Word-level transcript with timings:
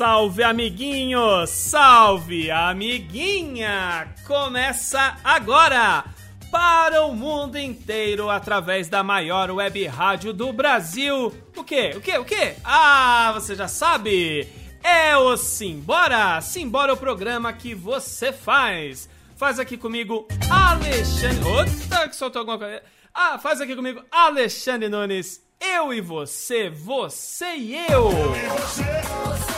Salve, 0.00 0.42
amiguinho! 0.42 1.46
Salve, 1.46 2.50
amiguinha! 2.50 4.08
Começa 4.26 5.18
agora! 5.22 6.06
Para 6.50 7.04
o 7.04 7.14
mundo 7.14 7.58
inteiro 7.58 8.30
através 8.30 8.88
da 8.88 9.02
maior 9.02 9.50
web 9.50 9.86
rádio 9.88 10.32
do 10.32 10.54
Brasil. 10.54 11.26
O 11.54 11.62
quê? 11.62 11.92
O 11.94 12.00
quê? 12.00 12.16
O 12.16 12.24
quê? 12.24 12.54
Ah, 12.64 13.32
você 13.34 13.54
já 13.54 13.68
sabe! 13.68 14.48
É 14.82 15.18
o 15.18 15.36
Simbora! 15.36 16.40
Simbora 16.40 16.94
o 16.94 16.96
programa 16.96 17.52
que 17.52 17.74
você 17.74 18.32
faz! 18.32 19.06
Faz 19.36 19.58
aqui 19.58 19.76
comigo, 19.76 20.26
Alexandre. 20.48 21.46
Outra 21.46 22.08
que 22.08 22.16
soltou 22.16 22.40
alguma 22.40 22.56
coisa. 22.56 22.82
Ah, 23.12 23.38
faz 23.38 23.60
aqui 23.60 23.76
comigo, 23.76 24.02
Alexandre 24.10 24.88
Nunes. 24.88 25.42
Eu 25.60 25.92
e 25.92 26.00
você, 26.00 26.70
você 26.70 27.54
e 27.54 27.76
eu. 27.76 28.10
Eu 28.10 28.34
e 28.34 28.48
você 28.48 29.49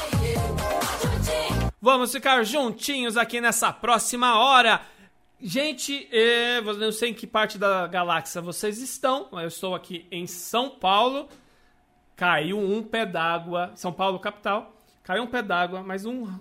Vamos 1.84 2.12
ficar 2.12 2.44
juntinhos 2.44 3.16
aqui 3.16 3.40
nessa 3.40 3.72
próxima 3.72 4.38
hora. 4.38 4.82
Gente, 5.40 6.08
eh, 6.12 6.58
eu 6.58 6.78
não 6.78 6.92
sei 6.92 7.10
em 7.10 7.12
que 7.12 7.26
parte 7.26 7.58
da 7.58 7.88
galáxia 7.88 8.40
vocês 8.40 8.78
estão. 8.80 9.26
Eu 9.32 9.48
estou 9.48 9.74
aqui 9.74 10.06
em 10.08 10.24
São 10.24 10.70
Paulo. 10.70 11.28
Caiu 12.14 12.56
um 12.56 12.84
pé 12.84 13.04
d'água. 13.04 13.72
São 13.74 13.92
Paulo, 13.92 14.20
capital. 14.20 14.72
Caiu 15.02 15.24
um 15.24 15.26
pé 15.26 15.42
d'água, 15.42 15.82
mas 15.82 16.06
um 16.06 16.32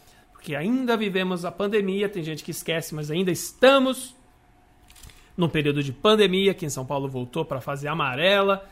porque 0.47 0.55
ainda 0.55 0.97
vivemos 0.97 1.45
a 1.45 1.51
pandemia 1.51 2.09
tem 2.09 2.23
gente 2.23 2.45
que 2.45 2.53
esquece 2.53 2.95
mas 2.95 3.11
ainda 3.11 3.33
estamos 3.33 4.15
num 5.37 5.49
período 5.49 5.83
de 5.83 5.93
pandemia, 5.93 6.55
que 6.55 6.65
em 6.65 6.71
São 6.71 6.87
Paulo 6.87 7.09
voltou 7.09 7.45
para 7.45 7.61
fase 7.61 7.89
amarela. 7.89 8.65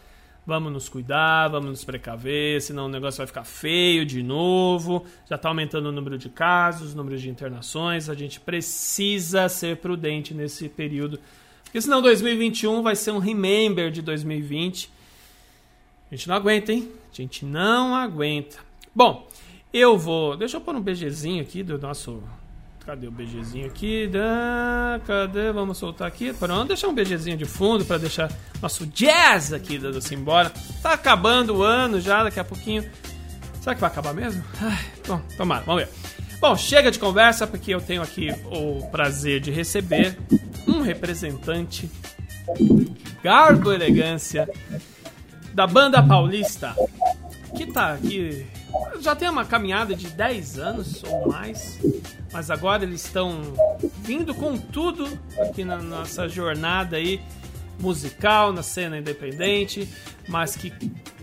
Vamos 0.46 0.72
nos 0.72 0.88
cuidar, 0.88 1.48
vamos 1.48 1.70
nos 1.70 1.84
precaver, 1.84 2.62
senão 2.62 2.86
o 2.86 2.88
negócio 2.88 3.18
vai 3.18 3.26
ficar 3.26 3.42
feio 3.42 4.06
de 4.06 4.22
novo. 4.22 5.04
Já 5.28 5.34
está 5.34 5.48
aumentando 5.48 5.88
o 5.88 5.92
número 5.92 6.16
de 6.16 6.28
casos, 6.28 6.94
o 6.94 6.96
número 6.96 7.18
de 7.18 7.28
internações. 7.28 8.08
A 8.08 8.14
gente 8.14 8.38
precisa 8.38 9.48
ser 9.48 9.78
prudente 9.78 10.32
nesse 10.32 10.68
período, 10.68 11.18
porque 11.64 11.80
senão 11.80 12.00
2021 12.00 12.82
vai 12.82 12.94
ser 12.94 13.10
um 13.10 13.18
remember 13.18 13.90
de 13.90 14.00
2020. 14.00 14.90
A 16.10 16.14
gente 16.14 16.28
não 16.28 16.36
aguenta, 16.36 16.72
hein? 16.72 16.88
A 17.12 17.16
gente 17.16 17.44
não 17.44 17.94
aguenta. 17.96 18.58
Bom, 18.94 19.28
eu 19.74 19.98
vou. 19.98 20.36
Deixa 20.36 20.56
eu 20.56 20.60
pôr 20.60 20.74
um 20.74 20.80
beijezinho 20.80 21.42
aqui 21.42 21.62
do 21.62 21.76
nosso 21.78 22.22
Cadê 22.86 23.06
o 23.06 23.10
BGzinho 23.10 23.66
aqui? 23.66 24.06
Da, 24.06 25.00
cadê? 25.06 25.50
Vamos 25.50 25.78
soltar 25.78 26.06
aqui. 26.06 26.34
Pronto, 26.34 26.68
deixar 26.68 26.88
um 26.88 26.94
BGzinho 26.94 27.34
de 27.34 27.46
fundo 27.46 27.82
para 27.82 27.96
deixar 27.96 28.30
nosso 28.60 28.86
jazz 28.86 29.54
aqui 29.54 29.78
dando 29.78 29.96
assim 29.96 30.16
embora. 30.16 30.52
Tá 30.82 30.92
acabando 30.92 31.56
o 31.56 31.62
ano 31.62 31.98
já, 31.98 32.22
daqui 32.22 32.38
a 32.38 32.44
pouquinho. 32.44 32.84
Será 33.62 33.74
que 33.74 33.80
vai 33.80 33.88
acabar 33.88 34.12
mesmo? 34.12 34.44
Ai, 34.60 34.84
bom, 35.08 35.18
tomara, 35.34 35.64
vamos 35.64 35.84
ver. 35.84 35.90
Bom, 36.38 36.54
chega 36.56 36.90
de 36.90 36.98
conversa 36.98 37.46
porque 37.46 37.74
eu 37.74 37.80
tenho 37.80 38.02
aqui 38.02 38.28
o 38.52 38.86
prazer 38.90 39.40
de 39.40 39.50
receber 39.50 40.18
um 40.68 40.82
representante 40.82 41.90
garbo 43.22 43.72
elegância 43.72 44.46
da 45.54 45.66
banda 45.66 46.02
paulista 46.02 46.76
que 47.56 47.64
tá 47.64 47.94
aqui 47.94 48.46
já 49.00 49.14
tem 49.14 49.28
uma 49.28 49.44
caminhada 49.44 49.94
de 49.94 50.08
10 50.08 50.58
anos 50.58 51.02
ou 51.04 51.28
mais, 51.28 51.78
mas 52.32 52.50
agora 52.50 52.84
eles 52.84 53.04
estão 53.04 53.40
vindo 53.98 54.34
com 54.34 54.56
tudo 54.56 55.06
aqui 55.38 55.64
na 55.64 55.76
nossa 55.76 56.28
jornada 56.28 56.96
aí 56.96 57.20
musical 57.78 58.52
na 58.52 58.62
cena 58.62 58.98
independente, 58.98 59.88
mas 60.28 60.56
que 60.56 60.72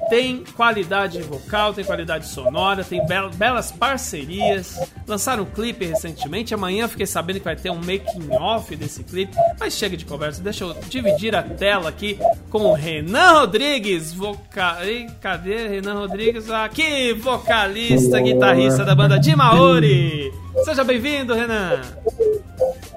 tem 0.10 0.44
qualidade 0.56 1.22
vocal, 1.22 1.74
tem 1.74 1.86
qualidade 1.86 2.28
sonora, 2.28 2.84
tem 2.84 3.02
belas 3.36 3.72
parcerias. 3.72 4.80
Lançaram 5.08 5.44
um 5.44 5.46
clipe 5.46 5.86
recentemente. 5.86 6.54
Amanhã 6.54 6.88
fiquei 6.88 7.06
sabendo 7.06 7.40
que 7.40 7.46
vai 7.46 7.56
ter 7.56 7.70
um 7.70 7.78
making 7.78 8.30
off 8.32 8.76
desse 8.76 9.04
clipe. 9.04 9.34
Mas 9.60 9.74
chega 9.74 9.96
de 9.96 10.06
conversa, 10.06 10.42
deixa 10.42 10.64
eu 10.64 10.74
dividir 10.90 11.36
a 11.36 11.44
tela 11.44 11.90
aqui 11.90 12.20
com 12.50 12.60
o 12.60 12.74
Renan 12.74 13.40
Rodrigues, 13.40 14.14
vocal. 14.14 14.78
Cadê 15.22 15.68
Renan 15.68 16.00
Rodrigues? 16.00 16.50
Aqui, 16.50 17.14
vocalista, 17.14 18.20
guitarrista 18.20 18.84
da 18.84 18.96
banda 18.96 19.18
de 19.18 19.36
Maori. 19.36 20.34
Seja 20.66 20.84
bem-vindo, 20.84 21.34
Renan. 21.34 21.82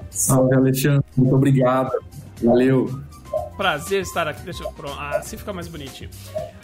Salve, 0.09 0.55
Alexandre. 0.55 1.05
Muito 1.15 1.35
obrigado. 1.35 1.91
Valeu. 2.43 3.04
Prazer 3.57 4.01
estar 4.01 4.27
aqui. 4.27 4.41
Deixa 4.43 4.63
eu. 4.63 4.73
Ah, 4.97 5.17
assim 5.17 5.37
fica 5.37 5.53
mais 5.53 5.67
bonitinho. 5.67 6.09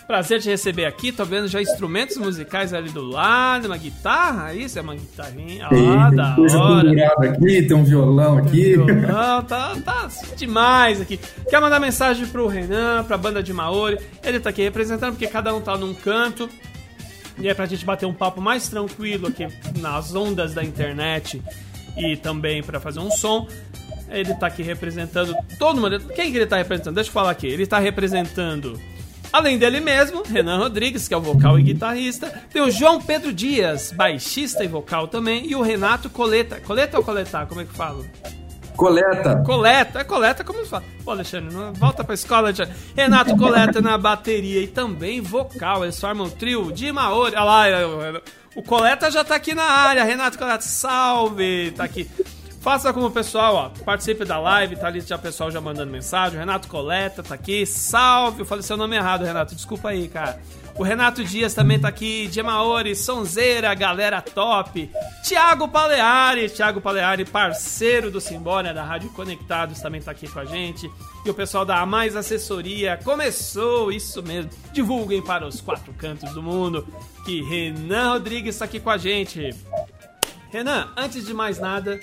Prazer 0.06 0.42
te 0.42 0.50
receber 0.50 0.86
aqui. 0.86 1.12
Tô 1.12 1.24
vendo 1.24 1.48
já 1.48 1.62
instrumentos 1.62 2.18
musicais 2.18 2.74
ali 2.74 2.90
do 2.90 3.02
lado, 3.02 3.68
uma 3.68 3.78
guitarra. 3.78 4.54
Isso 4.54 4.78
é 4.78 4.82
uma 4.82 4.96
guitarrinha. 4.96 5.68
Ah, 5.68 5.70
tem, 5.70 6.16
da 6.16 6.36
coisa 6.36 6.60
hora. 6.60 7.14
aqui, 7.30 7.62
tem 7.62 7.78
um 7.78 7.84
violão 7.84 8.38
aqui. 8.38 8.74
Tem 8.74 8.80
um 8.80 8.86
violão, 8.86 9.44
tá, 9.48 9.76
tá 9.84 10.10
demais 10.36 11.00
aqui. 11.00 11.20
Quer 11.50 11.62
mandar 11.62 11.80
mensagem 11.80 12.28
pro 12.28 12.48
Renan, 12.48 13.04
pra 13.06 13.18
banda 13.18 13.42
de 13.42 13.54
Maori? 13.54 13.98
Ele 14.24 14.40
tá 14.40 14.50
aqui 14.50 14.62
representando, 14.62 15.14
porque 15.14 15.28
cada 15.28 15.56
um 15.56 15.62
tá 15.62 15.78
num 15.78 15.94
canto. 15.94 16.50
E 17.38 17.48
é 17.48 17.54
pra 17.54 17.66
gente 17.66 17.86
bater 17.86 18.06
um 18.06 18.14
papo 18.14 18.42
mais 18.42 18.68
tranquilo 18.68 19.28
aqui 19.28 19.48
nas 19.80 20.14
ondas 20.14 20.54
da 20.54 20.64
internet 20.64 21.42
e 21.98 22.16
também 22.16 22.62
para 22.62 22.80
fazer 22.80 23.00
um 23.00 23.10
som. 23.12 23.48
Ele 24.12 24.34
tá 24.36 24.48
aqui 24.48 24.62
representando 24.62 25.36
todo 25.58 25.80
mundo. 25.80 26.00
Quem 26.14 26.32
que 26.32 26.38
ele 26.38 26.46
tá 26.46 26.58
representando? 26.58 26.96
Deixa 26.96 27.10
eu 27.10 27.14
falar 27.14 27.32
aqui. 27.32 27.48
Ele 27.48 27.66
tá 27.66 27.80
representando, 27.80 28.80
além 29.32 29.58
dele 29.58 29.80
mesmo, 29.80 30.22
Renan 30.24 30.58
Rodrigues, 30.58 31.08
que 31.08 31.14
é 31.14 31.18
o 31.18 31.22
vocal 31.22 31.58
e 31.58 31.64
guitarrista. 31.64 32.30
Tem 32.52 32.62
o 32.62 32.70
João 32.70 33.02
Pedro 33.02 33.32
Dias, 33.32 33.92
baixista 33.92 34.64
e 34.64 34.68
vocal 34.68 35.08
também. 35.08 35.50
E 35.50 35.56
o 35.56 35.62
Renato 35.62 36.10
Coleta. 36.10 36.60
Coleta 36.60 36.98
ou 36.98 37.04
coletar? 37.04 37.46
Como 37.48 37.62
é 37.62 37.66
que 37.66 37.74
fala? 37.74 38.04
Coleta. 38.76 39.44
Coleta, 39.46 40.00
é 40.00 40.04
coleta, 40.04 40.44
como 40.44 40.66
fala? 40.66 40.84
Pô, 41.04 41.12
Alexandre, 41.12 41.54
não, 41.54 41.74
volta 41.74 42.04
pra 42.04 42.16
escola, 42.16 42.48
Alexandre. 42.48 42.74
Renato 42.96 43.36
Coleta 43.38 43.82
na 43.82 43.98
bateria 43.98 44.62
e 44.62 44.68
também 44.68 45.22
vocal. 45.22 45.84
Eles 45.84 46.00
formam 46.00 46.28
o 46.28 46.30
trio 46.30 46.72
de 46.72 46.92
Maori. 46.92 47.36
Olha 47.36 47.44
lá, 47.44 48.22
o 48.56 48.64
Coleta 48.64 49.12
já 49.12 49.24
tá 49.24 49.36
aqui 49.36 49.54
na 49.54 49.64
área. 49.64 50.04
Renato 50.04 50.38
Coleta, 50.38 50.64
salve! 50.64 51.72
Tá 51.72 51.84
aqui. 51.84 52.10
Faça 52.62 52.94
como 52.94 53.08
o 53.08 53.12
pessoal, 53.12 53.56
ó, 53.56 53.84
participe 53.84 54.24
da 54.24 54.38
live, 54.38 54.76
tá 54.76 54.86
ali 54.86 55.02
já 55.02 55.16
o 55.16 55.20
pessoal 55.20 55.50
já 55.50 55.60
mandando 55.60 55.92
mensagem. 55.92 56.38
O 56.38 56.40
Renato 56.40 56.68
Coleta 56.68 57.24
tá 57.24 57.34
aqui. 57.34 57.66
Salve! 57.66 58.42
Eu 58.42 58.46
falei 58.46 58.62
seu 58.62 58.78
nome 58.78 58.96
errado, 58.96 59.26
Renato. 59.26 59.56
Desculpa 59.56 59.90
aí, 59.90 60.08
cara. 60.08 60.40
O 60.76 60.84
Renato 60.84 61.24
Dias 61.24 61.56
também 61.56 61.80
tá 61.80 61.88
aqui. 61.88 62.28
Diemaori, 62.28 62.96
Sonzeira, 62.96 63.74
galera 63.74 64.22
top. 64.22 64.92
Tiago 65.24 65.68
Paleari, 65.68 66.50
Tiago 66.50 66.80
Paleari, 66.80 67.26
parceiro 67.26 68.12
do 68.12 68.22
Simbória 68.22 68.72
da 68.76 68.84
Rádio 68.84 69.10
Conectados, 69.10 69.82
também 69.82 70.00
tá 70.00 70.12
aqui 70.12 70.28
com 70.28 70.40
a 70.40 70.46
gente. 70.46 70.88
E 71.26 71.30
o 71.32 71.34
pessoal 71.34 71.66
da 71.66 71.84
Mais 71.84 72.16
Assessoria 72.16 72.96
começou, 73.04 73.92
isso 73.92 74.22
mesmo. 74.22 74.52
Divulguem 74.72 75.24
para 75.24 75.48
os 75.48 75.62
quatro 75.62 75.92
cantos 75.94 76.32
do 76.34 76.44
mundo 76.44 76.88
que 77.26 77.42
Renan 77.42 78.14
Rodrigues 78.14 78.54
está 78.54 78.66
aqui 78.66 78.80
com 78.80 78.92
a 78.92 79.00
gente. 79.00 79.50
Renan, 80.52 80.90
antes 80.98 81.26
de 81.26 81.34
mais 81.34 81.60
nada, 81.60 82.00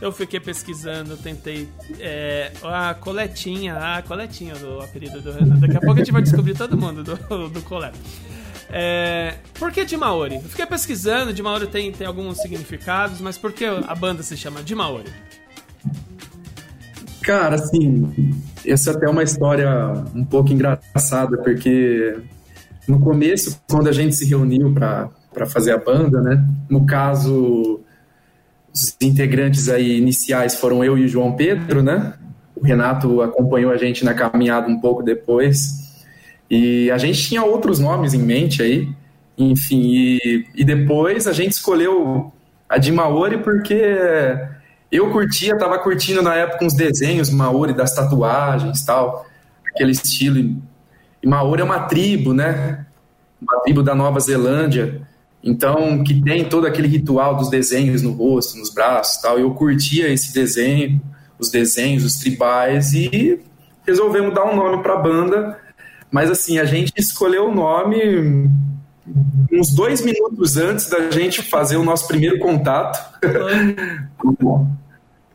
eu 0.00 0.10
fiquei 0.12 0.40
pesquisando, 0.40 1.16
tentei. 1.16 1.68
É, 1.98 2.52
a 2.62 2.94
coletinha, 2.94 3.76
a 3.76 4.02
coletinha 4.02 4.54
do 4.54 4.80
apelido 4.80 5.20
do 5.20 5.32
Renan. 5.32 5.58
Daqui 5.58 5.76
a 5.76 5.80
pouco 5.80 5.94
a 5.94 5.98
gente 5.98 6.12
vai 6.12 6.22
descobrir 6.22 6.54
todo 6.56 6.76
mundo 6.76 7.04
do, 7.04 7.48
do 7.48 7.62
colete. 7.62 7.98
É, 8.72 9.34
por 9.58 9.72
que 9.72 9.84
de 9.84 9.96
Maori? 9.96 10.36
Eu 10.36 10.42
fiquei 10.42 10.64
pesquisando, 10.64 11.32
de 11.32 11.42
Maori 11.42 11.66
tem, 11.66 11.90
tem 11.90 12.06
alguns 12.06 12.38
significados, 12.38 13.20
mas 13.20 13.36
por 13.36 13.52
que 13.52 13.64
a 13.64 13.94
banda 13.94 14.22
se 14.22 14.36
chama 14.36 14.62
de 14.62 14.74
Maori? 14.74 15.10
Cara, 17.22 17.56
assim, 17.56 18.32
essa 18.64 18.90
é 18.90 18.94
até 18.94 19.08
uma 19.08 19.22
história 19.22 19.68
um 20.14 20.24
pouco 20.24 20.52
engraçada, 20.52 21.36
porque 21.38 22.16
no 22.88 23.00
começo, 23.00 23.60
quando 23.68 23.88
a 23.88 23.92
gente 23.92 24.14
se 24.14 24.24
reuniu 24.24 24.72
para 24.72 25.46
fazer 25.46 25.72
a 25.72 25.78
banda, 25.78 26.20
né? 26.20 26.44
No 26.68 26.86
caso, 26.86 27.80
os 28.82 28.96
integrantes 29.00 29.68
aí 29.68 29.98
iniciais 29.98 30.54
foram 30.54 30.82
eu 30.82 30.96
e 30.96 31.04
o 31.04 31.08
João 31.08 31.32
Pedro, 31.32 31.82
né? 31.82 32.14
O 32.56 32.64
Renato 32.64 33.20
acompanhou 33.22 33.72
a 33.72 33.76
gente 33.76 34.04
na 34.04 34.14
caminhada 34.14 34.68
um 34.68 34.80
pouco 34.80 35.02
depois. 35.02 36.04
E 36.50 36.90
a 36.90 36.98
gente 36.98 37.22
tinha 37.22 37.44
outros 37.44 37.78
nomes 37.78 38.12
em 38.12 38.18
mente 38.18 38.62
aí, 38.62 38.88
enfim, 39.38 39.82
e, 39.92 40.46
e 40.54 40.64
depois 40.64 41.26
a 41.26 41.32
gente 41.32 41.52
escolheu 41.52 42.32
a 42.68 42.76
de 42.76 42.90
Maori 42.90 43.38
porque 43.38 44.36
eu 44.90 45.10
curtia, 45.10 45.56
tava 45.56 45.78
curtindo 45.78 46.22
na 46.22 46.34
época 46.34 46.64
uns 46.64 46.74
desenhos 46.74 47.30
Maori 47.30 47.72
das 47.72 47.94
tatuagens 47.94 48.84
tal, 48.84 49.26
aquele 49.68 49.92
estilo. 49.92 50.56
E 51.22 51.28
Maori 51.28 51.62
é 51.62 51.64
uma 51.64 51.80
tribo, 51.80 52.34
né? 52.34 52.84
Uma 53.40 53.60
tribo 53.60 53.82
da 53.82 53.94
Nova 53.94 54.18
Zelândia. 54.18 55.02
Então, 55.42 56.04
que 56.04 56.20
tem 56.20 56.44
todo 56.44 56.66
aquele 56.66 56.88
ritual 56.88 57.36
dos 57.36 57.48
desenhos 57.48 58.02
no 58.02 58.12
rosto, 58.12 58.58
nos 58.58 58.72
braços 58.72 59.22
tal. 59.22 59.38
Eu 59.38 59.52
curtia 59.54 60.08
esse 60.08 60.34
desenho, 60.34 61.00
os 61.38 61.50
desenhos, 61.50 62.04
os 62.04 62.16
tribais, 62.16 62.92
e 62.92 63.40
resolvemos 63.86 64.34
dar 64.34 64.44
um 64.44 64.54
nome 64.54 64.82
para 64.82 64.94
a 64.94 64.98
banda. 64.98 65.58
Mas, 66.10 66.30
assim, 66.30 66.58
a 66.58 66.64
gente 66.64 66.92
escolheu 66.96 67.48
o 67.48 67.54
nome 67.54 68.50
uns 69.50 69.74
dois 69.74 70.02
minutos 70.02 70.56
antes 70.56 70.88
da 70.88 71.10
gente 71.10 71.42
fazer 71.42 71.76
o 71.76 71.84
nosso 71.84 72.06
primeiro 72.06 72.38
contato 72.38 73.18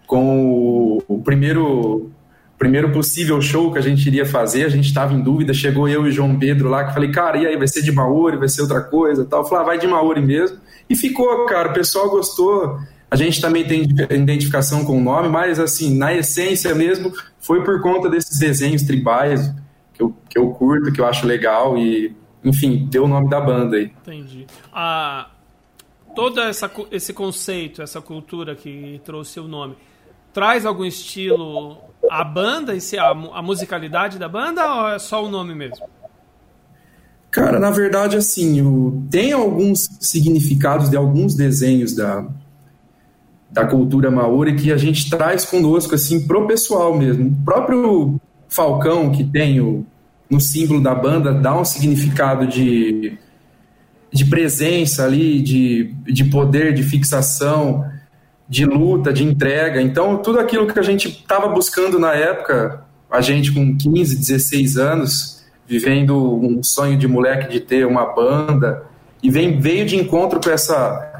com 0.08 0.46
o, 0.46 1.04
o 1.08 1.22
primeiro 1.22 2.12
primeiro 2.58 2.92
possível 2.92 3.42
show 3.42 3.72
que 3.72 3.78
a 3.78 3.82
gente 3.82 4.06
iria 4.08 4.26
fazer, 4.26 4.66
a 4.66 4.70
gente 4.70 4.86
estava 4.86 5.14
em 5.14 5.22
dúvida, 5.22 5.54
chegou 5.54 5.88
eu 5.88 6.08
e 6.08 6.12
João 6.12 6.38
Pedro 6.38 6.70
lá, 6.70 6.86
que 6.86 6.94
falei, 6.94 7.12
cara, 7.12 7.38
e 7.38 7.46
aí, 7.46 7.58
vai 7.58 7.68
ser 7.68 7.82
de 7.82 7.92
Maori, 7.92 8.38
vai 8.38 8.48
ser 8.48 8.62
outra 8.62 8.82
coisa 8.82 9.26
tal? 9.26 9.46
Falei, 9.46 9.64
ah, 9.64 9.68
vai 9.68 9.78
de 9.78 9.88
Maori 9.88 10.22
mesmo. 10.22 10.58
E 10.90 10.96
ficou, 10.96 11.46
cara, 11.46 11.72
o 11.72 11.74
pessoal 11.74 12.10
gostou, 12.10 12.80
a 13.10 13.16
gente 13.16 13.42
também 13.42 13.66
tem 13.66 13.84
identificação 14.12 14.86
com 14.86 14.98
o 14.98 15.02
nome, 15.02 15.30
mas 15.30 15.60
assim, 15.60 15.98
na 15.98 16.14
essência 16.14 16.74
mesmo, 16.74 17.12
foi 17.40 17.64
por 17.64 17.82
conta 17.82 18.10
desses 18.10 18.40
desenhos 18.40 18.84
tribais 18.84 19.54
que 19.94 20.02
eu, 20.02 20.16
que 20.30 20.38
eu 20.38 20.50
curto, 20.52 20.92
que 20.92 21.02
eu 21.02 21.06
acho 21.06 21.26
legal 21.26 21.78
e, 21.78 22.16
enfim, 22.44 22.88
deu 22.90 23.04
o 23.04 23.08
nome 23.08 23.30
da 23.30 23.42
banda 23.42 23.78
aí. 23.78 23.92
Entendi. 24.02 24.46
Ah, 24.72 25.30
todo 26.16 26.40
essa, 26.40 26.72
esse 26.92 27.14
conceito, 27.14 27.82
essa 27.82 28.02
cultura 28.02 28.56
que 28.56 29.02
trouxe 29.04 29.40
o 29.40 29.48
nome, 29.48 29.76
traz 30.34 30.66
algum 30.66 30.86
estilo 30.86 31.78
a 32.10 32.24
banda, 32.24 32.76
esse, 32.76 32.98
a, 32.98 33.10
a 33.10 33.42
musicalidade 33.42 34.18
da 34.18 34.28
banda 34.28 34.66
ou 34.66 34.90
é 34.90 35.00
só 35.00 35.24
o 35.24 35.30
nome 35.30 35.54
mesmo? 35.56 35.86
Cara, 37.32 37.60
na 37.60 37.70
verdade, 37.70 38.16
assim, 38.16 38.62
o, 38.62 39.04
tem 39.12 39.34
alguns 39.34 39.90
significados 40.00 40.90
de 40.90 40.96
alguns 40.96 41.36
desenhos 41.36 41.94
da, 41.94 42.26
da 43.52 43.66
cultura 43.66 44.10
maori 44.10 44.56
que 44.56 44.72
a 44.72 44.78
gente 44.78 45.10
traz 45.10 45.44
conosco, 45.44 45.96
assim, 45.96 46.26
pro 46.26 46.48
pessoal 46.48 46.98
mesmo. 46.98 47.28
O 47.28 47.44
próprio 47.44 48.22
Falcão, 48.48 49.12
que 49.12 49.24
tem 49.24 49.60
o, 49.60 49.86
no 50.30 50.40
símbolo 50.40 50.82
da 50.82 50.96
banda, 50.96 51.34
dá 51.34 51.60
um 51.60 51.66
significado 51.66 52.48
de, 52.48 53.18
de 54.12 54.26
presença 54.26 55.04
ali, 55.04 55.42
de, 55.42 55.94
de 56.06 56.24
poder, 56.26 56.74
de 56.74 56.84
fixação 56.84 57.86
de 58.48 58.66
luta, 58.66 59.12
de 59.12 59.24
entrega. 59.24 59.82
Então, 59.82 60.18
tudo 60.18 60.40
aquilo 60.40 60.68
que 60.68 60.80
a 60.80 60.84
gente 60.84 61.10
estava 61.10 61.48
buscando 61.48 61.98
na 61.98 62.14
época, 62.14 62.84
a 63.10 63.22
gente 63.22 63.52
com 63.54 63.76
15, 63.76 64.18
16 64.18 64.78
anos, 64.78 65.44
vivendo 65.68 66.16
um 66.16 66.62
sonho 66.62 66.98
de 66.98 67.08
moleque 67.08 67.50
de 67.50 67.60
ter 67.60 67.86
uma 67.86 68.14
banda, 68.14 68.84
e 69.24 69.30
vem, 69.30 69.60
veio 69.60 69.86
de 69.86 69.96
encontro 69.96 70.40
com 70.40 70.50
essa 70.50 71.12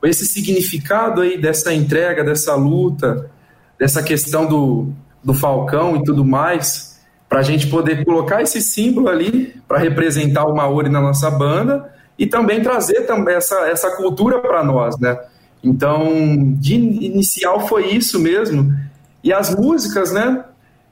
com 0.00 0.06
esse 0.06 0.26
significado 0.26 1.22
aí 1.22 1.36
dessa 1.40 1.74
entrega, 1.74 2.22
dessa 2.22 2.54
luta, 2.54 3.28
dessa 3.76 4.00
questão 4.00 4.46
do, 4.46 4.92
do 5.24 5.34
Falcão 5.34 5.96
e 5.96 6.04
tudo 6.04 6.24
mais, 6.24 7.00
para 7.28 7.40
a 7.40 7.42
gente 7.42 7.66
poder 7.66 8.04
colocar 8.04 8.40
esse 8.40 8.62
símbolo 8.62 9.08
ali 9.08 9.60
para 9.66 9.78
representar 9.78 10.44
o 10.46 10.54
Maori 10.54 10.88
na 10.88 11.00
nossa 11.00 11.28
banda 11.30 11.92
e 12.18 12.26
também 12.26 12.62
trazer 12.62 13.06
essa, 13.28 13.68
essa 13.68 13.96
cultura 13.96 14.38
para 14.38 14.62
nós, 14.62 14.98
né? 14.98 15.18
Então, 15.62 16.54
de 16.54 16.74
inicial 16.74 17.66
foi 17.66 17.92
isso 17.92 18.18
mesmo. 18.18 18.74
E 19.22 19.32
as 19.32 19.54
músicas, 19.54 20.12
né? 20.12 20.44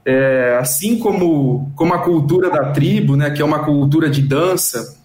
É, 0.05 0.57
assim 0.59 0.99
como, 0.99 1.71
como 1.75 1.93
a 1.93 1.99
cultura 1.99 2.49
da 2.49 2.71
tribo, 2.71 3.15
né? 3.15 3.29
Que 3.29 3.41
é 3.41 3.45
uma 3.45 3.63
cultura 3.63 4.09
de 4.09 4.21
dança. 4.21 4.97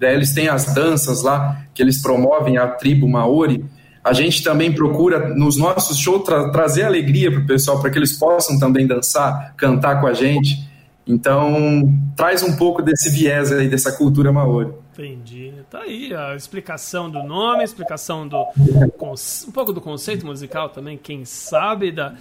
Né, 0.00 0.14
eles 0.14 0.32
têm 0.32 0.48
as 0.48 0.74
danças 0.74 1.22
lá 1.22 1.62
que 1.74 1.82
eles 1.82 2.00
promovem 2.00 2.58
a 2.58 2.66
tribo 2.66 3.08
Maori. 3.08 3.64
A 4.04 4.12
gente 4.12 4.42
também 4.42 4.72
procura 4.72 5.28
nos 5.34 5.56
nossos 5.56 5.96
shows 5.98 6.24
tra 6.24 6.50
trazer 6.50 6.82
alegria 6.82 7.30
para 7.30 7.40
o 7.40 7.46
pessoal, 7.46 7.80
para 7.80 7.90
que 7.90 7.98
eles 7.98 8.18
possam 8.18 8.58
também 8.58 8.86
dançar, 8.86 9.54
cantar 9.56 10.00
com 10.00 10.06
a 10.06 10.12
gente. 10.12 10.68
Então, 11.06 11.92
traz 12.16 12.42
um 12.42 12.56
pouco 12.56 12.82
desse 12.82 13.10
viés 13.10 13.52
aí, 13.52 13.68
dessa 13.68 13.92
cultura 13.92 14.32
maori. 14.32 14.70
Entendi. 14.92 15.54
Tá 15.70 15.80
aí 15.80 16.14
a 16.14 16.34
explicação 16.34 17.08
do 17.08 17.22
nome, 17.22 17.62
a 17.62 17.64
explicação 17.64 18.28
do. 18.28 18.36
um 18.38 19.52
pouco 19.52 19.72
do 19.72 19.80
conceito 19.80 20.26
musical 20.26 20.68
também, 20.68 20.98
quem 20.98 21.24
sabe, 21.24 21.90
da, 21.90 22.14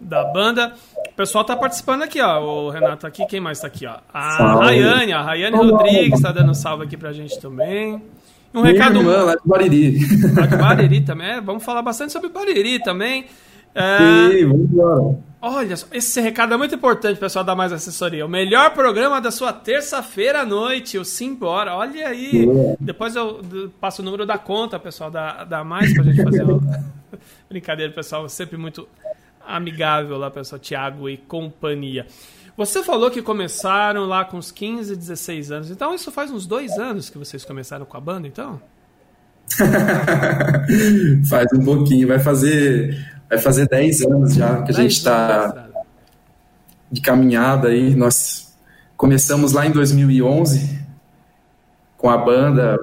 da 0.00 0.24
banda. 0.24 0.74
O 1.10 1.14
pessoal 1.14 1.44
tá 1.44 1.56
participando 1.56 2.02
aqui, 2.02 2.20
ó. 2.20 2.40
O 2.40 2.70
Renato 2.70 3.06
aqui, 3.06 3.26
quem 3.26 3.40
mais 3.40 3.60
tá 3.60 3.66
aqui, 3.66 3.86
ó? 3.86 3.96
A 4.14 4.36
salve. 4.36 4.64
Rayane, 4.64 5.12
a 5.12 5.22
Rayane 5.22 5.56
Rodrigues 5.56 6.20
tá 6.20 6.30
dando 6.30 6.54
salve 6.54 6.84
aqui 6.84 6.96
pra 6.96 7.12
gente 7.12 7.38
também. 7.40 8.00
Um 8.54 8.62
Minha 8.62 8.72
recado. 8.74 8.98
Irmã, 8.98 9.24
lá 9.24 9.34
de 9.34 9.40
Bariri. 9.44 9.98
Lá 10.36 10.46
de 10.46 10.56
Bariri 10.56 11.00
também. 11.04 11.26
É, 11.26 11.40
vamos 11.40 11.64
falar 11.64 11.82
bastante 11.82 12.12
sobre 12.12 12.28
Bariri 12.28 12.78
também. 12.80 13.26
É... 13.74 14.30
Sim, 14.30 14.46
vamos 14.46 14.70
embora. 14.70 15.18
Olha, 15.44 15.74
esse 15.92 16.20
recado 16.20 16.54
é 16.54 16.56
muito 16.56 16.76
importante, 16.76 17.18
pessoal 17.18 17.44
da 17.44 17.56
Mais 17.56 17.72
Assessoria. 17.72 18.24
O 18.24 18.28
melhor 18.28 18.72
programa 18.74 19.20
da 19.20 19.32
sua 19.32 19.52
terça-feira 19.52 20.42
à 20.42 20.46
noite, 20.46 20.96
o 20.96 21.04
Simbora. 21.04 21.74
Olha 21.74 22.06
aí. 22.06 22.46
Depois 22.78 23.16
eu 23.16 23.42
passo 23.80 24.02
o 24.02 24.04
número 24.04 24.24
da 24.24 24.38
conta, 24.38 24.78
pessoal, 24.78 25.10
da, 25.10 25.42
da 25.42 25.64
Mais, 25.64 25.92
pra 25.92 26.04
gente 26.04 26.22
fazer 26.22 26.44
uma 26.44 26.60
brincadeira, 27.50 27.92
pessoal. 27.92 28.28
Sempre 28.28 28.56
muito 28.56 28.88
amigável 29.44 30.16
lá, 30.16 30.30
pessoal. 30.30 30.60
Tiago 30.60 31.08
e 31.08 31.16
companhia. 31.16 32.06
Você 32.56 32.84
falou 32.84 33.10
que 33.10 33.20
começaram 33.20 34.04
lá 34.04 34.24
com 34.24 34.36
uns 34.36 34.52
15, 34.52 34.94
16 34.94 35.50
anos. 35.50 35.70
Então, 35.72 35.92
isso 35.92 36.12
faz 36.12 36.30
uns 36.30 36.46
dois 36.46 36.78
anos 36.78 37.10
que 37.10 37.18
vocês 37.18 37.44
começaram 37.44 37.84
com 37.84 37.96
a 37.96 38.00
banda, 38.00 38.28
então? 38.28 38.60
faz 41.28 41.48
um 41.52 41.64
pouquinho. 41.64 42.06
Vai 42.06 42.20
fazer 42.20 42.96
vai 43.32 43.38
fazer 43.38 43.66
10 43.66 44.02
anos 44.02 44.34
já 44.34 44.60
que 44.60 44.70
a 44.70 44.74
gente 44.74 44.92
está 44.92 45.66
de 46.90 47.00
caminhada 47.00 47.68
aí. 47.68 47.94
Nós 47.94 48.54
começamos 48.94 49.52
lá 49.52 49.66
em 49.66 49.70
2011 49.70 50.82
com 51.96 52.10
a 52.10 52.18
banda, 52.18 52.78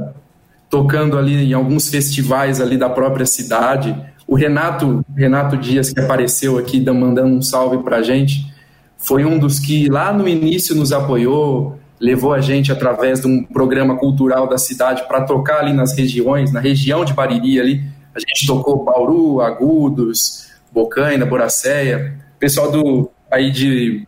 tocando 0.68 1.20
ali 1.20 1.52
em 1.52 1.54
alguns 1.54 1.90
festivais 1.90 2.60
ali 2.60 2.78
da 2.78 2.90
própria 2.90 3.28
cidade. 3.28 3.96
O 4.26 4.36
Renato, 4.36 5.06
Renato 5.16 5.56
Dias, 5.56 5.94
que 5.94 6.00
apareceu 6.00 6.58
aqui 6.58 6.84
mandando 6.90 7.36
um 7.36 7.42
salve 7.44 7.84
para 7.84 7.98
a 7.98 8.02
gente, 8.02 8.52
foi 8.98 9.26
um 9.26 9.38
dos 9.38 9.60
que 9.60 9.88
lá 9.88 10.12
no 10.12 10.28
início 10.28 10.76
nos 10.76 10.92
apoiou, 10.92 11.78
levou 12.00 12.34
a 12.34 12.42
gente 12.42 12.72
através 12.72 13.22
de 13.22 13.28
um 13.28 13.44
programa 13.44 13.98
cultural 13.98 14.48
da 14.48 14.58
cidade 14.58 15.08
para 15.08 15.22
tocar 15.22 15.60
ali 15.60 15.74
nas 15.74 15.96
regiões, 15.96 16.52
na 16.52 16.60
região 16.60 17.06
de 17.06 17.14
Bariri 17.14 17.60
ali, 17.60 17.99
A 18.16 18.20
gente 18.20 18.48
tocou 18.48 18.84
Bauru, 18.84 19.42
Agudos, 19.42 20.50
Bocaina, 20.72 21.26
Boracéia. 21.26 22.16
O 22.36 22.40
pessoal 22.40 22.72
do, 22.72 23.12
aí 23.32 23.52
de, 23.52 24.08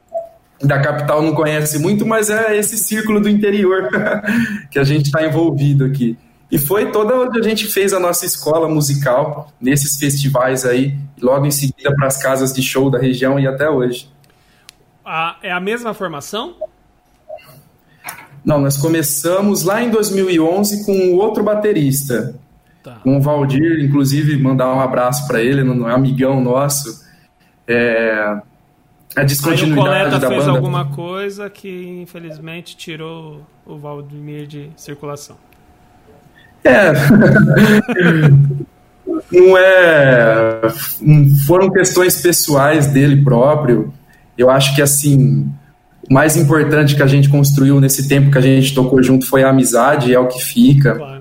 da 0.61 0.79
capital 0.79 1.21
não 1.21 1.33
conhece 1.33 1.79
muito, 1.79 2.05
mas 2.05 2.29
é 2.29 2.57
esse 2.57 2.77
círculo 2.77 3.19
do 3.19 3.29
interior 3.29 3.89
que 4.71 4.79
a 4.79 4.83
gente 4.83 5.05
está 5.05 5.25
envolvido 5.25 5.85
aqui. 5.85 6.17
E 6.51 6.57
foi 6.57 6.91
toda 6.91 7.15
onde 7.15 7.39
a 7.39 7.43
gente 7.43 7.65
fez 7.67 7.93
a 7.93 7.99
nossa 7.99 8.25
escola 8.25 8.67
musical, 8.67 9.51
nesses 9.59 9.97
festivais 9.97 10.65
aí, 10.65 10.97
logo 11.21 11.45
em 11.45 11.51
seguida 11.51 11.95
para 11.95 12.07
as 12.07 12.17
casas 12.17 12.51
de 12.51 12.61
show 12.61 12.89
da 12.89 12.99
região 12.99 13.39
e 13.39 13.47
até 13.47 13.69
hoje. 13.69 14.11
Ah, 15.05 15.37
é 15.41 15.51
a 15.51 15.61
mesma 15.61 15.93
formação? 15.93 16.55
Não, 18.43 18.59
nós 18.59 18.75
começamos 18.75 19.63
lá 19.63 19.81
em 19.81 19.89
2011 19.89 20.85
com 20.85 21.13
outro 21.15 21.41
baterista, 21.41 22.35
tá. 22.83 22.95
com 23.03 23.17
o 23.17 23.21
Valdir, 23.21 23.83
inclusive 23.83 24.37
mandar 24.37 24.73
um 24.73 24.79
abraço 24.79 25.27
para 25.27 25.41
ele, 25.41 25.63
um 25.63 25.87
amigão 25.87 26.41
nosso. 26.41 27.05
É, 27.67 28.41
a 29.15 29.23
descontinuidade 29.23 29.89
Aí 29.89 30.01
o 30.01 30.09
Coleta 30.09 30.27
fez 30.27 30.45
banda. 30.45 30.57
alguma 30.57 30.85
coisa 30.85 31.49
que 31.49 32.01
infelizmente 32.01 32.77
tirou 32.77 33.41
o 33.65 33.77
Valdemir 33.77 34.47
de 34.47 34.69
circulação. 34.75 35.35
É. 36.63 36.91
não 39.31 39.57
é. 39.57 40.61
Foram 41.45 41.69
questões 41.71 42.21
pessoais 42.21 42.87
dele 42.87 43.21
próprio. 43.23 43.93
Eu 44.37 44.49
acho 44.49 44.75
que 44.75 44.81
assim. 44.81 45.49
O 46.09 46.13
mais 46.13 46.35
importante 46.35 46.95
que 46.95 47.03
a 47.03 47.07
gente 47.07 47.29
construiu 47.29 47.79
nesse 47.79 48.07
tempo 48.07 48.31
que 48.31 48.37
a 48.37 48.41
gente 48.41 48.73
tocou 48.73 49.01
junto 49.03 49.25
foi 49.25 49.43
a 49.43 49.49
amizade, 49.49 50.13
é 50.13 50.19
o 50.19 50.27
que 50.27 50.39
fica. 50.41 50.95
Claro. 50.95 51.20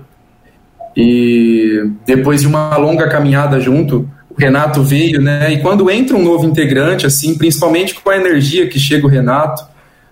E 0.95 1.89
depois 2.05 2.41
de 2.41 2.47
uma 2.47 2.75
longa 2.77 3.07
caminhada 3.09 3.59
junto, 3.59 4.09
o 4.29 4.39
Renato 4.39 4.83
veio, 4.83 5.21
né? 5.21 5.53
E 5.53 5.61
quando 5.61 5.89
entra 5.89 6.15
um 6.15 6.23
novo 6.23 6.45
integrante, 6.45 7.05
assim, 7.05 7.37
principalmente 7.37 7.95
com 7.95 8.09
a 8.09 8.17
energia 8.17 8.67
que 8.67 8.79
chega 8.79 9.05
o 9.05 9.09
Renato, 9.09 9.63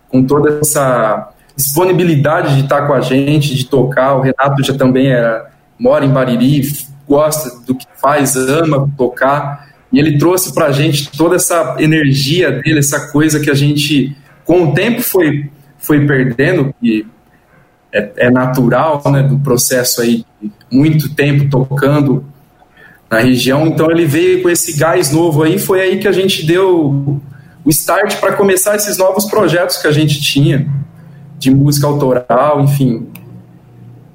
com 0.10 0.24
toda 0.24 0.60
essa 0.60 1.32
disponibilidade 1.56 2.56
de 2.56 2.62
estar 2.64 2.88
com 2.88 2.94
a 2.94 3.02
gente, 3.02 3.56
de 3.56 3.66
tocar. 3.66 4.16
O 4.16 4.22
Renato 4.22 4.64
já 4.64 4.74
também 4.74 5.08
era, 5.08 5.50
mora 5.78 6.06
em 6.06 6.10
Bariri, 6.10 6.62
gosta 7.08 7.50
do 7.66 7.76
que 7.76 7.86
faz, 8.02 8.36
ama 8.36 8.90
tocar. 8.98 9.70
E 9.92 10.00
ele 10.00 10.18
trouxe 10.18 10.54
para 10.54 10.68
a 10.68 10.72
gente 10.72 11.12
toda 11.18 11.36
essa 11.36 11.76
energia 11.80 12.52
dele, 12.52 12.80
essa 12.80 13.12
coisa 13.12 13.40
que 13.40 13.50
a 13.50 13.56
gente, 13.56 14.16
com 14.46 14.66
o 14.66 14.74
tempo, 14.74 15.02
foi, 15.02 15.50
foi 15.78 16.06
perdendo, 16.06 16.74
e 16.82 17.06
é, 17.92 18.12
é 18.18 18.30
natural 18.30 19.02
né, 19.12 19.24
do 19.24 19.40
processo 19.40 20.02
aí, 20.02 20.24
muito 20.72 21.14
tempo 21.16 21.50
tocando 21.50 22.26
na 23.10 23.20
região. 23.20 23.68
Então 23.68 23.90
ele 23.90 24.06
veio 24.06 24.42
com 24.42 24.50
esse 24.50 24.78
gás 24.78 25.12
novo 25.12 25.44
aí, 25.44 25.58
foi 25.58 25.82
aí 25.82 26.00
que 26.00 26.08
a 26.08 26.12
gente 26.12 26.46
deu 26.46 27.22
o 27.66 27.70
start 27.70 28.20
para 28.20 28.34
começar 28.34 28.76
esses 28.76 28.98
novos 28.98 29.26
projetos 29.26 29.78
que 29.78 29.88
a 29.88 29.92
gente 29.92 30.22
tinha 30.22 30.68
de 31.38 31.50
música 31.50 31.88
autoral, 31.88 32.62
enfim. 32.62 33.08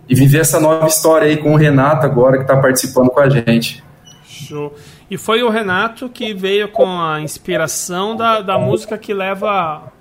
E 0.08 0.14
viver 0.14 0.40
essa 0.40 0.60
nova 0.60 0.86
história 0.86 1.28
aí 1.28 1.36
com 1.36 1.54
o 1.54 1.56
Renato 1.56 2.04
agora, 2.04 2.36
que 2.36 2.42
está 2.42 2.56
participando 2.56 3.08
com 3.08 3.20
a 3.20 3.28
gente. 3.28 3.82
Show. 4.26 4.74
E 5.10 5.16
foi 5.16 5.42
o 5.42 5.48
Renato 5.48 6.08
que 6.08 6.34
veio 6.34 6.68
com 6.68 7.00
a 7.00 7.20
inspiração 7.20 8.16
da, 8.16 8.40
da 8.40 8.58
música 8.58 8.98
que 8.98 9.14
leva. 9.14 9.92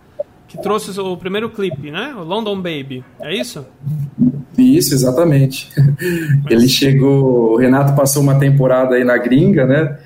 Que 0.53 0.61
trouxe 0.61 0.97
o 0.99 1.17
primeiro 1.17 1.49
clipe, 1.49 1.89
né? 1.89 2.13
O 2.15 2.23
London 2.23 2.57
Baby. 2.57 3.03
É 3.19 3.35
isso? 3.35 3.65
Isso, 4.55 4.93
exatamente. 4.93 5.71
Mas... 6.43 6.51
Ele 6.51 6.69
chegou. 6.69 7.53
O 7.53 7.57
Renato 7.57 7.95
passou 7.95 8.21
uma 8.21 8.37
temporada 8.37 8.93
aí 8.95 9.03
na 9.03 9.17
gringa, 9.17 9.65
né? 9.65 9.97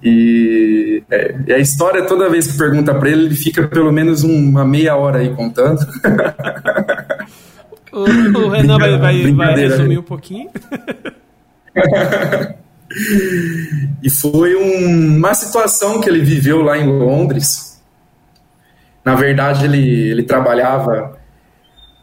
E, 0.00 1.02
é, 1.10 1.54
a 1.54 1.58
história, 1.58 2.04
toda 2.04 2.30
vez 2.30 2.46
que 2.46 2.56
pergunta 2.56 2.94
para 2.94 3.10
ele, 3.10 3.24
ele 3.26 3.34
fica 3.34 3.66
pelo 3.66 3.90
menos 3.92 4.22
uma 4.22 4.64
meia 4.64 4.94
hora 4.94 5.18
aí 5.18 5.34
contando. 5.34 5.80
o, 7.92 8.04
o 8.38 8.48
Renan 8.48 8.78
vai, 8.78 8.96
vai, 8.96 9.32
vai 9.32 9.56
resumir 9.56 9.98
um 9.98 10.04
pouquinho. 10.04 10.50
e 14.02 14.08
foi 14.08 14.54
um, 14.54 15.16
uma 15.16 15.34
situação 15.34 16.00
que 16.00 16.08
ele 16.08 16.20
viveu 16.20 16.62
lá 16.62 16.78
em 16.78 16.86
Londres. 16.86 17.69
Na 19.04 19.14
verdade, 19.14 19.64
ele, 19.64 20.10
ele 20.10 20.22
trabalhava, 20.22 21.18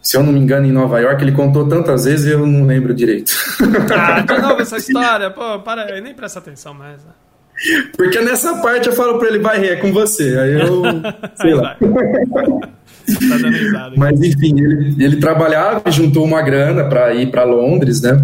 se 0.02 0.18
eu 0.18 0.24
não 0.24 0.34
me 0.34 0.40
engano, 0.40 0.66
em 0.66 0.72
Nova 0.72 1.00
York. 1.00 1.24
Ele 1.24 1.32
contou 1.32 1.68
tantas 1.68 2.06
vezes 2.06 2.32
eu 2.32 2.46
não 2.46 2.66
lembro 2.66 2.94
direito. 2.94 3.32
ah, 3.96 4.22
de 4.26 4.42
novo 4.42 4.62
essa 4.62 4.78
história. 4.78 5.30
Pô, 5.30 5.60
para, 5.60 6.00
nem 6.02 6.14
presta 6.14 6.40
atenção 6.40 6.74
mais. 6.74 7.04
Né? 7.04 7.12
Porque 7.96 8.22
nessa 8.22 8.62
parte 8.62 8.88
eu 8.88 8.94
falo 8.94 9.18
pra 9.18 9.30
ele, 9.30 9.40
vai, 9.40 9.66
é 9.66 9.76
com 9.78 9.92
você. 9.92 10.38
Aí 10.38 10.54
eu, 10.54 10.84
sei 11.36 11.56
lá. 11.56 11.76
tá 11.76 13.92
Mas 13.96 14.22
enfim, 14.22 14.60
ele, 14.60 15.04
ele 15.04 15.16
trabalhava 15.18 15.84
e 15.88 15.92
juntou 15.92 16.24
uma 16.24 16.42
grana 16.42 16.86
para 16.86 17.14
ir 17.14 17.32
para 17.32 17.44
Londres, 17.44 18.02
né? 18.02 18.24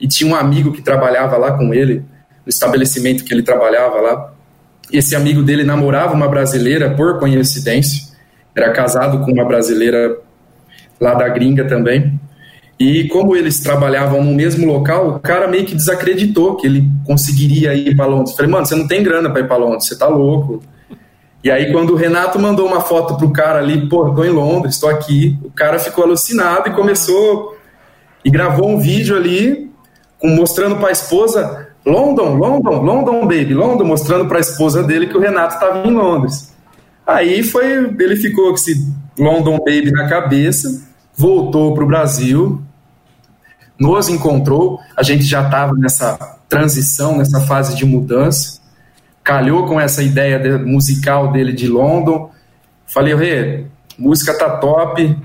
E 0.00 0.08
tinha 0.08 0.28
um 0.28 0.34
amigo 0.34 0.72
que 0.72 0.82
trabalhava 0.82 1.36
lá 1.36 1.56
com 1.56 1.72
ele, 1.72 2.04
no 2.44 2.48
estabelecimento 2.48 3.24
que 3.24 3.32
ele 3.32 3.42
trabalhava 3.42 4.00
lá. 4.00 4.32
Esse 4.92 5.14
amigo 5.14 5.42
dele 5.42 5.62
namorava 5.62 6.12
uma 6.12 6.28
brasileira 6.28 6.90
por 6.90 7.20
coincidência, 7.20 8.11
era 8.54 8.72
casado 8.72 9.24
com 9.24 9.32
uma 9.32 9.44
brasileira 9.44 10.18
lá 11.00 11.14
da 11.14 11.28
gringa 11.28 11.64
também. 11.66 12.18
E 12.78 13.06
como 13.08 13.36
eles 13.36 13.60
trabalhavam 13.60 14.24
no 14.24 14.34
mesmo 14.34 14.66
local, 14.66 15.08
o 15.08 15.20
cara 15.20 15.46
meio 15.46 15.64
que 15.64 15.74
desacreditou 15.74 16.56
que 16.56 16.66
ele 16.66 16.84
conseguiria 17.06 17.74
ir 17.74 17.94
para 17.94 18.06
Londres. 18.06 18.34
Falei, 18.34 18.50
mano, 18.50 18.66
você 18.66 18.74
não 18.74 18.88
tem 18.88 19.02
grana 19.02 19.30
para 19.30 19.40
ir 19.40 19.46
para 19.46 19.56
Londres, 19.56 19.86
você 19.86 19.96
tá 19.96 20.08
louco. 20.08 20.62
E 21.44 21.50
aí, 21.50 21.72
quando 21.72 21.90
o 21.92 21.96
Renato 21.96 22.38
mandou 22.38 22.66
uma 22.66 22.80
foto 22.80 23.16
pro 23.16 23.32
cara 23.32 23.58
ali, 23.58 23.88
pô, 23.88 24.10
tô 24.12 24.24
em 24.24 24.30
Londres, 24.30 24.78
tô 24.78 24.88
aqui, 24.88 25.36
o 25.42 25.50
cara 25.50 25.78
ficou 25.78 26.04
alucinado 26.04 26.68
e 26.68 26.72
começou. 26.72 27.56
E 28.24 28.30
gravou 28.30 28.68
um 28.68 28.78
vídeo 28.78 29.16
ali, 29.16 29.70
mostrando 30.22 30.76
para 30.76 30.88
a 30.88 30.92
esposa: 30.92 31.68
London, 31.84 32.34
London, 32.36 32.82
London, 32.82 33.20
baby, 33.22 33.54
London, 33.54 33.84
mostrando 33.84 34.26
para 34.26 34.38
a 34.38 34.40
esposa 34.40 34.82
dele 34.82 35.08
que 35.08 35.16
o 35.16 35.20
Renato 35.20 35.54
estava 35.54 35.86
em 35.86 35.92
Londres. 35.92 36.51
Aí 37.06 37.42
foi, 37.42 37.94
ele 37.98 38.16
ficou 38.16 38.50
com 38.50 38.54
esse 38.54 38.86
London 39.18 39.58
Baby 39.58 39.90
na 39.90 40.08
cabeça, 40.08 40.82
voltou 41.16 41.74
pro 41.74 41.86
Brasil, 41.86 42.62
nos 43.78 44.08
encontrou, 44.08 44.78
a 44.96 45.02
gente 45.02 45.24
já 45.24 45.44
estava 45.44 45.72
nessa 45.74 46.16
transição, 46.48 47.16
nessa 47.18 47.40
fase 47.40 47.74
de 47.74 47.84
mudança, 47.84 48.60
calhou 49.24 49.66
com 49.66 49.80
essa 49.80 50.02
ideia 50.02 50.38
de, 50.38 50.64
musical 50.64 51.32
dele 51.32 51.52
de 51.52 51.66
London. 51.66 52.30
Falei, 52.86 53.14
Rê, 53.14 53.64
música 53.98 54.36
tá 54.36 54.58
top. 54.58 55.16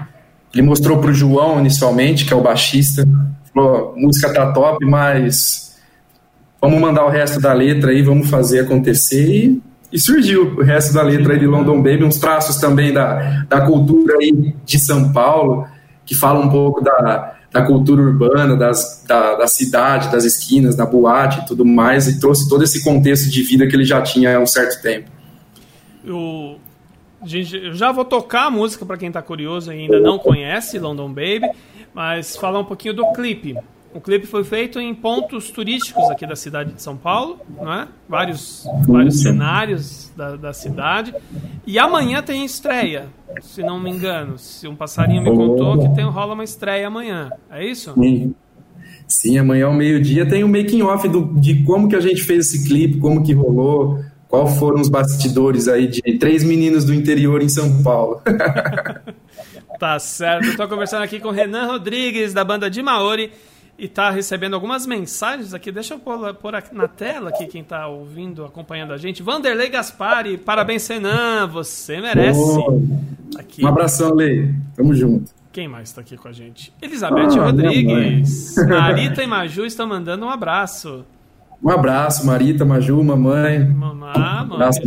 Ele 0.54 0.62
mostrou 0.62 1.00
para 1.00 1.12
o 1.12 1.14
João 1.14 1.60
inicialmente, 1.60 2.26
que 2.26 2.34
é 2.34 2.36
o 2.36 2.42
baixista, 2.42 3.08
falou, 3.54 3.94
música 3.98 4.34
tá 4.34 4.52
top, 4.52 4.84
mas 4.86 5.76
vamos 6.62 6.80
mandar 6.80 7.06
o 7.06 7.10
resto 7.10 7.40
da 7.40 7.54
letra 7.54 7.92
aí, 7.92 8.02
vamos 8.02 8.30
fazer 8.30 8.62
acontecer. 8.62 9.30
E, 9.30 9.62
e 9.92 10.00
surgiu 10.00 10.56
o 10.58 10.64
resto 10.64 10.94
da 10.94 11.02
letra 11.02 11.34
aí 11.34 11.40
de 11.40 11.48
London 11.48 11.82
Baby, 11.82 12.04
uns 12.04 12.18
traços 12.18 12.58
também 12.58 12.94
da, 12.94 13.46
da 13.48 13.62
cultura 13.62 14.18
aí 14.20 14.54
de 14.66 14.80
São 14.80 15.12
Paulo, 15.14 15.66
que 16.06 16.14
fala 16.14 16.40
um 16.40 16.50
pouco 16.50 16.82
da, 16.82 17.36
da 17.52 17.66
cultura 17.66 18.02
urbana, 18.02 18.56
das, 18.56 19.04
da, 19.08 19.36
da 19.36 19.48
cidade, 19.48 20.12
das 20.12 20.26
esquinas, 20.26 20.76
da 20.76 20.86
boate 20.86 21.40
e 21.40 21.46
tudo 21.46 21.66
mais, 21.66 22.08
e 22.08 22.20
trouxe 22.20 22.50
todo 22.50 22.64
esse 22.64 22.84
contexto 22.84 23.30
de 23.30 23.42
vida 23.44 23.66
que 23.66 23.76
ele 23.76 23.86
já 23.86 24.02
tinha 24.02 24.38
há 24.38 24.40
um 24.40 24.46
certo 24.46 24.82
tempo. 24.82 25.10
Eu, 26.04 26.60
eu 27.22 27.74
já 27.74 27.92
vou 27.92 28.06
tocar 28.06 28.48
a 28.48 28.52
música 28.52 28.86
para 28.86 28.98
quem 28.98 29.08
está 29.08 29.22
curioso 29.22 29.72
e 29.72 29.76
ainda 29.76 30.00
não 30.00 30.20
conhece 30.20 30.78
London 30.80 31.10
Baby, 31.10 31.50
mas 31.94 32.36
falar 32.36 32.60
um 32.60 32.66
pouquinho 32.66 32.94
do 32.94 33.12
clipe. 33.14 33.56
O 33.94 34.02
clipe 34.02 34.28
foi 34.28 34.44
feito 34.44 34.80
em 34.80 34.94
pontos 34.94 35.50
turísticos 35.50 36.04
aqui 36.12 36.28
da 36.28 36.36
cidade 36.36 36.74
de 36.74 36.82
São 36.82 36.96
Paulo, 36.96 37.40
é? 37.62 37.88
vários, 38.08 38.68
vários 38.88 39.22
cenários 39.22 40.12
da, 40.16 40.36
da 40.36 40.54
cidade. 40.54 41.14
E 41.66 41.80
amanhã 41.80 42.22
tem 42.22 42.46
estreia, 42.46 43.08
se 43.42 43.64
não 43.64 43.80
me 43.80 43.90
engano. 43.90 44.38
Se 44.38 44.68
um 44.68 44.76
passarinho 44.76 45.24
me 45.24 45.32
contou 45.32 45.80
que 45.80 45.96
tem, 45.96 46.06
rola 46.06 46.34
uma 46.34 46.44
estreia 46.44 46.88
amanhã. 46.88 47.32
É 47.50 47.66
isso? 47.66 47.94
Sim. 47.94 48.36
Sim, 49.08 49.38
amanhã 49.38 49.68
ao 49.68 49.74
meio-dia 49.74 50.28
tem 50.28 50.44
o 50.44 50.48
um 50.48 50.52
making 50.52 50.82
off 50.82 51.08
de 51.40 51.64
como 51.64 51.88
que 51.88 51.96
a 51.96 52.02
gente 52.02 52.22
fez 52.24 52.48
esse 52.48 52.68
clipe, 52.68 53.00
como 53.00 53.24
que 53.24 53.34
rolou, 53.34 54.04
qual 54.28 54.48
foram 54.48 54.82
os 54.82 54.90
bastidores 54.90 55.70
aí 55.70 55.88
de 55.88 56.02
três 56.20 56.44
meninos 56.44 56.84
do 56.84 56.94
interior 56.94 57.42
em 57.42 57.48
São 57.48 57.82
Paulo. 57.82 58.22
tá 59.80 59.98
certo. 59.98 60.48
Estou 60.48 60.68
conversando 60.68 61.04
aqui 61.04 61.22
com 61.22 61.32
Renan 61.32 61.68
Rodrigues, 61.68 62.34
da 62.34 62.44
banda 62.44 62.70
de 62.70 62.84
Maori 62.84 63.32
e 63.78 63.86
está 63.86 64.10
recebendo 64.10 64.56
algumas 64.56 64.86
mensagens 64.86 65.54
aqui. 65.54 65.72
Deixa 65.72 65.94
eu 65.94 66.00
pôr, 66.00 66.34
pôr 66.36 66.54
na 66.72 66.88
tela 66.88 67.30
aqui 67.30 67.46
quem 67.46 67.62
está 67.62 67.88
ouvindo, 67.88 68.44
acompanhando 68.44 68.94
a 68.94 68.98
gente. 68.98 69.22
Vanderlei 69.22 69.70
Gaspari, 69.70 70.38
parabéns, 70.38 70.84
Senan, 70.84 71.48
você 71.48 72.02
merece. 72.02 72.40
Aqui. 73.38 73.64
Um 73.64 73.68
abração, 73.68 74.14
Lei. 74.14 74.54
Tamo 74.76 74.96
junto. 74.96 75.32
Quem 75.52 75.68
mais 75.68 75.90
está 75.90 76.02
aqui 76.02 76.18
com 76.18 76.28
a 76.28 76.32
gente? 76.32 76.74
Elizabeth 76.82 77.38
ah, 77.38 77.46
Rodrigues. 77.46 78.56
Marita 78.68 79.24
e 79.24 79.28
Maju 79.28 79.66
estão 79.66 79.88
mandando 79.88 80.26
um 80.26 80.30
abraço. 80.30 81.06
Um 81.64 81.70
abraço, 81.70 82.26
Marita, 82.26 82.64
Maju, 82.64 83.04
mamãe. 83.04 83.60
Mamá, 83.60 84.46
um 84.48 84.54
abraço 84.54 84.82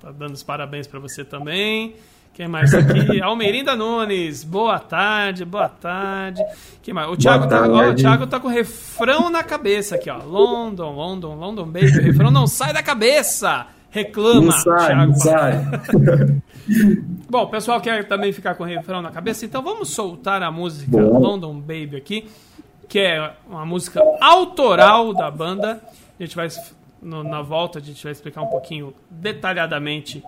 tá 0.00 0.10
dando 0.10 0.32
os 0.32 0.42
parabéns 0.42 0.86
para 0.86 0.98
você 0.98 1.24
também. 1.24 1.94
Quem 2.32 2.48
mais 2.48 2.72
aqui? 2.72 3.20
Almerinda 3.22 3.76
Nunes. 3.76 4.44
Boa 4.44 4.78
tarde, 4.78 5.44
boa 5.44 5.68
tarde. 5.68 6.42
Quem 6.82 6.94
mais? 6.94 7.08
O 7.08 7.16
Thiago, 7.16 7.46
tá, 7.46 7.68
ó, 7.68 7.90
o 7.90 7.94
Thiago 7.94 8.26
tá 8.26 8.40
com 8.40 8.48
o 8.48 8.50
refrão 8.50 9.28
na 9.30 9.42
cabeça 9.42 9.96
aqui, 9.96 10.08
ó. 10.08 10.18
London, 10.18 10.90
London, 10.92 11.34
London 11.34 11.66
Baby. 11.66 11.98
O 11.98 12.02
refrão 12.02 12.30
não 12.30 12.46
sai 12.46 12.72
da 12.72 12.82
cabeça. 12.82 13.66
Reclama. 13.90 14.42
Não 14.42 14.52
sai, 14.52 14.86
Thiago. 14.86 15.12
Não 15.12 15.18
sai. 15.18 15.66
Bom, 17.28 17.42
o 17.42 17.48
pessoal 17.48 17.80
quer 17.80 18.06
também 18.06 18.32
ficar 18.32 18.54
com 18.54 18.62
o 18.62 18.66
refrão 18.66 19.02
na 19.02 19.10
cabeça, 19.10 19.44
então 19.44 19.62
vamos 19.62 19.90
soltar 19.90 20.42
a 20.42 20.50
música 20.50 20.90
Bom. 20.90 21.18
London 21.18 21.60
Baby 21.60 21.96
aqui, 21.96 22.30
que 22.88 23.00
é 23.00 23.32
uma 23.48 23.66
música 23.66 24.00
autoral 24.20 25.12
da 25.12 25.30
banda. 25.30 25.80
A 26.18 26.22
gente 26.22 26.36
vai 26.36 26.48
no, 27.02 27.24
na 27.24 27.42
volta 27.42 27.78
a 27.78 27.82
gente 27.82 28.02
vai 28.02 28.12
explicar 28.12 28.42
um 28.42 28.48
pouquinho 28.48 28.92
detalhadamente 29.08 30.22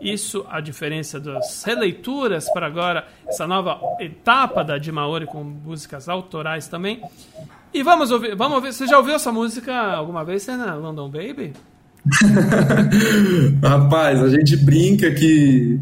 isso, 0.00 0.46
a 0.48 0.60
diferença 0.60 1.18
das 1.18 1.64
releituras 1.64 2.50
para 2.52 2.66
agora, 2.66 3.06
essa 3.26 3.46
nova 3.46 3.80
etapa 4.00 4.62
da 4.62 4.78
Dimaori 4.78 5.26
com 5.26 5.42
músicas 5.42 6.08
autorais 6.08 6.68
também. 6.68 7.02
E 7.72 7.82
vamos 7.82 8.10
ouvir, 8.10 8.34
vamos 8.34 8.56
ouvir. 8.56 8.72
Você 8.72 8.86
já 8.86 8.96
ouviu 8.98 9.14
essa 9.14 9.32
música 9.32 9.74
alguma 9.74 10.24
vez, 10.24 10.46
na 10.46 10.74
London 10.74 11.10
Baby? 11.10 11.52
Rapaz, 13.62 14.22
a 14.22 14.28
gente 14.28 14.56
brinca 14.56 15.10
que 15.10 15.80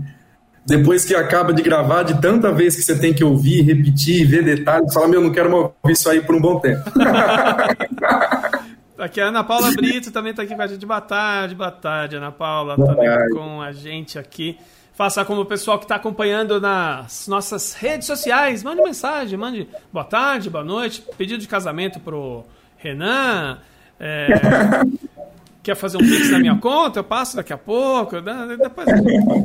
depois 0.66 1.04
que 1.04 1.14
acaba 1.14 1.52
de 1.52 1.62
gravar, 1.62 2.02
de 2.02 2.20
tanta 2.20 2.52
vez 2.52 2.74
que 2.74 2.82
você 2.82 2.98
tem 2.98 3.14
que 3.14 3.22
ouvir, 3.22 3.62
repetir, 3.62 4.26
ver 4.26 4.42
detalhes, 4.42 4.92
fala, 4.92 5.06
meu, 5.06 5.20
não 5.20 5.30
quero 5.30 5.48
mais 5.50 5.70
ouvir 5.82 5.92
isso 5.92 6.10
aí 6.10 6.20
por 6.20 6.34
um 6.34 6.40
bom 6.40 6.58
tempo. 6.58 6.82
Aqui 8.98 9.20
a 9.20 9.26
Ana 9.26 9.44
Paula 9.44 9.70
Brito 9.72 10.10
também 10.10 10.30
está 10.30 10.42
aqui 10.42 10.54
com 10.54 10.62
a 10.62 10.66
gente. 10.66 10.86
Boa 10.86 11.02
tarde, 11.02 11.54
boa 11.54 11.70
tarde, 11.70 12.16
Ana 12.16 12.32
Paula, 12.32 12.76
boa 12.76 12.88
também 12.88 13.08
tarde. 13.08 13.34
com 13.34 13.60
a 13.60 13.70
gente 13.70 14.18
aqui. 14.18 14.58
Faça 14.94 15.22
como 15.22 15.42
o 15.42 15.44
pessoal 15.44 15.78
que 15.78 15.84
está 15.84 15.96
acompanhando 15.96 16.58
nas 16.58 17.28
nossas 17.28 17.74
redes 17.74 18.06
sociais. 18.06 18.62
Mande 18.62 18.80
mensagem, 18.80 19.38
mande 19.38 19.68
boa 19.92 20.04
tarde, 20.04 20.48
boa 20.48 20.64
noite. 20.64 21.04
Pedido 21.18 21.38
de 21.38 21.46
casamento 21.46 22.00
pro 22.00 22.42
Renan. 22.78 23.58
É, 24.00 24.28
quer 25.62 25.74
fazer 25.74 25.98
um 25.98 26.00
pix 26.00 26.30
na 26.30 26.38
minha 26.38 26.56
conta? 26.56 27.00
Eu 27.00 27.04
passo 27.04 27.36
daqui 27.36 27.52
a 27.52 27.58
pouco. 27.58 28.16
Depois, 28.18 28.88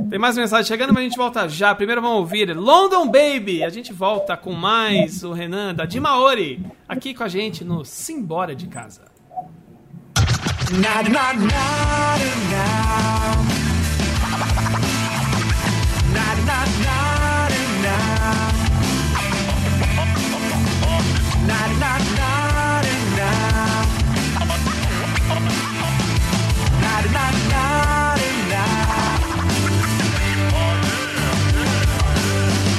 tem 0.09 0.17
mais 0.17 0.37
mensagem 0.37 0.65
chegando, 0.65 0.93
mas 0.93 1.01
a 1.01 1.03
gente 1.03 1.17
volta 1.17 1.49
já. 1.49 1.75
Primeiro 1.75 2.01
vamos 2.01 2.19
ouvir 2.19 2.55
London 2.55 3.07
Baby. 3.07 3.65
A 3.65 3.69
gente 3.69 3.91
volta 3.91 4.37
com 4.37 4.53
mais 4.53 5.25
o 5.25 5.33
Renan 5.33 5.75
da 5.75 5.83
Dimaori 5.83 6.65
aqui 6.87 7.13
com 7.13 7.25
a 7.25 7.27
gente 7.27 7.65
no 7.65 7.83
Simbora 7.83 8.55
de 8.55 8.67
Casa. 8.67 9.10
Na 10.71 11.01
na 11.01 11.33
na 11.33 11.35
na 11.35 12.25
na. 12.51 12.65
Na 16.13 16.27
na 16.47 16.59
na 16.85 16.97
na. 17.83 17.97
Na 21.47 21.59
na 21.81 21.91
na 22.15 22.31
na. 23.17 23.31
Na 26.81 26.93
na 27.13 27.25
na 27.51 27.65
na. 28.51 28.63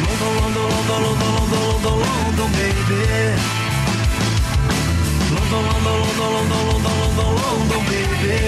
London, 0.02 0.32
London, 0.38 0.68
London, 0.78 1.02
London, 1.02 1.52
London, 1.52 1.96
London, 2.00 2.50
baby. 2.56 3.02
London, 5.32 5.62
London, 5.66 5.96
London, 6.02 6.30
London, 6.32 6.52
London, 6.52 6.52
London, 6.52 6.66
London, 6.66 6.71
baby. 7.92 8.38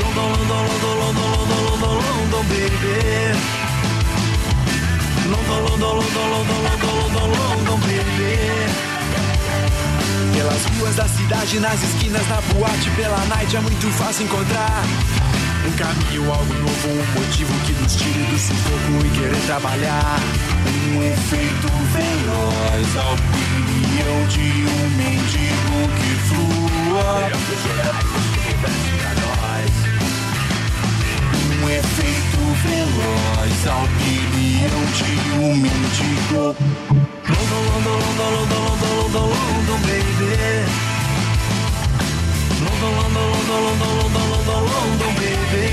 London, 0.00 0.28
London, 0.34 0.62
London, 0.72 0.94
London, 1.02 1.30
London, 1.42 1.62
London, 1.62 1.94
London, 2.06 2.44
baby. 2.50 2.96
London, 5.32 5.60
London, 5.66 5.92
London, 6.02 6.26
London, 6.34 6.60
London, 6.66 6.94
London, 7.14 7.28
London, 7.38 7.78
baby. 7.86 8.32
Pelas 10.34 10.64
ruas 10.78 10.96
da 10.96 11.06
cidade, 11.06 11.60
nas 11.60 11.82
esquinas, 11.82 12.26
na 12.28 12.40
boate, 12.52 12.90
pela 12.96 13.24
night 13.26 13.54
é 13.54 13.60
muito 13.60 13.88
fácil 13.92 14.24
encontrar 14.24 14.82
um 15.66 15.72
caminho, 15.72 16.32
algo 16.32 16.54
novo, 16.54 16.88
um 16.88 17.20
motivo 17.20 17.52
que 17.64 17.72
nos 17.72 17.94
tire 17.94 18.24
do 18.24 18.38
sufoco 18.38 19.06
e 19.06 19.10
querer 19.10 19.40
trabalhar. 19.46 20.20
Um 20.94 21.02
efeito 21.02 21.68
veloz 21.92 22.96
ao 22.96 23.12
opinião 23.92 24.26
de 24.28 24.40
um 24.66 24.88
mendigo 24.96 25.78
que 25.96 26.12
flua. 26.28 27.30
Um 31.62 31.68
efeito 31.68 32.40
veloz, 32.62 33.66
a 33.66 33.76
opinião 33.84 34.82
de 34.96 35.12
um 35.38 35.56
mendigo. 35.56 36.56
London, 37.28 37.62
London, 37.74 37.98
London, 37.98 38.30
London, 38.32 38.62
London, 38.62 38.96
London, 39.12 39.28
London, 39.28 39.80
baby. 39.82 40.91
London, 42.82 43.12
London, 43.12 43.30
London, 43.32 43.62
London, 43.62 44.00
London, 44.02 44.26
London, 44.32 44.62
London, 44.74 45.12
baby. 45.14 45.66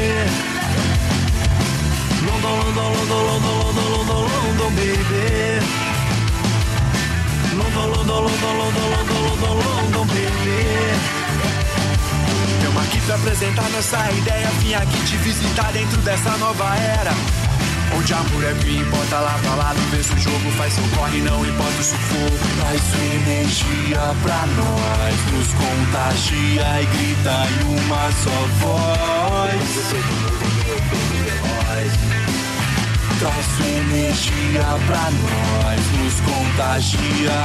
London, 2.22 2.54
London, 2.60 2.90
London, 2.94 3.22
London, 3.30 3.58
London, 3.60 3.88
London, 3.94 4.24
London, 4.30 4.72
baby. 4.78 5.26
London, 7.58 7.88
London, 7.94 8.20
London, 8.26 8.54
London, 8.60 8.88
London, 8.94 9.22
London, 9.26 9.56
London, 9.66 10.06
baby. 10.08 10.60
Tamo 12.64 12.80
aqui 12.80 13.00
pra 13.02 13.16
apresentar 13.16 13.70
nossa 13.72 14.12
ideia. 14.12 14.48
Vim 14.60 14.74
aqui 14.76 14.98
te 15.10 15.18
visitar 15.18 15.72
dentro 15.72 16.00
dessa 16.02 16.38
nova 16.38 16.78
era. 16.78 17.39
Onde 17.98 18.14
amor 18.14 18.44
é 18.44 18.54
que 18.54 18.78
importa 18.78 19.20
lá 19.20 19.40
pra 19.42 19.56
lá, 19.56 19.74
não 19.74 19.84
vê 19.90 20.04
se 20.04 20.14
o 20.14 20.20
jogo 20.20 20.52
faz 20.58 20.74
seu 20.74 20.84
corre, 20.96 21.20
não 21.22 21.46
importa 21.46 21.80
o 21.80 21.84
sufoco. 21.84 22.38
Traz 22.60 22.82
sua 22.82 23.06
energia 23.16 24.00
pra 24.22 24.46
nós, 24.58 25.16
nos 25.34 25.48
contagia 25.54 26.82
e 26.82 26.86
grita 26.86 27.48
em 27.50 27.64
uma 27.78 28.12
só 28.12 28.40
voz. 28.60 29.62
Traz 33.20 33.46
sua 33.58 33.68
energia 33.68 34.66
pra 34.88 35.12
nós, 35.12 35.80
nos 35.98 36.16
contagia. 36.22 37.44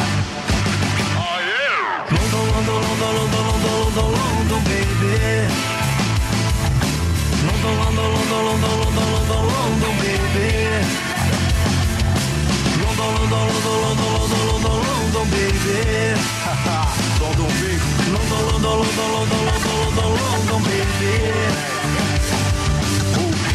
London, 2.10 2.44
London, 2.52 2.78
London, 2.80 3.12
London, 3.12 3.42
London, 3.44 3.74
London, 3.94 4.08
London, 4.10 4.60
baby. 4.64 5.83
London, 7.54 7.78
London, 7.78 8.10
London, 8.14 8.42
London, 8.44 8.74
London, 8.82 9.08
London, 9.14 9.42
London, 9.54 9.94
baby. 10.02 10.48
London, 12.82 13.10
London, 13.14 13.46
London, 13.46 13.76
London, 13.84 14.10
London, 14.14 14.44
London, 14.50 14.78
London, 14.88 15.26
baby. 15.30 15.78
London, 17.20 17.46
baby. 17.60 17.78
London, 18.14 18.42
London, 18.50 18.74
London, 18.74 19.08
London, 19.14 19.42
London, 19.46 19.78
London, 19.86 20.10
London, 20.18 20.60
baby. 20.64 21.14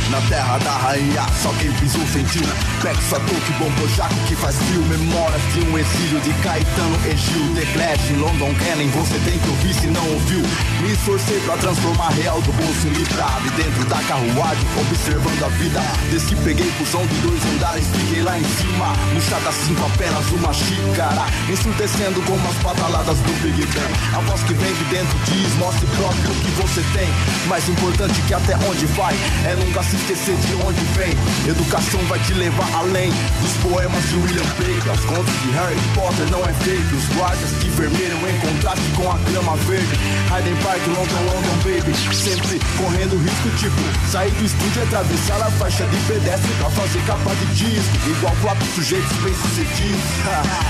Na 0.10 0.20
terra 0.28 0.58
da 0.58 0.78
rainha, 0.78 1.26
só 1.44 1.52
quem 1.60 1.72
pisou 1.74 2.06
sentiu 2.08 2.42
Pexa, 2.82 3.20
Toque, 3.20 3.52
Bombo, 3.60 3.88
Jaco 3.90 4.16
que 4.28 4.36
faz 4.36 4.56
frio 4.56 4.82
Memórias 4.84 5.42
de 5.54 5.60
um 5.68 5.78
exílio 5.78 6.22
de 6.22 6.34
Caetano 6.42 6.98
e 7.06 7.18
Gil. 7.18 7.54
The 7.54 7.66
Clash, 7.74 8.12
London 8.18 8.54
Canning, 8.56 8.90
você 8.92 9.20
tem 9.26 9.38
que 9.38 9.50
ouvir 9.50 9.74
se 9.74 9.88
não 9.88 10.08
ouviu. 10.14 10.42
Me 10.82 10.94
esforcei 10.94 11.40
pra 11.42 11.58
transformar 11.58 12.10
real 12.10 12.42
do 12.42 12.54
bolso 12.54 12.88
em 12.88 12.92
livrado 12.92 13.50
dentro 13.58 13.84
da 13.86 13.98
carruagem, 14.04 14.66
observando 14.80 15.44
a 15.44 15.50
vida. 15.50 15.82
Que 16.30 16.36
peguei 16.36 16.72
som 16.86 17.04
de 17.08 17.16
dois 17.22 17.44
andares, 17.56 17.86
fiquei 17.88 18.22
lá 18.22 18.38
em 18.38 18.44
cima. 18.44 18.94
Chata 19.30 19.52
5 19.52 19.84
apenas 19.84 20.26
uma 20.32 20.54
xícara. 20.54 21.26
Ensurdecendo 21.50 22.22
com 22.22 22.34
umas 22.34 22.56
pataladas 22.58 23.18
do 23.18 23.34
Big 23.42 23.66
Ben. 23.66 24.16
A 24.16 24.22
voz 24.22 24.44
que 24.44 24.54
vem 24.54 24.74
de 24.74 24.84
dentro 24.86 25.18
diz, 25.26 25.56
mostre 25.58 25.88
próprio 25.98 26.32
o 26.32 26.36
que 26.36 26.52
você 26.62 26.82
tem. 26.94 27.10
Mais 27.48 27.68
importante 27.68 28.22
que 28.28 28.34
até 28.34 28.56
onde 28.58 28.86
vai, 28.88 29.16
é 29.46 29.56
nunca 29.56 29.82
se 29.82 29.96
esquecer 29.96 30.36
de 30.36 30.54
onde 30.56 30.82
vem. 30.94 31.14
Educação 31.50 32.00
vai 32.08 32.20
te 32.20 32.34
levar 32.34 32.69
além 32.74 33.12
dos 33.42 33.54
poemas 33.64 34.04
de 34.10 34.16
William 34.16 34.46
Blake. 34.58 34.90
Os 34.90 35.06
contos 35.06 35.34
de 35.42 35.50
Harry 35.52 35.76
Potter 35.96 36.26
não 36.32 36.42
é 36.42 36.54
fake. 36.54 36.96
Os 36.96 37.06
guardas 37.16 37.50
de 37.60 37.70
vermelho 37.70 38.18
em 38.28 38.40
contraste 38.40 38.84
com 38.96 39.12
a 39.12 39.18
grama 39.30 39.56
verde. 39.68 40.00
Hayden 40.32 40.56
Park, 40.64 40.86
London, 40.88 41.22
London, 41.32 41.56
baby. 41.64 41.94
Sempre 42.16 42.60
correndo 42.78 43.18
risco, 43.18 43.50
tipo, 43.58 44.10
sair 44.12 44.32
do 44.32 44.46
estúdio 44.46 44.82
e 44.82 44.84
atravessar 44.84 45.42
a 45.42 45.52
faixa 45.52 45.86
de 45.86 45.98
pedestre 46.08 46.52
pra 46.60 46.70
fazer 46.70 47.02
capa 47.06 47.36
de 47.36 47.46
disco. 47.56 48.10
Igual 48.10 48.36
quatro 48.42 48.66
sujeitos 48.76 49.18
bem 49.24 49.34
sucedidos. 49.34 50.02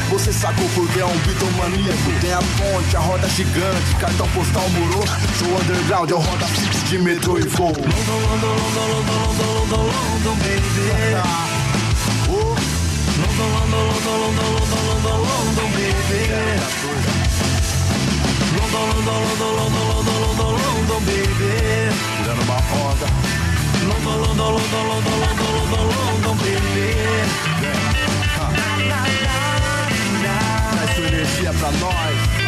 Você 0.09 0.33
sacou 0.33 0.67
porque 0.75 0.99
é 0.99 1.05
um 1.05 1.17
bitomaníaco. 1.19 2.11
Tem 2.21 2.33
a 2.33 2.39
ponte, 2.39 2.95
a 2.95 2.99
roda 2.99 3.27
gigante, 3.29 3.95
cartão 3.99 4.27
postal 4.29 4.67
moroso. 4.69 5.13
Sou 5.37 5.47
underground, 5.59 6.09
eu 6.09 6.19
roda 6.19 6.45
fixo 6.45 6.85
de 6.85 6.99
metrô 6.99 7.37
e 7.37 7.43
voo. 7.43 7.67
London, 7.69 8.19
London, 8.29 8.47
London, 8.47 8.87
London. 8.87 9.29
London, 9.39 9.77
London, 9.77 9.91
London, 10.23 10.35
baby. 10.39 11.48
London, 13.39 13.55
London, 13.55 13.87
London, 13.87 14.19
London, 14.19 14.51
London, 14.59 14.87
London, 14.89 15.17
London, 15.23 15.69
baby. 15.71 16.19
London, 18.59 18.83
London, 18.89 19.19
London, 19.19 19.51
London, 19.55 19.85
London, 19.89 20.17
London, 20.19 20.53
London, 20.59 21.01
baby. 21.07 21.51
Tirando 22.17 22.43
uma 22.43 22.59
onda. 22.83 23.07
London, 23.87 24.17
London, 24.21 24.49
London, 24.51 24.83
London, 24.89 25.17
London, 25.19 25.51
London, 25.55 25.87
London, 26.05 26.35
baby. 26.37 26.87
Traz 30.71 30.89
sua 30.95 31.07
energia 31.07 31.53
pra 31.53 31.71
nós. 31.71 32.39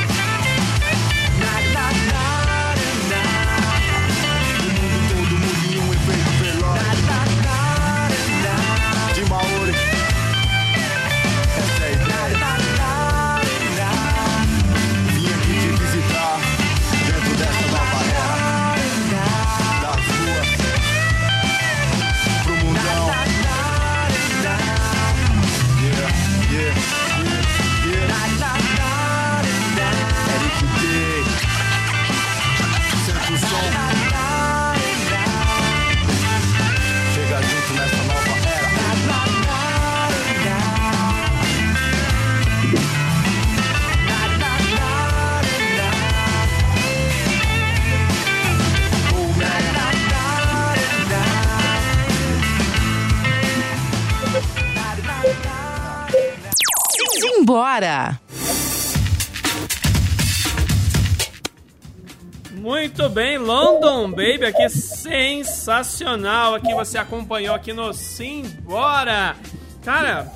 Muito 62.91 63.09
bem, 63.09 63.37
London 63.37 64.09
Baby 64.09 64.47
aqui, 64.47 64.67
sensacional. 64.67 66.55
Aqui 66.55 66.73
você 66.73 66.97
acompanhou 66.97 67.55
aqui 67.55 67.71
no 67.71 67.93
Simbora. 67.93 69.37
Cara, 69.81 70.29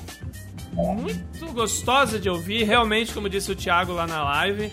muito 0.71 1.51
gostosa 1.51 2.17
de 2.17 2.29
ouvir. 2.29 2.63
Realmente, 2.63 3.13
como 3.13 3.27
disse 3.27 3.51
o 3.51 3.55
Thiago 3.57 3.91
lá 3.91 4.07
na 4.07 4.23
live, 4.23 4.71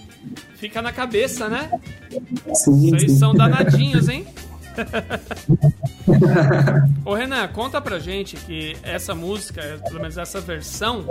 fica 0.54 0.80
na 0.80 0.92
cabeça, 0.92 1.48
né? 1.48 1.72
Sim, 2.54 2.90
Vocês 2.90 3.18
são 3.18 3.34
danadinhos, 3.34 4.08
hein? 4.08 4.28
Ô 7.04 7.14
Renan, 7.14 7.48
conta 7.48 7.80
pra 7.80 7.98
gente 7.98 8.36
que 8.36 8.76
essa 8.84 9.12
música, 9.12 9.80
pelo 9.88 9.98
menos 9.98 10.16
essa 10.16 10.40
versão, 10.40 11.04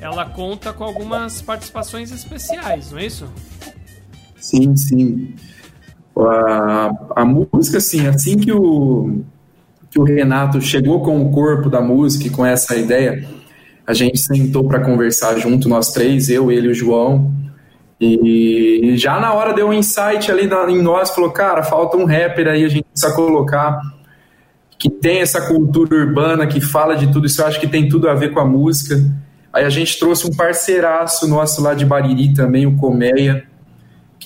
ela 0.00 0.24
conta 0.24 0.72
com 0.72 0.84
algumas 0.84 1.42
participações 1.42 2.10
especiais, 2.10 2.92
não 2.92 2.98
é 2.98 3.04
isso? 3.04 3.28
Sim, 4.40 4.74
sim. 4.74 5.34
A, 6.20 6.90
a 7.16 7.24
música, 7.24 7.78
assim, 7.78 8.06
assim 8.06 8.36
que 8.36 8.52
o, 8.52 9.20
que 9.90 10.00
o 10.00 10.04
Renato 10.04 10.60
chegou 10.60 11.02
com 11.02 11.20
o 11.20 11.30
corpo 11.30 11.70
da 11.70 11.80
música 11.80 12.26
e 12.26 12.30
com 12.30 12.44
essa 12.44 12.76
ideia, 12.76 13.26
a 13.86 13.92
gente 13.92 14.18
sentou 14.18 14.64
para 14.64 14.80
conversar 14.80 15.38
junto, 15.38 15.68
nós 15.68 15.92
três, 15.92 16.28
eu, 16.28 16.50
ele 16.50 16.68
e 16.68 16.70
o 16.70 16.74
João. 16.74 17.32
E 18.00 18.94
já 18.96 19.18
na 19.18 19.32
hora 19.32 19.52
deu 19.52 19.68
um 19.68 19.72
insight 19.72 20.30
ali 20.30 20.48
em 20.72 20.82
nós, 20.82 21.10
falou, 21.10 21.30
cara, 21.30 21.62
falta 21.62 21.96
um 21.96 22.04
rapper 22.04 22.46
aí, 22.46 22.64
a 22.64 22.68
gente 22.68 22.84
precisa 22.84 23.14
colocar 23.14 23.80
que 24.78 24.88
tem 24.88 25.20
essa 25.20 25.40
cultura 25.48 25.96
urbana, 25.96 26.46
que 26.46 26.60
fala 26.60 26.94
de 26.94 27.10
tudo 27.10 27.26
isso, 27.26 27.42
eu 27.42 27.46
acho 27.46 27.58
que 27.58 27.66
tem 27.66 27.88
tudo 27.88 28.08
a 28.08 28.14
ver 28.14 28.32
com 28.32 28.38
a 28.38 28.44
música. 28.44 29.02
Aí 29.52 29.64
a 29.64 29.70
gente 29.70 29.98
trouxe 29.98 30.28
um 30.28 30.36
parceiraço 30.36 31.26
nosso 31.26 31.60
lá 31.60 31.74
de 31.74 31.84
Bariri 31.84 32.32
também, 32.32 32.64
o 32.66 32.76
Colmeia, 32.76 33.47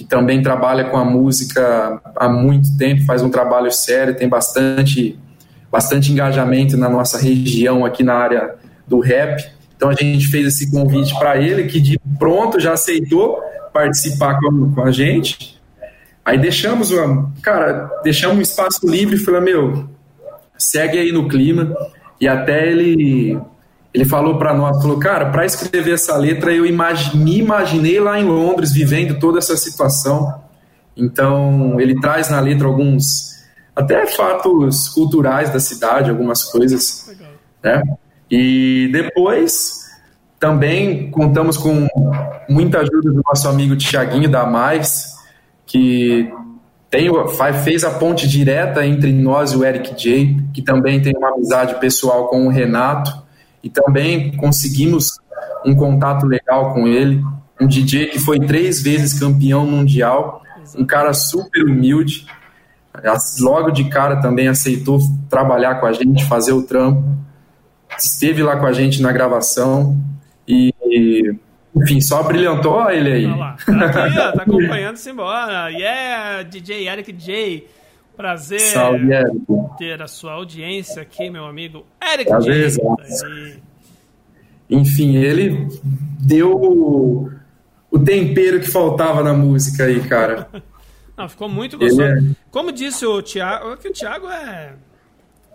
que 0.03 0.09
também 0.09 0.43
trabalha 0.43 0.85
com 0.85 0.97
a 0.97 1.05
música 1.05 2.01
há 2.17 2.29
muito 2.29 2.77
tempo, 2.77 3.05
faz 3.05 3.23
um 3.23 3.31
trabalho 3.31 3.71
sério, 3.71 4.17
tem 4.17 4.29
bastante, 4.29 5.17
bastante 5.71 6.11
engajamento 6.11 6.77
na 6.77 6.89
nossa 6.89 7.19
região 7.19 7.85
aqui 7.85 8.03
na 8.03 8.15
área 8.15 8.57
do 8.87 8.99
rap. 8.99 9.49
Então 9.77 9.89
a 9.91 9.95
gente 9.95 10.27
fez 10.27 10.47
esse 10.47 10.71
convite 10.71 11.17
para 11.19 11.37
ele, 11.39 11.65
que 11.65 11.81
de 11.81 11.99
pronto 12.19 12.59
já 12.59 12.73
aceitou 12.73 13.41
participar 13.73 14.39
com, 14.41 14.73
com 14.75 14.83
a 14.83 14.91
gente. 14.91 15.61
Aí 16.25 16.37
deixamos, 16.37 16.91
uma, 16.91 17.33
cara, 17.41 17.89
deixamos 18.03 18.39
um 18.39 18.43
espaço 18.43 18.89
livre 18.89 19.17
e 19.17 19.19
falei, 19.19 19.41
meu, 19.41 19.89
segue 20.59 20.99
aí 20.99 21.13
no 21.13 21.29
clima. 21.29 21.77
E 22.21 22.27
até 22.27 22.69
ele 22.69 23.41
ele 23.95 24.05
falou 24.05 24.39
para 24.39 24.55
nós, 24.55 24.81
falou, 24.81 24.99
cara, 24.99 25.27
para 25.31 25.45
escrever 25.45 25.95
essa 25.95 26.17
letra 26.17 26.53
eu 26.53 26.63
me 26.63 27.39
imaginei 27.39 28.01
lá 28.01 28.19
em 28.19 28.25
Londres 28.25 28.73
vivendo 28.73 29.19
toda 29.19 29.39
essa 29.39 29.57
situação. 29.57 30.43
Então 30.97 31.79
ele 31.81 32.01
traz 32.01 32.31
na 32.31 32.41
letra 32.41 32.67
alguns 32.67 33.33
até 33.75 34.07
fatos 34.07 34.89
culturais 34.89 35.51
da 35.51 35.61
cidade, 35.61 36.11
algumas 36.11 36.45
coisas, 36.45 37.15
né? 37.63 37.83
E 38.31 38.89
depois 38.93 39.83
também 40.41 41.11
contamos 41.11 41.57
com 41.57 41.87
muita 42.49 42.81
ajuda 42.81 43.13
do 43.13 43.23
nosso 43.27 43.49
amigo 43.49 43.77
Tiaguinho 43.77 44.29
da 44.29 44.47
Mais, 44.47 45.15
que 45.67 46.33
tem, 46.91 47.09
fez 47.63 47.85
a 47.85 47.91
ponte 47.91 48.27
direta 48.27 48.85
entre 48.85 49.13
nós 49.13 49.53
e 49.53 49.57
o 49.57 49.65
Eric 49.65 49.95
J, 49.95 50.37
que 50.53 50.61
também 50.61 51.01
tem 51.01 51.15
uma 51.17 51.31
amizade 51.31 51.79
pessoal 51.79 52.29
com 52.29 52.47
o 52.47 52.51
Renato, 52.51 53.23
e 53.63 53.71
também 53.71 54.37
conseguimos 54.37 55.21
um 55.65 55.75
contato 55.75 56.27
legal 56.27 56.75
com 56.75 56.87
ele. 56.87 57.23
Um 57.61 57.67
DJ 57.67 58.07
que 58.07 58.19
foi 58.19 58.41
três 58.41 58.83
vezes 58.83 59.19
campeão 59.19 59.67
mundial, 59.67 60.43
um 60.77 60.85
cara 60.85 61.15
super 61.15 61.65
humilde. 61.65 62.27
Logo 63.41 63.71
de 63.71 63.85
cara 63.85 64.21
também 64.21 64.49
aceitou 64.49 64.99
trabalhar 65.31 65.77
com 65.77 65.87
a 65.87 65.93
gente, 65.93 66.25
fazer 66.27 66.53
o 66.53 66.63
trampo. 66.63 67.05
Esteve 67.97 68.43
lá 68.43 68.57
com 68.57 68.67
a 68.67 68.73
gente 68.73 69.01
na 69.01 69.13
gravação 69.13 69.99
e, 70.49 70.75
enfim, 71.77 72.01
só 72.01 72.23
brilhantou 72.23 72.91
ele 72.91 73.13
aí. 73.13 73.27
Olha 73.27 73.37
lá, 73.37 73.57
tá 73.57 74.05
aqui, 74.05 74.19
ó, 74.19 74.33
tá 74.33 74.43
acompanhando-se 74.43 75.11
embora. 75.11 75.71
Yeah, 75.71 76.43
DJ 76.43 76.89
Eric 76.89 77.13
J. 77.13 77.67
Prazer 78.17 78.61
Salve, 78.61 79.13
Érico. 79.13 79.75
ter 79.79 80.01
a 80.03 80.07
sua 80.07 80.33
audiência 80.35 81.03
aqui, 81.03 81.31
meu 81.31 81.45
amigo 81.47 81.85
Eric 82.03 82.29
Prazer, 82.29 82.65
exato. 82.67 82.97
Enfim, 84.71 85.17
ele 85.17 85.69
deu 86.21 86.53
o, 86.57 87.31
tempero 87.99 88.61
que 88.61 88.71
faltava 88.71 89.23
na 89.23 89.33
música 89.35 89.85
aí, 89.85 90.01
cara. 90.09 90.49
Não, 91.17 91.29
ficou 91.29 91.49
muito 91.49 91.77
gostoso. 91.79 92.03
é- 92.03 92.21
Como 92.51 92.73
disse 92.73 93.05
o 93.05 93.21
Thiago, 93.23 93.77
que 93.77 93.89
o 93.89 93.93
Thiago 93.93 94.29
é. 94.31 94.73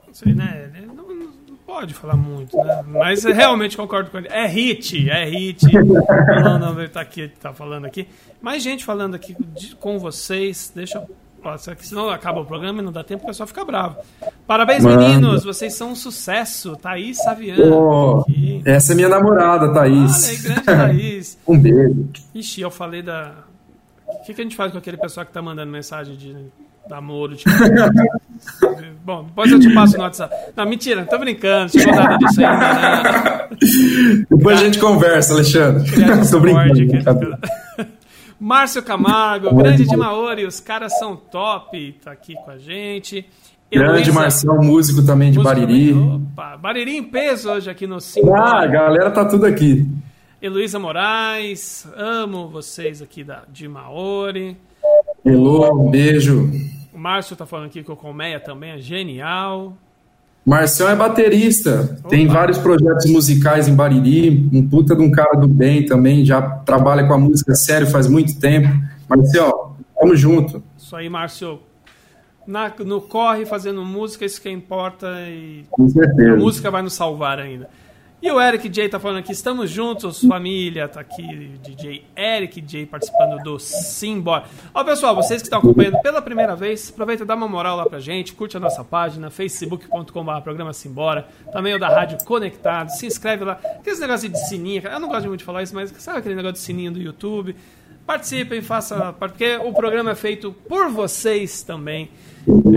Não 0.05 0.13
sei, 0.13 0.33
né? 0.33 0.69
Ele 0.75 0.85
não, 0.85 0.95
não 0.95 1.55
pode 1.65 1.95
falar 1.95 2.15
muito, 2.15 2.55
né? 2.55 2.83
Mas 2.87 3.23
realmente 3.23 3.75
concordo 3.75 4.11
com 4.11 4.19
ele. 4.19 4.27
É 4.29 4.45
hit, 4.45 5.09
é 5.09 5.25
hit. 5.25 5.65
Não, 5.73 6.59
não, 6.59 6.79
ele 6.79 6.87
tá 6.89 7.01
aqui, 7.01 7.27
tá 7.27 7.51
falando 7.53 7.85
aqui. 7.85 8.07
Mais 8.39 8.61
gente 8.61 8.85
falando 8.85 9.15
aqui 9.15 9.35
de- 9.55 9.75
com 9.75 9.97
vocês. 9.97 10.71
Deixa 10.73 10.99
eu. 10.99 11.09
Só 11.57 11.75
que 11.75 11.85
Senão 11.85 12.09
acaba 12.09 12.41
o 12.41 12.45
programa 12.45 12.81
e 12.81 12.85
não 12.85 12.91
dá 12.91 13.03
tempo, 13.03 13.23
o 13.23 13.27
pessoal 13.27 13.45
fica 13.45 13.63
bravo. 13.63 13.97
Parabéns, 14.47 14.83
Mano. 14.83 15.01
meninos! 15.01 15.43
Vocês 15.43 15.73
são 15.73 15.91
um 15.91 15.95
sucesso. 15.95 16.75
Thaís 16.75 17.17
Saviano. 17.17 18.21
Aqui. 18.21 18.61
essa 18.65 18.93
é 18.93 18.95
minha 18.95 19.09
namorada, 19.09 19.67
Olha 19.67 19.81
aí, 19.83 20.05
Thaís. 20.07 20.41
grande 20.41 20.61
Thaís. 20.63 21.37
um 21.47 21.57
beijo. 21.59 22.07
Ixi, 22.33 22.61
eu 22.61 22.71
falei 22.71 23.01
da. 23.01 23.33
O 24.07 24.23
que, 24.25 24.33
que 24.33 24.41
a 24.41 24.43
gente 24.43 24.55
faz 24.55 24.71
com 24.71 24.77
aquele 24.77 24.97
pessoal 24.97 25.25
que 25.25 25.31
tá 25.31 25.41
mandando 25.41 25.71
mensagem 25.71 26.15
de 26.15 26.35
namoro? 26.89 27.35
Tipo... 27.35 27.51
Bom, 29.03 29.23
depois 29.25 29.51
eu 29.51 29.59
te 29.59 29.73
passo 29.73 29.97
no 29.97 30.03
WhatsApp. 30.03 30.35
Não, 30.55 30.65
mentira, 30.65 31.05
tô 31.05 31.17
brincando, 31.17 31.71
chegou 31.71 31.95
nada 31.95 32.17
disso 32.17 32.41
ainda, 32.41 32.73
né? 32.73 33.47
Depois 34.29 34.59
a 34.59 34.63
gente 34.63 34.79
conversa, 34.79 35.33
Alexandre. 35.33 35.89
Tô 36.29 36.39
brincando. 36.39 37.37
Márcio 38.39 38.83
Camargo, 38.83 39.53
grande 39.55 39.85
de 39.85 39.97
Maori, 39.97 40.45
os 40.45 40.59
caras 40.59 40.97
são 40.99 41.15
top, 41.15 41.93
tá 42.03 42.11
aqui 42.11 42.35
com 42.35 42.51
a 42.51 42.57
gente. 42.57 43.25
Grande 43.71 43.89
Heloísa, 43.89 44.13
Marcel, 44.13 44.61
músico 44.63 45.05
também 45.05 45.31
de 45.31 45.39
músico 45.39 45.55
Bariri. 45.59 45.89
também. 45.93 46.15
Opa, 46.33 46.57
Bariri 46.57 46.95
em 46.97 47.03
peso 47.03 47.49
hoje 47.49 47.69
aqui 47.69 47.85
no 47.87 47.95
Ah, 47.95 47.97
a 47.97 48.01
5. 48.01 48.27
galera 48.71 49.11
tá 49.11 49.25
tudo 49.25 49.45
aqui. 49.45 49.85
Heloísa 50.41 50.77
Moraes, 50.79 51.87
amo 51.97 52.47
vocês 52.47 53.01
aqui 53.01 53.23
da, 53.23 53.41
de 53.51 53.67
Maori. 53.67 54.55
Elô, 55.25 55.73
um 55.85 55.89
beijo. 55.89 56.49
O 56.93 56.97
Márcio 56.97 57.35
tá 57.35 57.45
falando 57.45 57.65
aqui 57.65 57.83
que 57.83 57.91
o 57.91 57.95
Colmeia 57.95 58.39
também 58.39 58.71
é 58.71 58.77
genial. 58.77 59.75
Marcel 60.47 60.87
é 60.87 60.95
baterista, 60.95 61.99
tem 62.07 62.23
Opa. 62.25 62.33
vários 62.35 62.57
projetos 62.57 63.05
musicais 63.11 63.67
em 63.67 63.75
Bariri, 63.75 64.49
um 64.53 64.65
puta 64.65 64.95
de 64.95 65.01
um 65.01 65.11
cara 65.11 65.37
do 65.37 65.45
bem 65.45 65.85
também, 65.85 66.23
já 66.23 66.41
trabalha 66.41 67.05
com 67.05 67.13
a 67.13 67.17
música 67.17 67.53
sério 67.53 67.85
faz 67.85 68.07
muito 68.07 68.39
tempo. 68.39 68.69
Marcel, 69.09 69.75
tamo 69.99 70.15
junto. 70.15 70.63
Isso 70.77 70.95
aí, 70.95 71.09
Márcio. 71.09 71.59
Na- 72.47 72.71
no 72.85 73.01
corre, 73.01 73.45
fazendo 73.45 73.83
música, 73.83 74.23
isso 74.23 74.41
que 74.41 74.49
importa 74.49 75.05
e 75.27 75.65
Com 75.69 75.83
a 75.83 75.89
certeza. 75.89 76.37
música 76.37 76.71
vai 76.71 76.81
nos 76.81 76.93
salvar 76.93 77.39
ainda. 77.39 77.67
E 78.19 78.31
o 78.31 78.41
Eric 78.41 78.67
J 78.67 78.89
tá 78.89 78.99
falando 78.99 79.19
aqui, 79.19 79.31
estamos 79.31 79.69
juntos, 79.69 80.25
família. 80.25 80.87
Tá 80.87 81.01
aqui 81.01 81.51
DJ 81.61 82.03
Eric 82.15 82.59
J 82.61 82.87
participando 82.87 83.43
do 83.43 83.59
Simbora. 83.59 84.45
Ó, 84.73 84.83
pessoal, 84.83 85.15
vocês 85.15 85.39
que 85.39 85.45
estão 85.45 85.59
acompanhando 85.59 86.01
pela 86.01 86.19
primeira 86.19 86.55
vez, 86.55 86.89
aproveita 86.89 87.21
e 87.21 87.27
dá 87.27 87.35
uma 87.35 87.47
moral 87.47 87.77
lá 87.77 87.85
pra 87.85 87.99
gente, 87.99 88.33
curte 88.33 88.57
a 88.57 88.59
nossa 88.59 88.83
página, 88.83 89.29
facebook.com.br 89.29 90.41
programa 90.43 90.73
Simbora, 90.73 91.27
também 91.51 91.75
o 91.75 91.79
da 91.79 91.89
Rádio 91.89 92.17
Conectado, 92.25 92.89
se 92.89 93.05
inscreve 93.05 93.45
lá. 93.45 93.59
Aqueles 93.79 93.99
negócios 93.99 94.31
de 94.31 94.47
sininho, 94.49 94.81
eu 94.81 94.99
não 94.99 95.09
gosto 95.09 95.27
muito 95.27 95.41
de 95.41 95.45
falar 95.45 95.61
isso, 95.61 95.75
mas 95.75 95.91
sabe 95.99 96.17
aquele 96.17 96.33
negócio 96.33 96.53
de 96.53 96.59
sininho 96.59 96.91
do 96.91 96.99
YouTube? 96.99 97.55
Participem, 98.07 98.61
façam, 98.61 99.13
porque 99.19 99.57
o 99.57 99.73
programa 99.73 100.11
é 100.11 100.15
feito 100.15 100.53
por 100.69 100.89
vocês 100.89 101.61
também. 101.61 102.09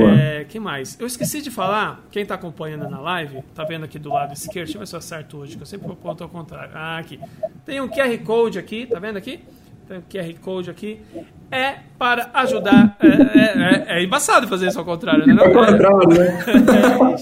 É, 0.04 0.44
que 0.44 0.58
mais? 0.58 0.98
Eu 0.98 1.06
esqueci 1.06 1.40
de 1.40 1.52
falar, 1.52 2.00
quem 2.10 2.24
está 2.24 2.34
acompanhando 2.34 2.90
na 2.90 2.98
live, 2.98 3.40
tá 3.54 3.62
vendo 3.62 3.84
aqui 3.84 3.96
do 3.96 4.12
lado 4.12 4.32
esquerdo, 4.32 4.64
deixa 4.66 4.76
eu 4.76 4.80
ver 4.80 4.86
se 4.88 4.94
eu 4.96 4.98
acerto 4.98 5.36
hoje, 5.36 5.56
que 5.56 5.62
eu 5.62 5.66
sempre 5.66 5.88
aponto 5.88 6.24
ao 6.24 6.28
contrário. 6.28 6.72
Ah, 6.74 6.98
aqui. 6.98 7.20
Tem 7.64 7.80
um 7.80 7.88
QR 7.88 8.18
Code 8.24 8.58
aqui, 8.58 8.86
tá 8.86 8.98
vendo 8.98 9.18
aqui? 9.18 9.38
Tem 9.86 9.98
um 9.98 10.02
QR 10.02 10.40
Code 10.40 10.68
aqui. 10.68 11.00
É 11.48 11.76
para 11.96 12.28
ajudar. 12.34 12.96
É, 13.00 13.06
é, 13.06 13.98
é, 13.98 13.98
é 14.00 14.02
embaçado 14.02 14.48
fazer 14.48 14.66
isso 14.66 14.80
ao 14.80 14.84
contrário, 14.84 15.24
né? 15.24 15.40
Ao 15.40 15.52
contrário, 15.52 16.08
né? 16.08 17.16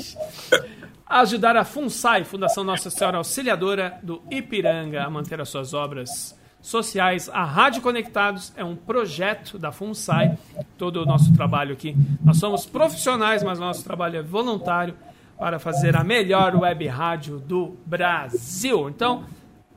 ajudar 1.06 1.56
a 1.58 1.64
FUNSAI, 1.64 2.24
Fundação 2.24 2.64
Nossa 2.64 2.88
Senhora 2.88 3.18
Auxiliadora 3.18 3.98
do 4.02 4.22
Ipiranga, 4.30 5.02
a 5.02 5.10
manter 5.10 5.38
as 5.42 5.50
suas 5.50 5.74
obras 5.74 6.37
sociais. 6.60 7.28
A 7.32 7.44
Rádio 7.44 7.82
Conectados 7.82 8.52
é 8.56 8.64
um 8.64 8.76
projeto 8.76 9.58
da 9.58 9.72
FUNSAI, 9.72 10.36
todo 10.76 11.02
o 11.02 11.06
nosso 11.06 11.32
trabalho 11.34 11.72
aqui. 11.72 11.96
Nós 12.24 12.38
somos 12.38 12.66
profissionais, 12.66 13.42
mas 13.42 13.58
nosso 13.58 13.84
trabalho 13.84 14.18
é 14.18 14.22
voluntário 14.22 14.94
para 15.38 15.58
fazer 15.58 15.96
a 15.96 16.02
melhor 16.02 16.56
web 16.56 16.86
rádio 16.86 17.38
do 17.38 17.76
Brasil. 17.86 18.88
Então, 18.88 19.24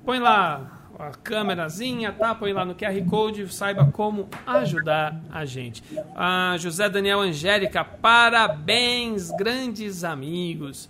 põe 0.03 0.19
lá 0.19 0.79
a 0.97 1.11
câmerazinha, 1.11 2.11
tá? 2.11 2.33
Põe 2.33 2.53
lá 2.53 2.65
no 2.65 2.75
QR 2.75 2.99
Code, 3.09 3.51
saiba 3.53 3.85
como 3.91 4.27
ajudar 4.45 5.19
a 5.31 5.45
gente. 5.45 5.83
A 6.15 6.55
José 6.57 6.89
Daniel 6.89 7.21
Angélica, 7.21 7.83
parabéns, 7.83 9.31
grandes 9.31 10.03
amigos. 10.03 10.89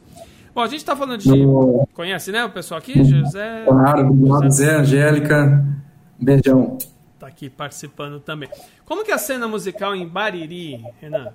Bom, 0.54 0.62
a 0.62 0.68
gente 0.68 0.80
está 0.80 0.96
falando 0.96 1.20
de. 1.20 1.30
No... 1.30 1.88
Conhece, 1.94 2.32
né, 2.32 2.44
o 2.44 2.50
pessoal 2.50 2.78
aqui? 2.80 3.04
José. 3.04 3.64
Claro, 3.66 4.18
José 4.44 4.76
Angélica. 4.76 5.81
Beijão. 6.22 6.78
Tá 7.20 7.28
aqui 7.28 7.50
participando 7.50 8.20
também. 8.20 8.50
Como 8.86 9.04
que 9.04 9.12
é 9.12 9.16
a 9.16 9.18
cena 9.18 9.48
musical 9.48 9.96
em 9.96 10.08
Bariri, 10.08 10.84
Renan? 11.02 11.30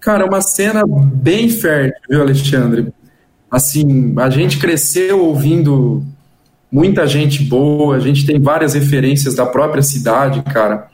Cara, 0.00 0.24
é 0.24 0.26
uma 0.26 0.42
cena 0.42 0.84
bem 0.86 1.48
fértil, 1.48 2.00
viu, 2.08 2.20
Alexandre? 2.20 2.92
Assim, 3.50 4.14
a 4.18 4.28
gente 4.28 4.58
cresceu 4.58 5.24
ouvindo 5.24 6.04
muita 6.70 7.06
gente 7.06 7.42
boa, 7.44 7.96
a 7.96 8.00
gente 8.00 8.26
tem 8.26 8.40
várias 8.40 8.74
referências 8.74 9.34
da 9.34 9.46
própria 9.46 9.82
cidade, 9.82 10.42
cara. 10.42 10.88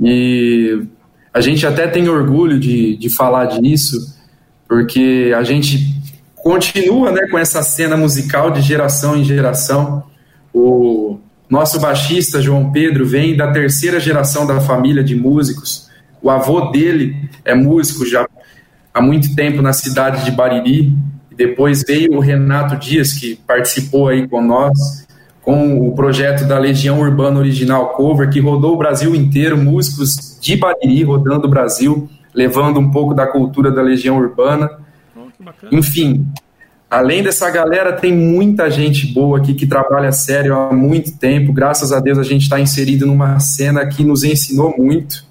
E 0.00 0.86
a 1.32 1.40
gente 1.40 1.66
até 1.66 1.86
tem 1.86 2.08
orgulho 2.08 2.58
de, 2.58 2.96
de 2.96 3.10
falar 3.10 3.60
disso, 3.60 4.16
porque 4.66 5.32
a 5.36 5.42
gente 5.42 5.94
continua 6.34 7.12
né, 7.12 7.28
com 7.30 7.38
essa 7.38 7.62
cena 7.62 7.96
musical 7.96 8.50
de 8.50 8.62
geração 8.62 9.16
em 9.16 9.24
geração. 9.24 10.04
O, 10.52 11.18
nosso 11.48 11.80
baixista, 11.80 12.42
João 12.42 12.70
Pedro, 12.70 13.06
vem 13.06 13.36
da 13.36 13.50
terceira 13.50 13.98
geração 13.98 14.46
da 14.46 14.60
família 14.60 15.02
de 15.02 15.14
músicos. 15.14 15.88
O 16.22 16.30
avô 16.30 16.70
dele 16.70 17.30
é 17.44 17.54
músico 17.54 18.04
já 18.04 18.28
há 18.92 19.00
muito 19.00 19.34
tempo 19.34 19.62
na 19.62 19.72
cidade 19.72 20.24
de 20.24 20.30
Bariri. 20.30 20.92
Depois 21.34 21.84
veio 21.86 22.14
o 22.14 22.20
Renato 22.20 22.76
Dias, 22.76 23.12
que 23.12 23.36
participou 23.46 24.08
aí 24.08 24.28
com 24.28 24.42
nós, 24.42 25.06
com 25.40 25.88
o 25.88 25.94
projeto 25.94 26.46
da 26.46 26.58
Legião 26.58 27.00
Urbana 27.00 27.38
Original 27.38 27.90
Cover, 27.90 28.28
que 28.28 28.40
rodou 28.40 28.74
o 28.74 28.78
Brasil 28.78 29.14
inteiro, 29.14 29.56
músicos 29.56 30.38
de 30.40 30.56
Bariri 30.56 31.04
rodando 31.04 31.46
o 31.46 31.50
Brasil, 31.50 32.10
levando 32.34 32.78
um 32.78 32.90
pouco 32.90 33.14
da 33.14 33.26
cultura 33.26 33.70
da 33.70 33.80
Legião 33.80 34.18
Urbana. 34.18 34.68
Enfim, 35.72 36.26
Além 36.90 37.22
dessa 37.22 37.50
galera, 37.50 37.92
tem 37.92 38.14
muita 38.14 38.70
gente 38.70 39.06
boa 39.12 39.38
aqui 39.38 39.52
que 39.52 39.66
trabalha 39.66 40.10
sério 40.10 40.54
há 40.54 40.72
muito 40.72 41.18
tempo. 41.18 41.52
Graças 41.52 41.92
a 41.92 42.00
Deus 42.00 42.18
a 42.18 42.22
gente 42.22 42.42
está 42.42 42.58
inserido 42.58 43.06
numa 43.06 43.38
cena 43.38 43.86
que 43.86 44.02
nos 44.02 44.24
ensinou 44.24 44.74
muito. 44.76 45.26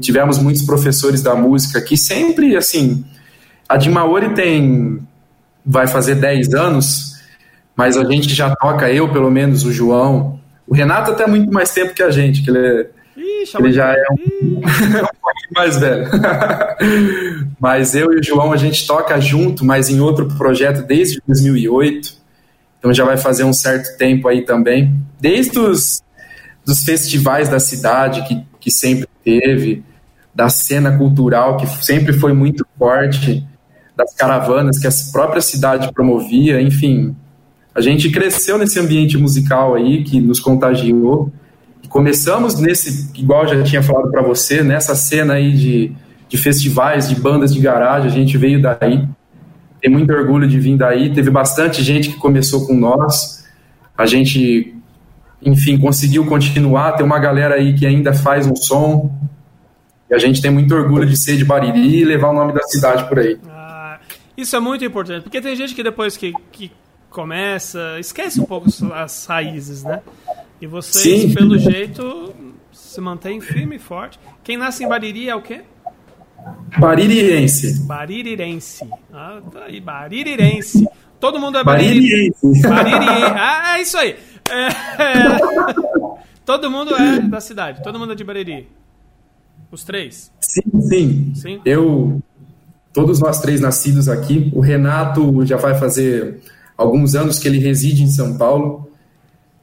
Tivemos 0.00 0.38
muitos 0.38 0.62
professores 0.62 1.22
da 1.22 1.34
música 1.34 1.80
que 1.80 1.96
sempre, 1.96 2.56
assim, 2.56 3.04
a 3.68 3.76
de 3.76 3.88
Maori 3.88 4.34
tem, 4.34 4.98
vai 5.64 5.86
fazer 5.86 6.16
10 6.16 6.52
anos, 6.52 7.14
mas 7.74 7.96
a 7.96 8.04
gente 8.04 8.34
já 8.34 8.54
toca, 8.54 8.92
eu 8.92 9.10
pelo 9.10 9.30
menos, 9.30 9.64
o 9.64 9.72
João. 9.72 10.38
O 10.66 10.74
Renato 10.74 11.12
até 11.12 11.26
muito 11.26 11.50
mais 11.50 11.72
tempo 11.72 11.94
que 11.94 12.02
a 12.02 12.10
gente, 12.10 12.42
que 12.42 12.50
ele 12.50 12.58
é 12.58 12.90
ele 13.58 13.72
já 13.72 13.92
é 13.92 14.04
um, 14.12 14.60
mais 15.54 15.78
velho. 15.78 16.08
mas 17.58 17.94
eu 17.94 18.12
e 18.12 18.20
o 18.20 18.22
João, 18.22 18.52
a 18.52 18.56
gente 18.56 18.86
toca 18.86 19.20
junto, 19.20 19.64
mas 19.64 19.88
em 19.88 20.00
outro 20.00 20.28
projeto 20.36 20.86
desde 20.86 21.20
2008. 21.26 22.16
Então 22.78 22.92
já 22.92 23.04
vai 23.04 23.16
fazer 23.16 23.44
um 23.44 23.52
certo 23.52 23.96
tempo 23.96 24.28
aí 24.28 24.42
também. 24.42 24.94
Desde 25.20 25.58
os 25.58 26.02
dos 26.64 26.84
festivais 26.84 27.48
da 27.48 27.58
cidade 27.58 28.22
que, 28.28 28.44
que 28.60 28.70
sempre 28.70 29.08
teve, 29.24 29.82
da 30.34 30.50
cena 30.50 30.98
cultural 30.98 31.56
que 31.56 31.66
sempre 31.82 32.12
foi 32.12 32.34
muito 32.34 32.66
forte, 32.78 33.42
das 33.96 34.14
caravanas 34.14 34.78
que 34.78 34.86
a 34.86 34.90
própria 35.10 35.40
cidade 35.40 35.90
promovia, 35.94 36.60
enfim. 36.60 37.16
A 37.74 37.80
gente 37.80 38.10
cresceu 38.10 38.58
nesse 38.58 38.78
ambiente 38.78 39.16
musical 39.16 39.74
aí 39.74 40.04
que 40.04 40.20
nos 40.20 40.38
contagiou 40.40 41.32
começamos 41.88 42.58
nesse, 42.60 43.10
igual 43.14 43.46
já 43.46 43.62
tinha 43.62 43.82
falado 43.82 44.10
para 44.10 44.22
você, 44.22 44.62
nessa 44.62 44.94
cena 44.94 45.34
aí 45.34 45.52
de, 45.52 45.92
de 46.28 46.36
festivais, 46.36 47.08
de 47.08 47.16
bandas 47.16 47.52
de 47.52 47.60
garagem, 47.60 48.08
a 48.08 48.14
gente 48.14 48.36
veio 48.36 48.60
daí. 48.60 49.06
Tem 49.80 49.90
muito 49.90 50.12
orgulho 50.12 50.46
de 50.48 50.58
vir 50.58 50.76
daí. 50.76 51.12
Teve 51.12 51.30
bastante 51.30 51.82
gente 51.82 52.10
que 52.10 52.16
começou 52.16 52.66
com 52.66 52.74
nós. 52.74 53.46
A 53.96 54.06
gente, 54.06 54.74
enfim, 55.40 55.78
conseguiu 55.78 56.26
continuar. 56.26 56.92
Tem 56.92 57.06
uma 57.06 57.18
galera 57.18 57.54
aí 57.54 57.74
que 57.74 57.86
ainda 57.86 58.12
faz 58.12 58.46
um 58.46 58.56
som. 58.56 59.10
E 60.10 60.14
a 60.14 60.18
gente 60.18 60.42
tem 60.42 60.50
muito 60.50 60.74
orgulho 60.74 61.06
de 61.06 61.16
ser 61.16 61.36
de 61.36 61.44
Bariri 61.44 62.00
e 62.00 62.04
levar 62.04 62.30
o 62.30 62.32
nome 62.32 62.52
da 62.52 62.62
cidade 62.62 63.08
por 63.08 63.18
aí. 63.18 63.38
Ah, 63.48 63.98
isso 64.36 64.56
é 64.56 64.60
muito 64.60 64.84
importante, 64.84 65.22
porque 65.22 65.40
tem 65.40 65.54
gente 65.54 65.74
que 65.74 65.82
depois 65.82 66.16
que, 66.16 66.32
que 66.50 66.72
começa, 67.10 67.98
esquece 68.00 68.40
um 68.40 68.44
pouco 68.44 68.68
as 68.94 69.26
raízes, 69.26 69.84
né? 69.84 70.00
E 70.60 70.66
vocês, 70.66 71.22
Sim. 71.22 71.34
pelo 71.34 71.58
jeito, 71.58 72.34
se 72.72 73.00
mantém 73.00 73.40
firme 73.40 73.76
e 73.76 73.78
forte. 73.78 74.18
Quem 74.42 74.56
nasce 74.56 74.84
em 74.84 74.88
Bariri 74.88 75.28
é 75.28 75.34
o 75.34 75.42
quê? 75.42 75.62
Baririrense. 76.78 77.82
Baririrense. 77.82 78.88
Ah, 79.12 79.40
tá 79.52 79.64
aí, 79.64 79.80
Baririrense. 79.80 80.86
Todo 81.20 81.38
mundo 81.38 81.58
é 81.58 81.64
baririrense. 81.64 82.62
Baririrense. 82.62 83.32
Ah, 83.34 83.78
é 83.78 83.82
isso 83.82 83.98
aí. 83.98 84.16
É, 84.50 84.66
é. 85.02 85.38
Todo 86.44 86.70
mundo 86.70 86.94
é 86.94 87.20
da 87.20 87.40
cidade. 87.40 87.82
Todo 87.82 87.98
mundo 87.98 88.12
é 88.12 88.14
de 88.14 88.24
Bariri. 88.24 88.68
Os 89.70 89.84
três? 89.84 90.32
Sim, 90.40 90.80
sim. 90.80 91.32
sim? 91.34 91.60
Eu, 91.64 92.22
todos 92.92 93.20
nós 93.20 93.40
três 93.40 93.60
nascidos 93.60 94.08
aqui. 94.08 94.50
O 94.54 94.60
Renato 94.60 95.44
já 95.44 95.56
vai 95.56 95.78
fazer 95.78 96.40
alguns 96.76 97.14
anos 97.14 97.38
que 97.38 97.46
ele 97.46 97.58
reside 97.58 98.02
em 98.02 98.08
São 98.08 98.38
Paulo 98.38 98.87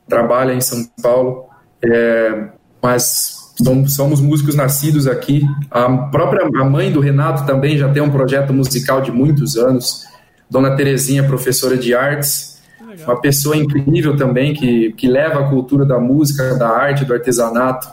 trabalha 0.08 0.54
em 0.54 0.62
São 0.62 0.86
Paulo, 1.02 1.46
é, 1.84 2.50
mas 2.82 3.54
somos, 3.62 3.96
somos, 3.96 4.22
músicos 4.22 4.56
nascidos 4.56 5.08
aqui. 5.08 5.44
A 5.72 5.89
própria 6.08 6.46
a 6.46 6.65
mãe 6.65 6.91
do 6.91 7.00
Renato 7.00 7.46
também 7.46 7.78
já 7.78 7.91
tem 7.91 8.02
um 8.02 8.12
projeto 8.12 8.54
musical 8.54 9.02
de 9.02 9.12
muitos 9.12 9.58
anos. 9.58 10.06
Dona 10.50 10.76
Terezinha, 10.76 11.24
professora 11.24 11.76
de 11.78 11.96
artes, 11.96 12.62
uma 13.04 13.20
pessoa 13.20 13.58
incrível 13.58 14.15
também 14.15 14.54
que, 14.54 14.94
que 14.94 15.08
leva 15.08 15.41
a 15.41 15.50
cultura 15.50 15.86
da 15.86 16.00
música, 16.00 16.56
da 16.56 16.70
arte, 16.70 17.04
do 17.04 17.13
artesanato 17.13 17.88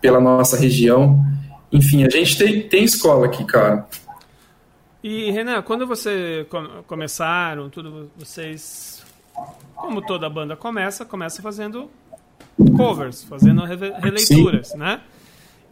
pela 0.00 0.20
nossa 0.20 0.56
região. 0.56 1.24
Enfim, 1.70 2.04
a 2.04 2.10
gente 2.10 2.38
tem, 2.38 2.62
tem 2.62 2.84
escola 2.84 3.26
aqui, 3.26 3.44
cara. 3.44 3.86
E 5.02 5.30
Renan, 5.30 5.62
quando 5.62 5.86
você 5.86 6.46
começaram, 6.86 7.70
tudo, 7.70 8.10
vocês 8.16 8.97
como 9.74 10.02
toda 10.02 10.28
banda 10.28 10.56
começa, 10.56 11.04
começa 11.04 11.40
fazendo 11.40 11.90
covers, 12.76 13.24
fazendo 13.24 13.64
releituras, 13.64 14.68
Sim. 14.68 14.78
né? 14.78 15.00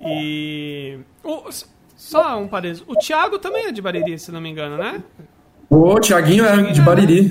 E. 0.01 0.99
O, 1.25 1.51
só 1.97 2.39
um 2.39 2.47
parênteses. 2.47 2.85
O 2.87 2.95
Thiago 2.95 3.39
também 3.39 3.67
é 3.67 3.73
de 3.73 3.81
Bariri, 3.81 4.19
se 4.19 4.31
não 4.31 4.41
me 4.41 4.51
engano, 4.51 4.77
né? 4.77 5.03
O 5.69 5.99
Thiaguinho 5.99 6.45
é 6.45 6.71
de 6.71 6.81
Bariri. 6.81 7.31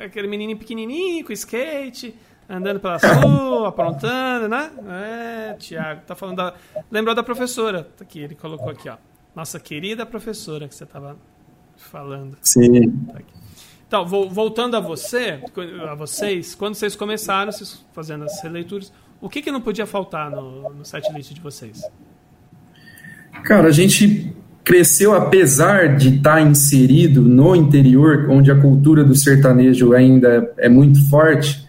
É, 0.00 0.04
aquele 0.06 0.28
menininho 0.28 0.58
pequenininho, 0.58 1.24
com 1.24 1.32
skate, 1.32 2.14
andando 2.48 2.80
pela 2.80 2.98
rua, 2.98 3.68
aprontando, 3.68 4.48
né? 4.48 4.70
É, 4.88 5.54
Thiago, 5.54 6.02
tá 6.06 6.14
falando 6.14 6.36
da... 6.36 6.54
Lembrou 6.90 7.14
da 7.14 7.22
professora, 7.22 7.88
aqui, 8.00 8.20
ele 8.20 8.34
colocou 8.34 8.70
aqui, 8.70 8.88
ó. 8.88 8.96
Nossa 9.34 9.58
querida 9.58 10.04
professora 10.04 10.68
que 10.68 10.74
você 10.74 10.84
tava 10.84 11.16
falando. 11.76 12.36
Sim. 12.42 12.90
Tá 13.06 13.18
Então, 13.92 14.06
voltando 14.06 14.74
a 14.74 14.80
você, 14.80 15.38
a 15.86 15.94
vocês, 15.94 16.54
quando 16.54 16.74
vocês 16.74 16.96
começaram 16.96 17.52
vocês 17.52 17.84
fazendo 17.92 18.24
as 18.24 18.42
releituras, 18.42 18.90
o 19.20 19.28
que, 19.28 19.42
que 19.42 19.52
não 19.52 19.60
podia 19.60 19.84
faltar 19.84 20.30
no, 20.30 20.70
no 20.70 20.82
setlist 20.82 21.34
de 21.34 21.42
vocês? 21.42 21.82
Cara, 23.44 23.68
a 23.68 23.70
gente 23.70 24.34
cresceu 24.64 25.14
apesar 25.14 25.94
de 25.94 26.16
estar 26.16 26.36
tá 26.36 26.40
inserido 26.40 27.20
no 27.20 27.54
interior, 27.54 28.30
onde 28.30 28.50
a 28.50 28.58
cultura 28.58 29.04
do 29.04 29.14
sertanejo 29.14 29.92
ainda 29.92 30.50
é 30.56 30.70
muito 30.70 31.10
forte. 31.10 31.68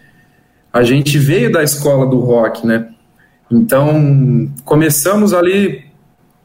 A 0.72 0.82
gente 0.82 1.18
veio 1.18 1.52
da 1.52 1.62
escola 1.62 2.06
do 2.06 2.20
rock, 2.20 2.66
né? 2.66 2.88
Então, 3.50 4.50
começamos 4.64 5.34
ali 5.34 5.84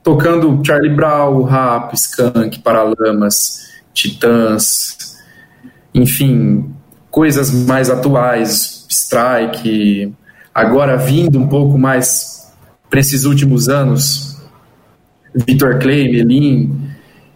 tocando 0.03 0.61
Charlie 0.61 0.93
Brown, 0.93 1.41
Rap, 1.43 1.93
Skunk, 1.93 2.59
Paralamas, 2.59 3.79
Titãs, 3.93 4.98
enfim, 5.93 6.73
coisas 7.09 7.51
mais 7.51 7.89
atuais, 7.89 8.85
strike, 8.89 10.13
agora 10.53 10.97
vindo 10.97 11.39
um 11.39 11.47
pouco 11.47 11.77
mais 11.77 12.51
para 12.89 12.99
esses 12.99 13.25
últimos 13.25 13.69
anos, 13.69 14.37
Victor 15.33 15.79
Clay, 15.79 16.11
Melin, 16.11 16.89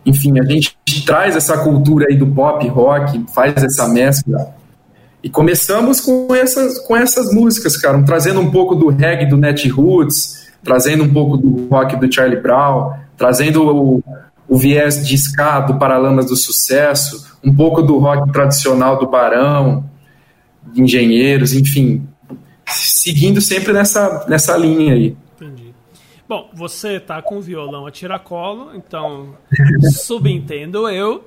enfim, 0.05 0.39
a 0.39 0.43
gente 0.43 0.75
traz 1.05 1.35
essa 1.35 1.57
cultura 1.57 2.07
aí 2.09 2.17
do 2.17 2.27
pop 2.27 2.67
rock, 2.67 3.23
faz 3.33 3.55
essa 3.63 3.87
mescla. 3.87 4.53
E 5.23 5.29
começamos 5.29 6.01
com 6.01 6.35
essas, 6.35 6.79
com 6.79 6.97
essas 6.97 7.33
músicas, 7.33 7.77
cara, 7.77 8.01
trazendo 8.03 8.41
um 8.41 8.51
pouco 8.51 8.75
do 8.75 8.89
reggae 8.89 9.25
do 9.25 9.37
Net 9.37 9.69
Roots, 9.69 10.49
trazendo 10.61 11.03
um 11.03 11.13
pouco 11.13 11.37
do 11.37 11.67
rock 11.69 11.95
do 11.95 12.13
Charlie 12.13 12.41
Brown, 12.41 12.93
trazendo 13.17 13.63
o, 13.63 14.03
o 14.47 14.57
viés 14.57 15.05
de 15.05 15.15
ska 15.15 15.61
do 15.61 15.77
Paralamas 15.77 16.27
do 16.27 16.35
Sucesso, 16.35 17.37
um 17.43 17.53
pouco 17.53 17.81
do 17.81 17.97
rock 17.97 18.31
tradicional 18.31 18.97
do 18.97 19.07
Barão, 19.07 19.89
de 20.71 20.81
Engenheiros, 20.81 21.53
enfim, 21.53 22.07
seguindo 22.65 23.41
sempre 23.41 23.73
nessa, 23.73 24.25
nessa 24.27 24.57
linha 24.57 24.93
aí. 24.93 25.17
Entendi. 25.35 25.73
Bom, 26.27 26.49
você 26.53 26.99
tá 26.99 27.21
com 27.21 27.37
o 27.37 27.41
violão 27.41 27.85
a 27.85 27.91
tiracolo, 27.91 28.71
então 28.75 29.35
subentendo 29.91 30.89
eu 30.89 31.25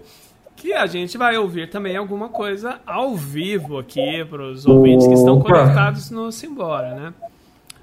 que 0.54 0.72
a 0.72 0.86
gente 0.86 1.18
vai 1.18 1.36
ouvir 1.36 1.68
também 1.68 1.96
alguma 1.96 2.30
coisa 2.30 2.80
ao 2.86 3.14
vivo 3.14 3.78
aqui 3.78 4.24
para 4.24 4.42
os 4.42 4.66
ouvintes 4.66 5.06
que 5.06 5.12
estão 5.12 5.38
conectados 5.38 6.10
no 6.10 6.32
Simbora, 6.32 6.94
né? 6.94 7.14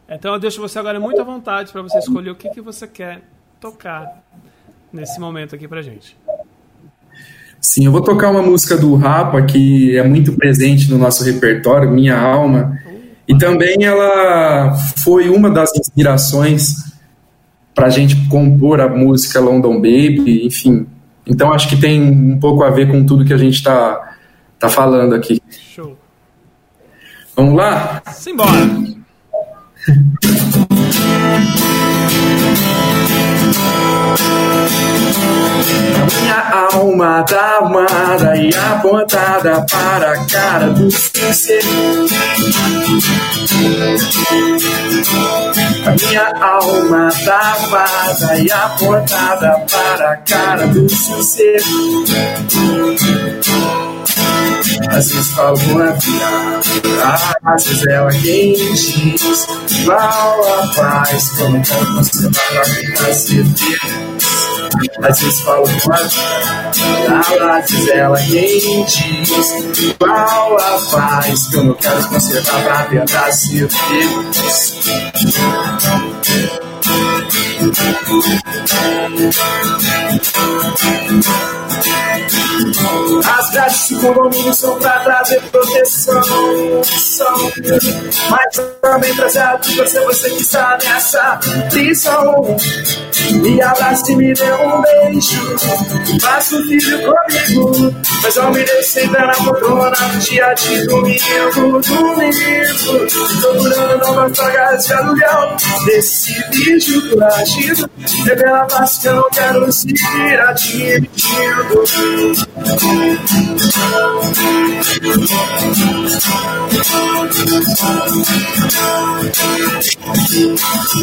Então 0.10 0.34
eu 0.34 0.40
deixo 0.40 0.60
você 0.60 0.80
agora 0.80 1.00
muito 1.00 1.22
à 1.22 1.24
vontade 1.24 1.72
para 1.72 1.84
você 1.84 2.00
escolher 2.00 2.32
o 2.32 2.36
que, 2.36 2.50
que 2.50 2.62
você 2.62 2.88
quer 2.88 3.22
tocar 3.60 4.24
nesse 4.94 5.20
momento 5.20 5.56
aqui 5.56 5.68
pra 5.68 5.82
gente. 5.82 6.16
Sim, 7.60 7.86
eu 7.86 7.92
vou 7.92 8.02
tocar 8.02 8.30
uma 8.30 8.42
música 8.42 8.78
do 8.78 8.94
Rapa 8.96 9.42
que 9.42 9.98
é 9.98 10.04
muito 10.04 10.34
presente 10.34 10.92
no 10.92 10.98
nosso 10.98 11.24
repertório, 11.24 11.90
Minha 11.90 12.20
Alma. 12.20 12.78
E 13.28 13.38
também 13.38 13.84
ela 13.84 14.76
foi 15.04 15.30
uma 15.30 15.50
das 15.50 15.74
inspirações 15.76 16.76
para 17.74 17.88
a 17.88 17.90
gente 17.90 18.28
compor 18.28 18.82
a 18.82 18.88
música 18.88 19.40
London 19.40 19.76
Baby, 19.76 20.46
enfim. 20.46 20.86
Então 21.26 21.52
acho 21.52 21.70
que 21.70 21.78
tem 21.78 22.02
um 22.02 22.38
pouco 22.38 22.64
a 22.64 22.70
ver 22.70 22.92
com 22.92 23.06
tudo 23.06 23.26
que 23.26 23.34
a 23.34 23.38
gente 23.38 23.56
está 23.56 24.18
tá 24.60 24.70
falando 24.70 25.16
aqui. 25.16 25.42
Show. 25.50 25.98
Vamos 27.36 27.56
lá? 27.56 28.04
Simbora! 28.12 28.52
Minha 36.24 36.70
alma 36.72 37.22
tá 37.24 37.58
amada 37.58 38.38
e 38.38 38.50
apontada 38.56 39.66
para 39.70 40.14
a 40.14 40.26
cara 40.26 40.70
do 40.70 40.90
ser. 40.90 41.62
A 45.86 45.92
minha 45.92 46.34
alma 46.42 47.10
tá 47.26 47.58
amada 47.66 48.40
e 48.40 48.50
apontada 48.50 49.66
para 49.70 50.12
a 50.12 50.18
cara 50.18 50.68
do 50.68 50.88
sossego. 50.88 52.06
Às 54.90 55.12
vezes 55.12 55.28
falo 55.34 55.60
com 55.60 55.80
a 55.80 55.92
vida, 55.92 57.36
às 57.44 57.66
vezes 57.66 57.86
ela 57.88 58.12
quem 58.12 58.54
diz, 58.54 59.46
igual 59.82 60.62
a 60.62 60.68
paz, 60.74 61.32
como 61.38 61.62
você 61.98 62.30
vai 62.30 62.66
ficar 62.66 63.14
certeza. 63.14 64.23
Às 65.02 65.20
vezes 65.20 65.40
falo 65.42 65.66
com 65.66 65.94
a 65.94 67.62
vezes 67.62 67.90
ela 67.90 68.20
quem 68.20 68.86
diz, 68.86 69.80
igual 69.80 70.58
a 70.58 70.80
paz, 70.92 71.48
que 71.48 71.56
eu 71.56 71.64
não 71.64 71.74
quero 71.76 72.08
conservar 72.10 72.64
pra 72.64 72.84
tentar 72.86 73.32
ser 73.32 73.70
feliz. 73.70 74.80
As 83.26 83.52
grades 83.52 83.88
de 83.88 83.96
condomínio 83.96 84.54
são 84.54 84.78
pra 84.80 85.00
trazer 85.00 85.42
proteção, 85.44 86.22
mas 88.30 88.62
também 88.82 89.16
trazer 89.16 89.40
a 89.40 89.58
você, 89.58 90.00
você 90.06 90.30
que 90.30 90.42
está 90.42 90.78
nessa 90.84 91.40
prisão. 91.70 92.58
Me 93.32 93.62
abraça 93.62 94.12
e 94.12 94.16
me 94.16 94.34
dê 94.34 94.52
um 94.54 94.82
beijo, 94.82 95.58
faça 96.22 96.56
um 96.56 96.64
filho 96.64 97.00
comigo, 97.02 97.96
mas 98.22 98.36
eu 98.36 98.52
me 98.52 98.64
deixei 98.64 99.08
na 99.08 99.32
poltrona 99.32 99.92
no 99.92 100.20
dia 100.20 100.54
de 100.54 100.86
domingo, 100.88 101.82
domingo. 101.82 102.84
Procurando 103.42 103.98
novas 104.00 104.38
vagas 104.38 104.86
de 104.86 104.94
aluguel, 104.94 105.56
desse 105.86 106.34
vídeo 106.52 107.18
coragido, 107.54 107.90
revela 108.26 108.68
mais 108.72 108.98
que 108.98 109.08
eu 109.08 109.16
não 109.16 109.30
quero 109.30 109.72
seguir 109.72 110.40
admitindo. 110.40 111.84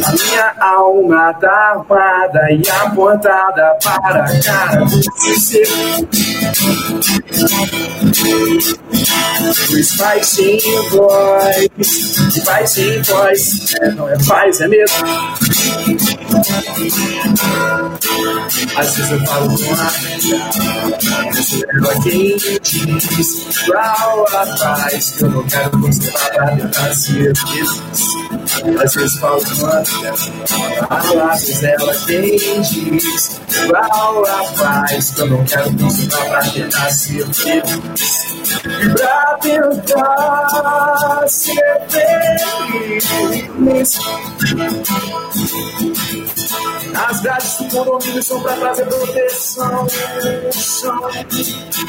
A 0.05 0.13
minha 0.13 0.55
alma 0.61 1.35
tá 1.35 1.51
armada 1.51 2.53
e 2.53 2.69
apontada 2.69 3.79
para 3.83 4.25
a 4.25 4.41
cara 4.43 4.85
do 4.85 5.01
você. 5.01 5.63
Os 9.73 9.97
pais 9.97 10.27
sem 10.27 10.59
voz, 10.91 12.37
e 12.37 12.41
pais 12.43 12.71
sem 12.71 13.03
voz, 13.03 13.75
é, 13.81 13.91
não 13.93 14.09
é 14.09 14.17
paz, 14.27 14.61
é 14.61 14.69
mesmo. 14.69 14.97
Às 18.77 18.97
vezes 18.97 19.13
eu 19.13 19.27
falo 19.27 19.59
com 19.59 19.75
a 19.75 19.89
vida, 19.89 20.39
ela 21.75 22.03
quem 22.03 22.37
diz, 22.37 23.47
igual 23.63 24.27
a 24.29 24.47
paz, 24.57 25.11
que 25.11 25.23
eu 25.23 25.31
não 25.31 25.43
quero 25.45 25.71
pra 25.71 25.81
tentar 26.57 26.95
ser 26.95 27.37
feliz. 27.37 27.71
Às 28.83 28.95
vezes 28.95 29.19
falo 29.19 29.43
com 29.43 29.67
a 29.67 29.81
vida, 29.81 30.15
às 31.31 31.45
vezes 31.45 31.63
ela 31.63 31.95
quem 32.07 32.37
diz, 32.63 33.39
igual 33.63 34.25
a 34.27 34.43
paz, 34.59 35.11
que 35.11 35.21
eu 35.21 35.27
não 35.27 35.45
quero 35.45 35.71
conservar 35.77 36.25
pra 36.27 36.43
tentar 36.51 36.91
ser 36.91 37.27
feliz. 37.35 38.31
E 38.65 38.89
pra 38.95 39.39
tentar 39.43 41.25
ser 41.29 41.83
feliz. 41.89 43.11
As 46.95 47.21
grades 47.21 47.57
do 47.59 47.69
condomínio 47.69 48.23
são 48.23 48.43
pra 48.43 48.55
trazer 48.57 48.87
proteção. 48.87 49.87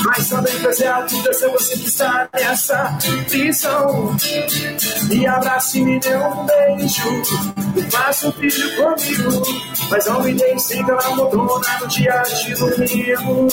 Mas 0.06 0.30
também 0.30 0.54
fazer 0.60 0.88
a 0.88 1.02
vida 1.02 1.34
se 1.34 1.48
você 1.48 1.78
que 1.78 1.88
está 1.88 2.30
nessa 2.34 2.98
prisão. 3.30 4.16
Me 5.04 5.28
abrace 5.28 5.80
e 5.80 5.86
me 5.86 6.00
dê 6.00 6.16
um 6.16 6.46
beijo. 6.46 7.22
E 7.76 7.92
faça 7.92 8.28
um 8.28 8.32
filho 8.34 8.76
comigo. 8.76 9.42
Mas 9.90 10.06
não 10.06 10.22
me 10.22 10.34
dê 10.34 10.58
siga 10.60 10.96
na 10.96 11.10
montona 11.16 11.80
no 11.80 11.88
dia 11.88 12.22
de 12.22 12.56
domingo. 12.56 13.48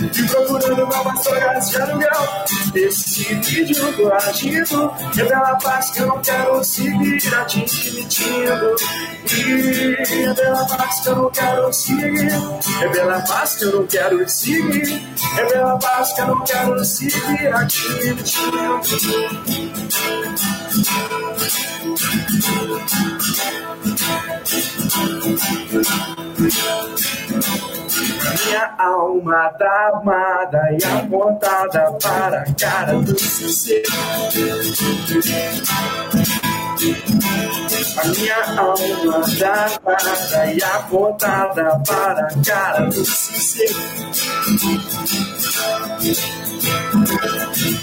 E 0.00 0.22
procurando 0.28 0.86
novas 0.86 1.20
histórias 1.20 1.70
de 1.70 1.82
aluguel. 1.82 2.28
Esse 2.74 3.34
vídeo 3.34 3.92
do 3.92 4.12
agido 4.12 4.92
revela 5.14 5.50
a 5.50 5.56
paz 5.56 5.90
que 5.90 6.00
eu 6.00 6.06
não 6.06 6.20
quero 6.20 6.64
seguir 6.64 7.34
admitindo. 7.34 8.76
E 9.24 10.11
revela 10.16 10.62
a 10.62 10.64
paz 10.64 11.00
que 11.00 11.08
eu 11.08 11.16
não 11.16 11.30
quero 11.30 11.72
seguir. 11.72 12.30
Revela 12.78 13.16
a 13.16 13.22
paz 13.22 13.54
que 13.56 13.64
eu 13.64 13.80
não 13.80 13.86
quero 13.86 14.28
seguir. 14.28 15.02
Revela 15.34 15.72
a 15.72 15.78
paz 15.78 16.12
que 16.12 16.20
eu 16.20 16.26
não 16.26 16.44
quero 16.44 16.84
seguir 16.84 17.54
admitindo. 17.54 18.22
Minha 28.44 28.74
alma 28.78 29.48
tá 29.58 29.90
armada 29.94 30.60
e 30.72 30.84
apontada 30.84 31.92
para 32.02 32.42
a 32.42 32.54
cara 32.54 32.94
do 32.94 33.18
sossego. 33.18 33.88
A 36.82 38.08
minha 38.08 38.58
alma 38.58 39.22
tá 39.38 39.68
armada 39.86 40.52
e 40.52 40.64
apontada 40.64 41.80
para 41.86 42.26
a 42.26 42.44
cara 42.44 42.86
do 42.86 43.04
sossego. 43.04 43.80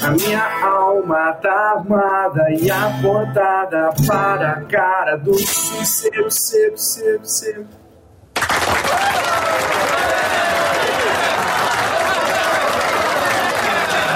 A 0.02 0.12
minha 0.12 0.66
alma 0.66 1.32
tá 1.42 1.76
armada 1.78 2.52
e 2.52 2.70
apontada 2.70 3.90
para 4.06 4.52
a 4.52 4.62
cara 4.66 5.16
do 5.16 5.34
sossego, 5.40 6.30
cedo, 6.30 6.78
cedo, 6.78 7.26
cedo. 7.26 7.68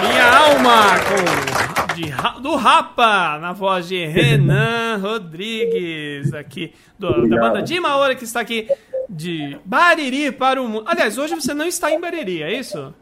Minha 0.02 0.38
alma 0.40 1.00
com, 1.08 1.83
de, 1.96 2.42
do 2.42 2.56
Rapa, 2.56 3.38
na 3.40 3.54
voz 3.54 3.88
de 3.88 4.06
Renan 4.06 4.98
Rodrigues, 5.02 6.34
aqui 6.34 6.74
do, 6.98 7.28
da 7.28 7.40
banda 7.40 7.62
de 7.62 7.80
Maora, 7.80 8.16
que 8.16 8.24
está 8.24 8.40
aqui 8.42 8.68
de 9.10 9.58
Bariri 9.66 10.32
para 10.32 10.62
o 10.62 10.68
mundo. 10.68 10.86
Aliás, 10.88 11.18
hoje 11.18 11.36
você 11.36 11.54
não 11.54 11.66
está 11.66 11.92
em 11.92 12.00
Bariri, 12.00 12.42
é 12.44 12.54
isso? 12.58 12.94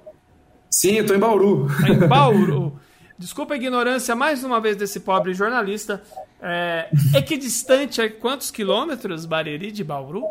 Sim, 0.69 0.93
eu 0.93 1.05
tô 1.05 1.13
em 1.13 1.19
Bauru. 1.19 1.67
Tá 1.79 1.89
em 1.89 2.07
Bauru. 2.07 2.79
Desculpa 3.19 3.53
a 3.53 3.57
ignorância 3.57 4.15
mais 4.15 4.43
uma 4.43 4.59
vez 4.59 4.75
desse 4.75 4.99
pobre 5.01 5.33
jornalista. 5.33 6.01
É, 6.41 6.89
equidistante 7.15 8.01
é 8.01 8.09
quantos 8.09 8.49
quilômetros 8.49 9.25
Bariri 9.25 9.71
de 9.71 9.83
Bauru? 9.83 10.23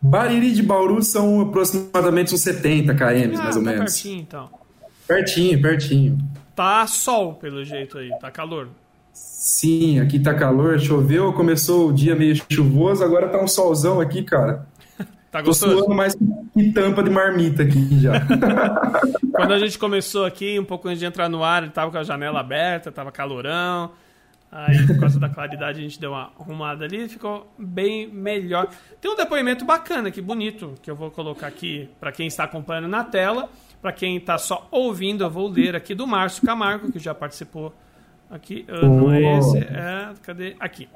Bariri 0.00 0.52
de 0.52 0.62
Bauru 0.62 1.02
são 1.02 1.40
aproximadamente 1.40 2.34
uns 2.34 2.40
70 2.40 2.94
km, 2.94 3.02
Ah, 3.38 3.42
mais 3.42 3.56
ou 3.56 3.62
tá 3.64 3.70
menos. 3.70 3.92
pertinho 3.92 4.20
então. 4.20 4.50
Pertinho, 5.06 5.62
pertinho. 5.62 6.18
Tá 6.58 6.88
sol 6.88 7.34
pelo 7.34 7.64
jeito 7.64 7.98
aí, 7.98 8.10
tá 8.18 8.32
calor. 8.32 8.70
Sim, 9.12 10.00
aqui 10.00 10.18
tá 10.18 10.34
calor, 10.34 10.76
choveu, 10.80 11.32
começou 11.32 11.88
o 11.88 11.92
dia 11.92 12.16
meio 12.16 12.34
chuvoso, 12.50 13.04
agora 13.04 13.28
tá 13.28 13.40
um 13.40 13.46
solzão 13.46 14.00
aqui, 14.00 14.24
cara. 14.24 14.66
Tá 15.30 15.40
Tô 15.40 15.50
gostoso? 15.50 15.76
suando 15.76 15.94
mais 15.94 16.16
que 16.16 16.72
tampa 16.72 17.02
de 17.02 17.10
marmita 17.10 17.62
aqui 17.62 18.00
já. 18.00 18.14
Quando 19.30 19.52
a 19.52 19.58
gente 19.58 19.78
começou 19.78 20.24
aqui, 20.24 20.58
um 20.58 20.64
pouco 20.64 20.88
antes 20.88 20.98
de 20.98 21.04
entrar 21.04 21.28
no 21.28 21.44
ar, 21.44 21.62
ele 21.62 21.70
tava 21.70 21.90
com 21.90 21.98
a 21.98 22.02
janela 22.02 22.40
aberta, 22.40 22.90
tava 22.90 23.12
calorão. 23.12 23.92
Aí, 24.50 24.86
por 24.86 24.98
causa 24.98 25.20
da 25.20 25.28
claridade, 25.28 25.80
a 25.80 25.82
gente 25.82 26.00
deu 26.00 26.12
uma 26.12 26.32
arrumada 26.40 26.86
ali 26.86 27.04
e 27.04 27.08
ficou 27.10 27.46
bem 27.58 28.10
melhor. 28.10 28.68
Tem 29.02 29.10
um 29.10 29.14
depoimento 29.14 29.66
bacana 29.66 30.08
aqui, 30.08 30.22
bonito, 30.22 30.74
que 30.80 30.90
eu 30.90 30.96
vou 30.96 31.10
colocar 31.10 31.46
aqui 31.46 31.90
para 32.00 32.10
quem 32.10 32.26
está 32.26 32.44
acompanhando 32.44 32.88
na 32.88 33.04
tela. 33.04 33.50
Para 33.80 33.92
quem 33.92 34.16
está 34.16 34.38
só 34.38 34.66
ouvindo, 34.70 35.24
eu 35.24 35.30
vou 35.30 35.48
ler 35.48 35.76
aqui 35.76 35.94
do 35.94 36.06
Márcio 36.06 36.44
Camargo, 36.44 36.90
que 36.90 36.98
já 36.98 37.14
participou 37.14 37.72
aqui. 38.30 38.64
Ah, 38.68 38.86
não 38.86 39.12
é 39.12 39.38
esse, 39.38 39.58
é. 39.58 40.10
Cadê? 40.22 40.56
Aqui. 40.58 40.88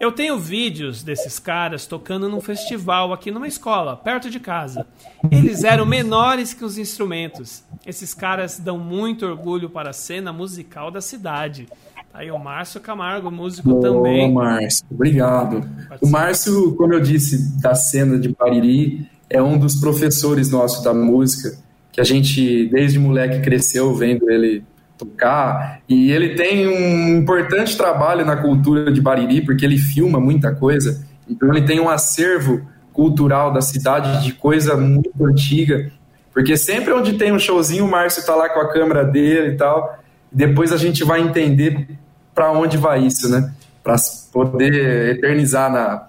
Eu 0.00 0.12
tenho 0.12 0.38
vídeos 0.38 1.02
desses 1.02 1.38
caras 1.38 1.86
tocando 1.86 2.28
num 2.28 2.40
festival 2.40 3.12
aqui 3.12 3.30
numa 3.30 3.46
escola, 3.46 3.96
perto 3.96 4.30
de 4.30 4.40
casa. 4.40 4.86
Eles 5.30 5.62
eram 5.62 5.84
menores 5.84 6.54
que 6.54 6.64
os 6.64 6.78
instrumentos. 6.78 7.62
Esses 7.84 8.14
caras 8.14 8.58
dão 8.58 8.78
muito 8.78 9.26
orgulho 9.26 9.68
para 9.68 9.90
a 9.90 9.92
cena 9.92 10.32
musical 10.32 10.90
da 10.90 11.02
cidade. 11.02 11.68
Aí 12.14 12.30
o 12.30 12.38
Márcio 12.38 12.80
Camargo, 12.80 13.30
músico 13.30 13.72
Ô, 13.72 13.80
também. 13.80 14.32
Márcio, 14.32 14.86
obrigado. 14.90 15.68
O 16.00 16.08
Márcio, 16.08 16.74
como 16.76 16.94
eu 16.94 17.00
disse, 17.00 17.60
da 17.60 17.74
cena 17.74 18.18
de 18.18 18.30
Bariri, 18.30 19.06
é 19.28 19.42
um 19.42 19.58
dos 19.58 19.76
professores 19.76 20.50
nossos 20.50 20.82
da 20.82 20.94
música, 20.94 21.56
que 22.00 22.02
a 22.02 22.04
gente, 22.04 22.66
desde 22.66 22.98
moleque, 22.98 23.40
cresceu 23.40 23.94
vendo 23.94 24.30
ele 24.30 24.64
tocar. 24.96 25.80
E 25.88 26.10
ele 26.10 26.34
tem 26.34 26.66
um 26.66 27.18
importante 27.18 27.76
trabalho 27.76 28.24
na 28.24 28.36
cultura 28.36 28.90
de 28.90 29.00
Bariri, 29.00 29.42
porque 29.42 29.64
ele 29.64 29.76
filma 29.76 30.18
muita 30.18 30.54
coisa. 30.54 31.04
Então 31.28 31.50
ele 31.50 31.62
tem 31.62 31.78
um 31.78 31.88
acervo 31.88 32.62
cultural 32.92 33.52
da 33.52 33.60
cidade 33.60 34.24
de 34.24 34.32
coisa 34.32 34.76
muito 34.76 35.24
antiga. 35.24 35.90
Porque 36.32 36.56
sempre 36.56 36.92
onde 36.92 37.14
tem 37.14 37.32
um 37.32 37.38
showzinho, 37.38 37.84
o 37.84 37.90
Márcio 37.90 38.24
tá 38.24 38.34
lá 38.34 38.48
com 38.48 38.60
a 38.60 38.72
câmera 38.72 39.04
dele 39.04 39.54
e 39.54 39.56
tal. 39.56 39.98
Depois 40.32 40.72
a 40.72 40.76
gente 40.76 41.04
vai 41.04 41.20
entender 41.20 41.88
para 42.34 42.50
onde 42.52 42.76
vai 42.76 43.04
isso, 43.04 43.28
né? 43.28 43.52
Para 43.82 43.96
poder 44.32 45.16
eternizar 45.16 45.70
na, 45.70 46.04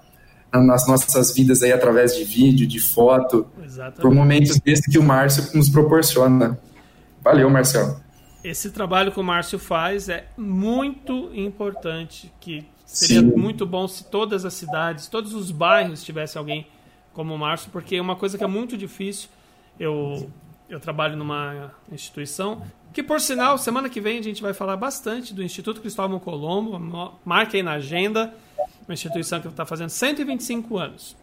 nas 0.52 0.86
nossas 0.86 1.34
vidas 1.34 1.62
aí 1.62 1.72
através 1.72 2.14
de 2.16 2.24
vídeo, 2.24 2.66
de 2.66 2.80
foto, 2.80 3.44
por 3.54 3.64
Exatamente. 3.64 4.14
momentos 4.14 4.60
desses 4.60 4.86
que 4.86 4.98
o 4.98 5.02
Márcio 5.02 5.56
nos 5.56 5.68
proporciona. 5.68 6.58
Valeu, 7.22 7.48
Marcelo. 7.48 8.00
Esse 8.44 8.70
trabalho 8.70 9.12
que 9.12 9.20
o 9.20 9.22
Márcio 9.22 9.58
faz 9.58 10.08
é 10.08 10.26
muito 10.36 11.30
importante, 11.34 12.32
que 12.40 12.66
seria 12.84 13.20
Sim. 13.20 13.36
muito 13.36 13.64
bom 13.64 13.86
se 13.86 14.04
todas 14.04 14.44
as 14.44 14.52
cidades, 14.52 15.06
todos 15.06 15.32
os 15.32 15.50
bairros 15.50 16.02
tivessem 16.02 16.38
alguém 16.38 16.66
como 17.14 17.34
o 17.34 17.38
Márcio, 17.38 17.70
porque 17.70 17.96
é 17.96 18.02
uma 18.02 18.16
coisa 18.16 18.36
que 18.36 18.44
é 18.44 18.46
muito 18.46 18.76
difícil. 18.76 19.28
Eu, 19.78 20.28
eu 20.68 20.80
trabalho 20.80 21.16
numa 21.16 21.72
instituição 21.90 22.62
que, 22.92 23.02
por 23.02 23.20
sinal, 23.20 23.56
semana 23.56 23.88
que 23.88 24.00
vem 24.00 24.18
a 24.18 24.22
gente 24.22 24.42
vai 24.42 24.52
falar 24.52 24.76
bastante 24.76 25.32
do 25.32 25.42
Instituto 25.42 25.80
Cristóvão 25.80 26.18
Colombo, 26.18 26.78
marque 27.24 27.56
aí 27.56 27.62
na 27.62 27.72
agenda, 27.72 28.34
uma 28.86 28.94
instituição 28.94 29.40
que 29.40 29.48
está 29.48 29.64
fazendo 29.64 29.90
125 29.90 30.78
anos. 30.78 31.16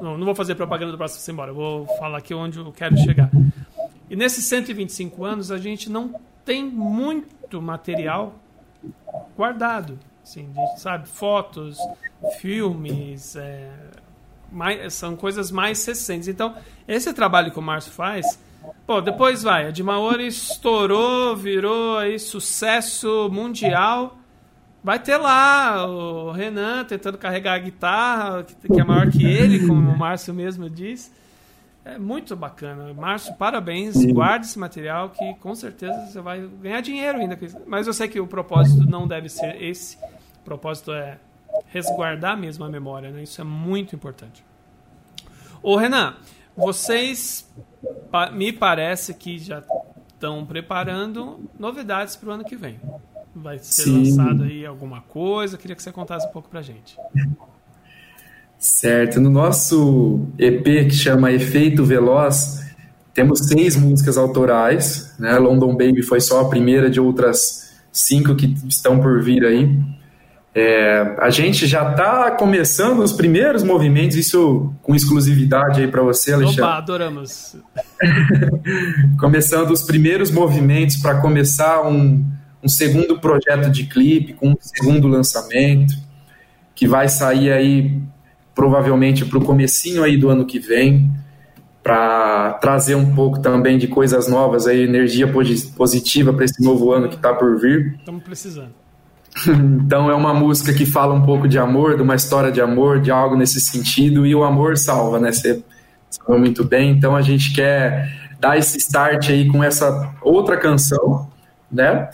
Não, 0.00 0.16
não 0.16 0.24
vou 0.24 0.34
fazer 0.34 0.54
propaganda 0.54 0.92
do 0.92 0.98
próximo 0.98 1.34
embora, 1.34 1.52
vou 1.52 1.86
falar 1.98 2.18
aqui 2.18 2.32
onde 2.32 2.58
eu 2.58 2.72
quero 2.72 2.96
chegar. 2.98 3.30
E 4.08 4.16
nesses 4.16 4.44
125 4.46 5.24
anos 5.24 5.50
a 5.50 5.58
gente 5.58 5.90
não 5.90 6.14
tem 6.44 6.64
muito 6.64 7.60
material 7.60 8.34
guardado. 9.36 9.98
Assim, 10.22 10.48
sabe, 10.76 11.08
fotos, 11.08 11.78
filmes, 12.40 13.36
é, 13.36 13.70
mais- 14.50 14.94
são 14.94 15.14
coisas 15.14 15.50
mais 15.50 15.84
recentes. 15.84 16.26
Então, 16.28 16.54
esse 16.88 17.12
trabalho 17.12 17.50
que 17.52 17.58
o 17.58 17.62
Márcio 17.62 17.92
faz, 17.92 18.38
pô, 18.86 19.00
depois 19.00 19.42
vai, 19.42 19.66
a 19.66 19.70
de 19.70 19.82
Maori 19.82 20.26
estourou, 20.26 21.36
virou 21.36 21.98
aí 21.98 22.18
sucesso 22.18 23.28
mundial. 23.30 24.18
Vai 24.86 25.00
ter 25.00 25.16
lá 25.16 25.84
o 25.84 26.30
Renan 26.30 26.84
tentando 26.84 27.18
carregar 27.18 27.54
a 27.54 27.58
guitarra, 27.58 28.44
que, 28.44 28.80
é 28.80 28.84
maior 28.84 29.10
que 29.10 29.26
ele, 29.26 29.66
como 29.66 29.90
o 29.90 29.98
Márcio 29.98 30.32
mesmo 30.32 30.70
diz. 30.70 31.12
É 31.84 31.98
muito 31.98 32.36
bacana. 32.36 32.94
Márcio, 32.94 33.34
parabéns. 33.34 33.96
Guarde 34.04 34.46
esse 34.46 34.56
material 34.56 35.10
que 35.10 35.34
com 35.40 35.56
certeza 35.56 36.06
você 36.06 36.20
vai 36.20 36.48
ganhar 36.62 36.80
dinheiro 36.82 37.18
ainda. 37.18 37.36
Mas 37.66 37.88
eu 37.88 37.92
sei 37.92 38.06
que 38.06 38.20
o 38.20 38.28
propósito 38.28 38.88
não 38.88 39.08
deve 39.08 39.28
ser 39.28 39.60
esse. 39.60 39.96
O 40.42 40.44
propósito 40.44 40.92
é 40.92 41.18
resguardar 41.66 42.38
mesmo 42.38 42.64
a 42.64 42.68
memória. 42.68 43.10
Né? 43.10 43.24
Isso 43.24 43.40
é 43.40 43.44
muito 43.44 43.96
importante. 43.96 44.44
Ô 45.64 45.74
Renan, 45.74 46.14
vocês 46.56 47.52
me 48.34 48.52
parece 48.52 49.14
que 49.14 49.36
já 49.36 49.64
estão 50.14 50.46
preparando 50.46 51.40
novidades 51.58 52.14
para 52.14 52.28
o 52.28 52.32
ano 52.32 52.44
que 52.44 52.54
vem. 52.54 52.78
Vai 53.36 53.58
ser 53.58 53.82
Sim. 53.82 53.98
lançado 53.98 54.44
aí 54.44 54.64
alguma 54.64 55.02
coisa. 55.02 55.58
Queria 55.58 55.76
que 55.76 55.82
você 55.82 55.92
contasse 55.92 56.26
um 56.26 56.30
pouco 56.30 56.48
pra 56.48 56.62
gente. 56.62 56.96
Certo. 58.58 59.20
No 59.20 59.28
nosso 59.28 60.26
EP 60.38 60.64
que 60.88 60.94
chama 60.94 61.30
Efeito 61.30 61.84
Veloz, 61.84 62.64
temos 63.12 63.40
seis 63.46 63.76
músicas 63.76 64.16
autorais. 64.16 65.14
Né? 65.18 65.36
London 65.38 65.72
Baby 65.76 66.02
foi 66.02 66.20
só 66.20 66.40
a 66.40 66.48
primeira 66.48 66.88
de 66.88 66.98
outras 66.98 67.74
cinco 67.92 68.34
que 68.34 68.54
estão 68.66 69.00
por 69.00 69.22
vir 69.22 69.44
aí. 69.44 69.78
É, 70.54 71.16
a 71.18 71.28
gente 71.28 71.66
já 71.66 71.90
está 71.90 72.30
começando 72.30 73.00
os 73.00 73.12
primeiros 73.12 73.62
movimentos, 73.62 74.16
isso 74.16 74.72
com 74.80 74.94
exclusividade 74.94 75.82
aí 75.82 75.88
para 75.88 76.02
você, 76.02 76.32
Alexandre. 76.32 76.62
Opa, 76.62 76.78
adoramos. 76.78 77.56
começando 79.20 79.70
os 79.70 79.82
primeiros 79.82 80.30
movimentos 80.30 80.96
para 80.96 81.20
começar 81.20 81.86
um, 81.86 82.24
um 82.66 82.68
segundo 82.68 83.18
projeto 83.20 83.70
de 83.70 83.84
clipe, 83.84 84.34
com 84.34 84.50
um 84.50 84.56
segundo 84.60 85.06
lançamento, 85.06 85.94
que 86.74 86.86
vai 86.86 87.08
sair 87.08 87.52
aí 87.52 88.02
provavelmente 88.54 89.24
para 89.24 89.38
o 89.38 89.44
comecinho 89.44 90.02
aí 90.02 90.16
do 90.16 90.28
ano 90.28 90.44
que 90.44 90.58
vem, 90.58 91.10
para 91.82 92.54
trazer 92.54 92.96
um 92.96 93.14
pouco 93.14 93.38
também 93.38 93.78
de 93.78 93.86
coisas 93.86 94.26
novas, 94.26 94.66
aí, 94.66 94.82
energia 94.82 95.28
posi- 95.28 95.68
positiva 95.76 96.32
para 96.32 96.44
esse 96.44 96.60
novo 96.60 96.90
ano 96.92 97.08
que 97.08 97.14
está 97.14 97.32
por 97.32 97.60
vir. 97.60 97.94
Estamos 97.98 98.22
precisando. 98.24 98.70
Então 99.84 100.10
é 100.10 100.14
uma 100.14 100.32
música 100.32 100.72
que 100.72 100.86
fala 100.86 101.14
um 101.14 101.22
pouco 101.22 101.46
de 101.46 101.58
amor, 101.58 101.94
de 101.94 102.02
uma 102.02 102.14
história 102.14 102.50
de 102.50 102.60
amor, 102.60 103.00
de 103.00 103.10
algo 103.10 103.36
nesse 103.36 103.60
sentido, 103.60 104.26
e 104.26 104.34
o 104.34 104.42
amor 104.42 104.78
salva, 104.78 105.20
né? 105.20 105.30
Você 105.30 105.62
falou 106.24 106.40
muito 106.40 106.64
bem. 106.64 106.90
Então 106.90 107.14
a 107.14 107.20
gente 107.20 107.52
quer 107.54 108.10
dar 108.40 108.56
esse 108.56 108.78
start 108.78 109.28
aí 109.28 109.46
com 109.46 109.62
essa 109.62 110.14
outra 110.22 110.56
canção, 110.56 111.28
né? 111.70 112.08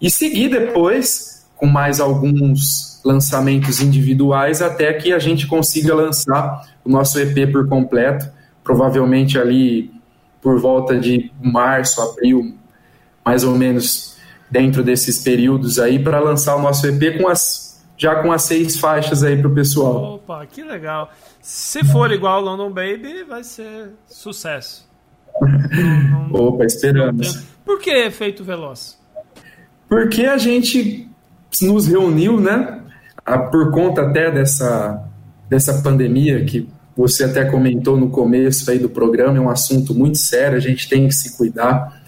E 0.00 0.10
seguir 0.10 0.48
depois 0.48 1.46
com 1.56 1.66
mais 1.66 2.00
alguns 2.00 3.00
lançamentos 3.04 3.80
individuais 3.80 4.62
até 4.62 4.92
que 4.94 5.12
a 5.12 5.18
gente 5.18 5.46
consiga 5.46 5.94
lançar 5.94 6.66
o 6.84 6.88
nosso 6.88 7.18
EP 7.18 7.52
por 7.52 7.68
completo, 7.68 8.26
provavelmente 8.64 9.38
ali 9.38 9.92
por 10.40 10.58
volta 10.58 10.98
de 10.98 11.30
março, 11.42 12.00
abril, 12.00 12.54
mais 13.24 13.44
ou 13.44 13.56
menos 13.56 14.16
dentro 14.50 14.82
desses 14.82 15.22
períodos 15.22 15.78
aí, 15.78 15.98
para 15.98 16.18
lançar 16.18 16.56
o 16.56 16.62
nosso 16.62 16.86
EP 16.86 17.20
com 17.20 17.28
as, 17.28 17.84
já 17.96 18.22
com 18.22 18.32
as 18.32 18.42
seis 18.42 18.78
faixas 18.78 19.22
aí 19.22 19.36
para 19.36 19.48
o 19.48 19.54
pessoal. 19.54 20.14
Opa, 20.14 20.44
que 20.46 20.62
legal. 20.62 21.10
Se 21.40 21.84
for 21.84 22.10
igual 22.10 22.40
London 22.40 22.70
Baby, 22.70 23.22
vai 23.22 23.44
ser 23.44 23.90
sucesso. 24.06 24.88
Não, 25.40 26.28
não, 26.28 26.48
Opa, 26.48 26.64
esperamos. 26.64 27.44
Por 27.64 27.78
que 27.78 27.90
efeito 27.90 28.42
veloz? 28.42 28.99
Porque 29.90 30.24
a 30.24 30.38
gente 30.38 31.08
nos 31.60 31.88
reuniu, 31.88 32.40
né? 32.40 32.78
Por 33.50 33.72
conta 33.72 34.02
até 34.02 34.30
dessa, 34.30 35.04
dessa 35.48 35.82
pandemia 35.82 36.44
que 36.44 36.68
você 36.96 37.24
até 37.24 37.44
comentou 37.44 37.96
no 37.96 38.08
começo 38.08 38.70
aí 38.70 38.78
do 38.78 38.88
programa, 38.88 39.36
é 39.36 39.40
um 39.40 39.50
assunto 39.50 39.92
muito 39.92 40.16
sério, 40.16 40.56
a 40.56 40.60
gente 40.60 40.88
tem 40.88 41.08
que 41.08 41.14
se 41.14 41.36
cuidar. 41.36 42.00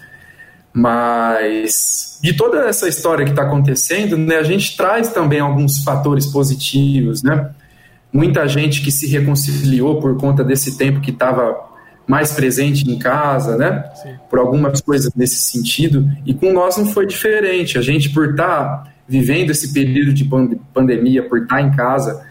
Mas 0.71 2.19
de 2.23 2.33
toda 2.33 2.69
essa 2.69 2.87
história 2.87 3.25
que 3.25 3.31
está 3.31 3.43
acontecendo, 3.43 4.17
né, 4.17 4.37
a 4.37 4.43
gente 4.43 4.77
traz 4.77 5.09
também 5.09 5.41
alguns 5.41 5.83
fatores 5.83 6.25
positivos, 6.25 7.21
né? 7.21 7.49
Muita 8.13 8.47
gente 8.47 8.81
que 8.81 8.91
se 8.91 9.07
reconciliou 9.07 9.99
por 9.99 10.17
conta 10.17 10.41
desse 10.41 10.77
tempo 10.77 11.01
que 11.01 11.11
estava 11.11 11.72
mais 12.07 12.33
presente 12.33 12.89
em 12.89 12.99
casa, 12.99 13.57
né? 13.57 13.89
Sim. 13.95 14.15
Por 14.29 14.39
algumas 14.39 14.81
coisas 14.81 15.11
nesse 15.15 15.37
sentido. 15.37 16.09
E 16.25 16.33
com 16.33 16.51
nós 16.51 16.77
não 16.77 16.85
foi 16.85 17.05
diferente. 17.05 17.77
A 17.77 17.81
gente, 17.81 18.09
por 18.09 18.31
estar 18.31 18.83
tá 18.83 18.93
vivendo 19.07 19.51
esse 19.51 19.73
período 19.73 20.13
de 20.13 20.29
pandemia, 20.73 21.27
por 21.27 21.39
estar 21.39 21.55
tá 21.55 21.61
em 21.61 21.71
casa, 21.71 22.25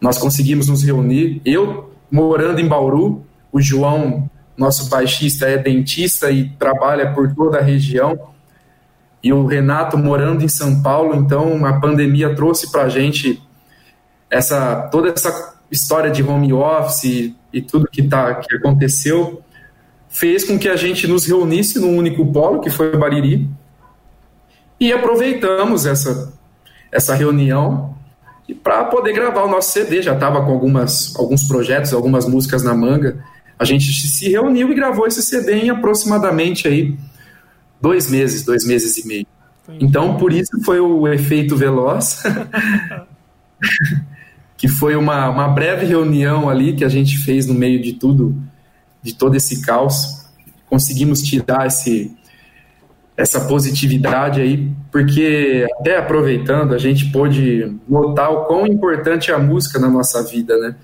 nós 0.00 0.18
conseguimos 0.18 0.68
nos 0.68 0.82
reunir. 0.82 1.40
Eu, 1.44 1.92
morando 2.10 2.60
em 2.60 2.68
Bauru, 2.68 3.24
o 3.52 3.60
João, 3.60 4.28
nosso 4.56 4.88
baixista, 4.88 5.46
é 5.46 5.56
dentista 5.58 6.30
e 6.30 6.48
trabalha 6.50 7.12
por 7.12 7.32
toda 7.34 7.58
a 7.58 7.62
região. 7.62 8.18
E 9.22 9.32
o 9.32 9.46
Renato 9.46 9.96
morando 9.96 10.44
em 10.44 10.48
São 10.48 10.82
Paulo, 10.82 11.14
então 11.14 11.64
a 11.64 11.80
pandemia 11.80 12.34
trouxe 12.34 12.70
para 12.70 12.82
a 12.82 12.88
gente 12.88 13.42
essa 14.28 14.82
toda 14.90 15.08
essa 15.08 15.53
história 15.70 16.10
de 16.10 16.22
home 16.22 16.52
office 16.52 17.34
e 17.52 17.62
tudo 17.62 17.88
que, 17.90 18.02
tá, 18.02 18.34
que 18.36 18.54
aconteceu 18.56 19.42
fez 20.08 20.44
com 20.44 20.58
que 20.58 20.68
a 20.68 20.76
gente 20.76 21.06
nos 21.08 21.26
reunisse 21.26 21.78
num 21.78 21.96
único 21.96 22.24
polo, 22.32 22.60
que 22.60 22.70
foi 22.70 22.94
o 22.94 22.98
Bariri, 22.98 23.50
e 24.78 24.92
aproveitamos 24.92 25.86
essa, 25.86 26.32
essa 26.92 27.14
reunião 27.14 27.96
para 28.62 28.84
poder 28.84 29.12
gravar 29.12 29.42
o 29.42 29.48
nosso 29.48 29.72
CD. 29.72 30.02
Já 30.02 30.14
estava 30.14 30.44
com 30.44 30.52
algumas, 30.52 31.16
alguns 31.16 31.44
projetos, 31.44 31.92
algumas 31.92 32.28
músicas 32.28 32.62
na 32.62 32.74
manga. 32.74 33.24
A 33.58 33.64
gente 33.64 33.84
se 33.84 34.30
reuniu 34.30 34.70
e 34.70 34.74
gravou 34.74 35.06
esse 35.06 35.22
CD 35.22 35.54
em 35.54 35.70
aproximadamente 35.70 36.68
aí 36.68 36.96
dois 37.80 38.08
meses, 38.10 38.44
dois 38.44 38.64
meses 38.66 38.98
e 38.98 39.06
meio. 39.06 39.26
Então, 39.80 40.16
por 40.16 40.32
isso 40.32 40.62
foi 40.64 40.78
o 40.78 41.08
efeito 41.08 41.56
veloz. 41.56 42.22
que 44.64 44.68
foi 44.68 44.96
uma, 44.96 45.28
uma 45.28 45.46
breve 45.46 45.84
reunião 45.84 46.48
ali 46.48 46.72
que 46.72 46.86
a 46.86 46.88
gente 46.88 47.18
fez 47.18 47.46
no 47.46 47.52
meio 47.52 47.82
de 47.82 47.92
tudo, 47.92 48.34
de 49.02 49.14
todo 49.14 49.34
esse 49.34 49.60
caos. 49.60 50.24
Conseguimos 50.64 51.20
tirar 51.20 51.66
esse, 51.66 52.16
essa 53.14 53.42
positividade 53.42 54.40
aí, 54.40 54.72
porque 54.90 55.66
até 55.78 55.98
aproveitando, 55.98 56.72
a 56.72 56.78
gente 56.78 57.12
pôde 57.12 57.76
notar 57.86 58.32
o 58.32 58.46
quão 58.46 58.66
importante 58.66 59.30
é 59.30 59.34
a 59.34 59.38
música 59.38 59.78
na 59.78 59.90
nossa 59.90 60.22
vida, 60.22 60.56
né? 60.56 60.74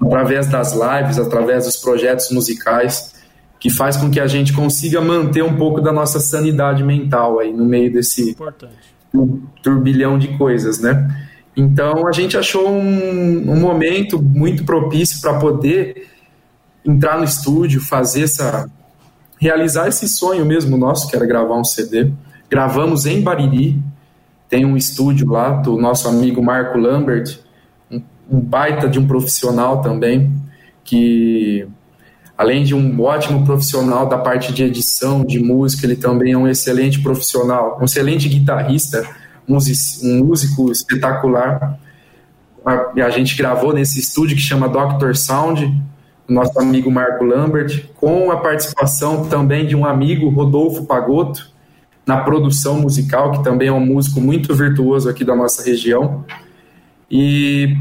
Através 0.00 0.48
das 0.48 0.72
lives, 0.72 1.16
através 1.20 1.64
dos 1.64 1.76
projetos 1.76 2.32
musicais, 2.32 3.14
que 3.60 3.70
faz 3.70 3.96
com 3.96 4.10
que 4.10 4.18
a 4.18 4.26
gente 4.26 4.52
consiga 4.52 5.00
manter 5.00 5.44
um 5.44 5.54
pouco 5.54 5.80
da 5.80 5.92
nossa 5.92 6.18
sanidade 6.18 6.82
mental 6.82 7.38
aí 7.38 7.52
no 7.52 7.64
meio 7.64 7.92
desse 7.92 8.30
importante. 8.30 8.72
turbilhão 9.62 10.18
de 10.18 10.36
coisas, 10.36 10.80
né? 10.80 11.27
Então 11.58 12.06
a 12.06 12.12
gente 12.12 12.36
achou 12.36 12.70
um, 12.70 13.50
um 13.50 13.58
momento 13.58 14.22
muito 14.22 14.64
propício 14.64 15.20
para 15.20 15.40
poder 15.40 16.06
entrar 16.86 17.18
no 17.18 17.24
estúdio, 17.24 17.80
fazer 17.80 18.22
essa. 18.22 18.70
realizar 19.40 19.88
esse 19.88 20.08
sonho 20.08 20.46
mesmo 20.46 20.76
nosso, 20.78 21.08
que 21.08 21.16
era 21.16 21.26
gravar 21.26 21.56
um 21.56 21.64
CD. 21.64 22.12
Gravamos 22.48 23.06
em 23.06 23.20
Bariri, 23.20 23.82
tem 24.48 24.64
um 24.64 24.76
estúdio 24.76 25.28
lá 25.28 25.50
do 25.50 25.76
nosso 25.76 26.06
amigo 26.06 26.40
Marco 26.40 26.78
Lambert, 26.78 27.40
um, 27.90 28.00
um 28.30 28.40
baita 28.40 28.88
de 28.88 29.00
um 29.00 29.08
profissional 29.08 29.82
também, 29.82 30.30
que 30.84 31.66
além 32.36 32.62
de 32.62 32.72
um 32.72 33.00
ótimo 33.00 33.44
profissional 33.44 34.08
da 34.08 34.16
parte 34.16 34.52
de 34.52 34.62
edição, 34.62 35.24
de 35.24 35.40
música, 35.40 35.84
ele 35.84 35.96
também 35.96 36.34
é 36.34 36.38
um 36.38 36.46
excelente 36.46 37.02
profissional, 37.02 37.78
um 37.80 37.84
excelente 37.84 38.28
guitarrista 38.28 39.02
um 39.48 40.24
músico 40.24 40.70
espetacular. 40.70 41.78
A, 42.64 43.04
a 43.04 43.10
gente 43.10 43.36
gravou 43.36 43.72
nesse 43.72 43.98
estúdio 43.98 44.36
que 44.36 44.42
chama 44.42 44.68
Doctor 44.68 45.16
Sound, 45.16 45.82
nosso 46.28 46.58
amigo 46.60 46.90
Marco 46.90 47.24
Lambert, 47.24 47.86
com 47.94 48.30
a 48.30 48.36
participação 48.36 49.26
também 49.28 49.66
de 49.66 49.74
um 49.74 49.86
amigo, 49.86 50.28
Rodolfo 50.28 50.84
Pagotto, 50.84 51.50
na 52.06 52.18
produção 52.18 52.80
musical, 52.80 53.32
que 53.32 53.42
também 53.42 53.68
é 53.68 53.72
um 53.72 53.84
músico 53.84 54.20
muito 54.20 54.54
virtuoso 54.54 55.08
aqui 55.08 55.24
da 55.24 55.34
nossa 55.34 55.62
região. 55.62 56.24
E 57.10 57.74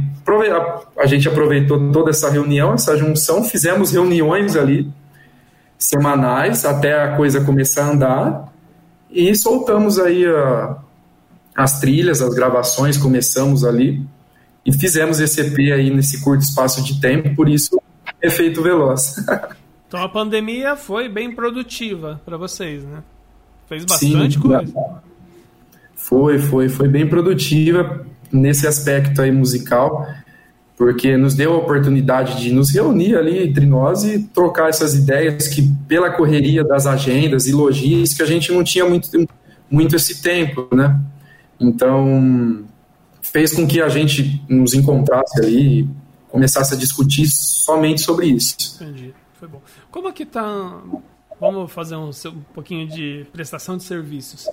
a 0.97 1.05
gente 1.05 1.27
aproveitou 1.27 1.91
toda 1.91 2.09
essa 2.09 2.29
reunião, 2.29 2.73
essa 2.73 2.97
junção, 2.97 3.43
fizemos 3.43 3.91
reuniões 3.91 4.55
ali 4.55 4.89
semanais 5.77 6.65
até 6.65 7.01
a 7.01 7.15
coisa 7.15 7.43
começar 7.43 7.85
a 7.85 7.89
andar 7.91 8.53
e 9.09 9.33
soltamos 9.35 9.99
aí 9.99 10.25
a, 10.25 10.77
as 11.57 11.79
trilhas, 11.79 12.21
as 12.21 12.35
gravações, 12.35 12.97
começamos 12.97 13.65
ali 13.65 14.05
e 14.63 14.71
fizemos 14.71 15.19
esse 15.19 15.41
EP 15.41 15.57
aí 15.73 15.89
nesse 15.89 16.21
curto 16.21 16.43
espaço 16.43 16.83
de 16.83 17.01
tempo, 17.01 17.35
por 17.35 17.49
isso 17.49 17.81
efeito 18.21 18.61
veloz. 18.61 19.15
então 19.87 20.03
a 20.03 20.07
pandemia 20.07 20.75
foi 20.75 21.09
bem 21.09 21.33
produtiva 21.33 22.21
para 22.23 22.37
vocês, 22.37 22.83
né? 22.83 23.01
Fez 23.67 23.83
bastante 23.85 24.35
Sim, 24.35 24.39
coisa. 24.39 24.73
Foi, 25.95 26.37
foi, 26.37 26.69
foi 26.69 26.87
bem 26.87 27.09
produtiva 27.09 28.05
nesse 28.31 28.67
aspecto 28.67 29.21
aí 29.21 29.31
musical, 29.31 30.07
porque 30.77 31.17
nos 31.17 31.33
deu 31.33 31.53
a 31.53 31.57
oportunidade 31.57 32.39
de 32.39 32.53
nos 32.53 32.69
reunir 32.69 33.15
ali 33.15 33.47
entre 33.47 33.65
nós 33.65 34.03
e 34.03 34.19
trocar 34.19 34.69
essas 34.69 34.93
ideias 34.93 35.47
que 35.47 35.67
pela 35.87 36.11
correria 36.11 36.63
das 36.63 36.85
agendas 36.85 37.47
e 37.47 37.51
logística 37.51 38.23
a 38.23 38.27
gente 38.27 38.51
não 38.51 38.63
tinha 38.63 38.85
muito, 38.85 39.09
muito 39.71 39.95
esse 39.95 40.21
tempo, 40.21 40.67
né? 40.73 40.97
Então, 41.59 42.65
fez 43.21 43.53
com 43.53 43.67
que 43.67 43.81
a 43.81 43.89
gente 43.89 44.43
nos 44.47 44.73
encontrasse 44.73 45.39
ali 45.39 45.81
e 45.81 45.89
começasse 46.29 46.73
a 46.73 46.77
discutir 46.77 47.27
somente 47.27 48.01
sobre 48.01 48.27
isso. 48.27 48.55
Entendi, 48.81 49.13
foi 49.33 49.47
bom. 49.47 49.61
Como 49.91 50.07
é 50.07 50.11
que 50.11 50.25
tá... 50.25 50.81
Vamos 51.39 51.71
fazer 51.71 51.95
um, 51.95 52.09
um 52.09 52.41
pouquinho 52.53 52.87
de 52.87 53.27
prestação 53.31 53.77
de 53.77 53.83
serviços. 53.83 54.49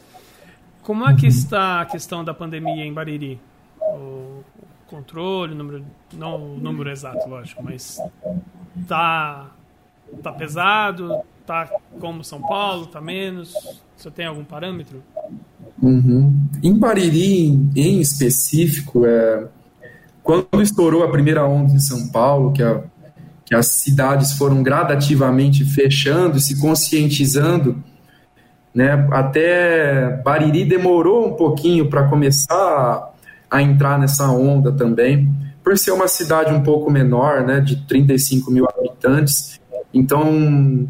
Como 0.83 1.09
é 1.09 1.15
que 1.15 1.27
está 1.27 1.81
a 1.81 1.87
questão 1.87 2.23
da 2.23 2.35
pandemia 2.35 2.85
em 2.85 2.93
Bariri? 2.93 3.41
O 3.81 4.45
controle, 4.87 5.55
o 5.55 5.57
número, 5.57 5.85
não 6.13 6.37
o 6.37 6.59
número 6.59 6.91
exato, 6.91 7.27
lógico, 7.27 7.63
mas 7.63 7.99
tá, 8.87 9.51
tá 10.23 10.33
pesado, 10.33 11.23
tá 11.47 11.71
como 11.99 12.23
São 12.23 12.41
Paulo, 12.43 12.87
tá 12.87 13.01
menos? 13.01 13.55
Você 13.97 14.11
tem 14.11 14.27
algum 14.27 14.45
parâmetro? 14.45 15.03
Uhum. 15.83 16.35
Em 16.63 16.79
Bariri, 16.79 17.69
em 17.77 18.01
específico, 18.01 19.05
é, 19.05 19.45
quando 20.23 20.63
estourou 20.63 21.03
a 21.05 21.11
primeira 21.11 21.47
onda 21.47 21.75
em 21.75 21.79
São 21.79 22.09
Paulo, 22.09 22.53
que, 22.53 22.63
a, 22.63 22.81
que 23.45 23.55
as 23.55 23.67
cidades 23.67 24.33
foram 24.33 24.63
gradativamente 24.63 25.65
fechando, 25.65 26.41
se 26.41 26.59
conscientizando, 26.61 27.83
né, 28.75 29.07
até 29.13 30.21
Bariri 30.25 30.65
demorou 30.65 31.29
um 31.29 31.37
pouquinho 31.37 31.89
para 31.89 32.09
começar 32.09 32.55
a, 32.55 33.11
a 33.59 33.63
entrar 33.63 33.99
nessa 33.99 34.29
onda 34.31 34.73
também, 34.73 35.31
por 35.63 35.79
ser 35.79 35.93
uma 35.93 36.09
cidade 36.09 36.53
um 36.53 36.63
pouco 36.63 36.91
menor, 36.91 37.43
né, 37.43 37.61
de 37.61 37.77
35 37.87 38.51
mil 38.51 38.67
habitantes. 38.69 39.61
Então, 39.93 40.89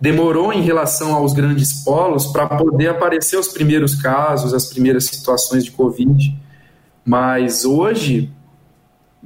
demorou 0.00 0.52
em 0.52 0.62
relação 0.62 1.14
aos 1.14 1.32
grandes 1.32 1.82
polos 1.84 2.26
para 2.26 2.46
poder 2.46 2.88
aparecer 2.88 3.38
os 3.38 3.48
primeiros 3.48 4.00
casos, 4.00 4.54
as 4.54 4.66
primeiras 4.66 5.04
situações 5.04 5.64
de 5.64 5.72
Covid. 5.72 6.36
Mas 7.04 7.64
hoje, 7.64 8.30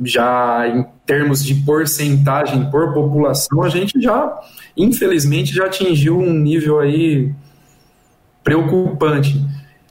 já 0.02 0.66
em 0.68 0.86
termos 1.04 1.44
de 1.44 1.54
porcentagem 1.56 2.70
por 2.70 2.94
população, 2.94 3.62
a 3.62 3.68
gente 3.68 4.00
já, 4.00 4.40
infelizmente, 4.76 5.52
já 5.54 5.66
atingiu 5.66 6.18
um 6.18 6.32
nível 6.32 6.80
aí 6.80 7.32
preocupante. 8.42 9.44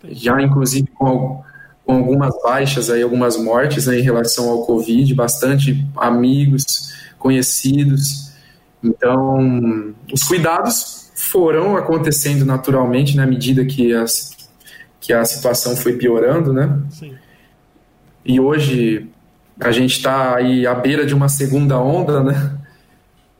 Já, 0.10 0.42
inclusive, 0.42 0.88
com, 0.96 1.44
com 1.86 1.94
algumas 1.94 2.34
baixas 2.42 2.90
aí, 2.90 3.04
algumas 3.04 3.38
mortes 3.38 3.86
né, 3.86 4.00
em 4.00 4.02
relação 4.02 4.50
ao 4.50 4.66
Covid, 4.66 5.14
bastante 5.14 5.86
amigos, 5.96 6.92
conhecidos 7.20 8.31
Então, 8.84 9.94
os 10.12 10.24
cuidados 10.24 11.12
foram 11.16 11.78
acontecendo 11.78 12.46
naturalmente 12.46 13.16
na 13.16 13.28
medida 13.28 13.64
que 13.64 13.94
a, 13.94 14.06
que 15.00 15.14
a 15.14 15.24
situação 15.24 15.76
foi 15.76 15.94
piorando, 15.94 16.52
né? 16.52 16.80
Sim. 16.90 17.16
E 18.26 18.40
hoje 18.40 19.10
a 19.60 19.72
gente 19.72 19.98
está 19.98 20.36
aí 20.36 20.66
à 20.66 20.74
beira 20.74 21.06
de 21.06 21.14
uma 21.14 21.30
segunda 21.30 21.80
onda, 21.80 22.24
né? 22.24 22.58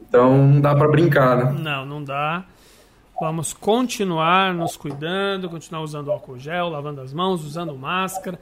Então 0.00 0.36
não 0.46 0.60
dá 0.60 0.74
para 0.74 0.88
brincar, 0.88 1.36
né? 1.36 1.60
Não, 1.60 1.86
não 1.86 2.04
dá. 2.04 2.44
Vamos 3.20 3.52
continuar 3.52 4.52
nos 4.52 4.76
cuidando, 4.76 5.48
continuar 5.48 5.82
usando 5.82 6.10
álcool 6.10 6.38
gel, 6.38 6.68
lavando 6.68 7.00
as 7.00 7.12
mãos, 7.12 7.44
usando 7.44 7.74
máscara. 7.74 8.38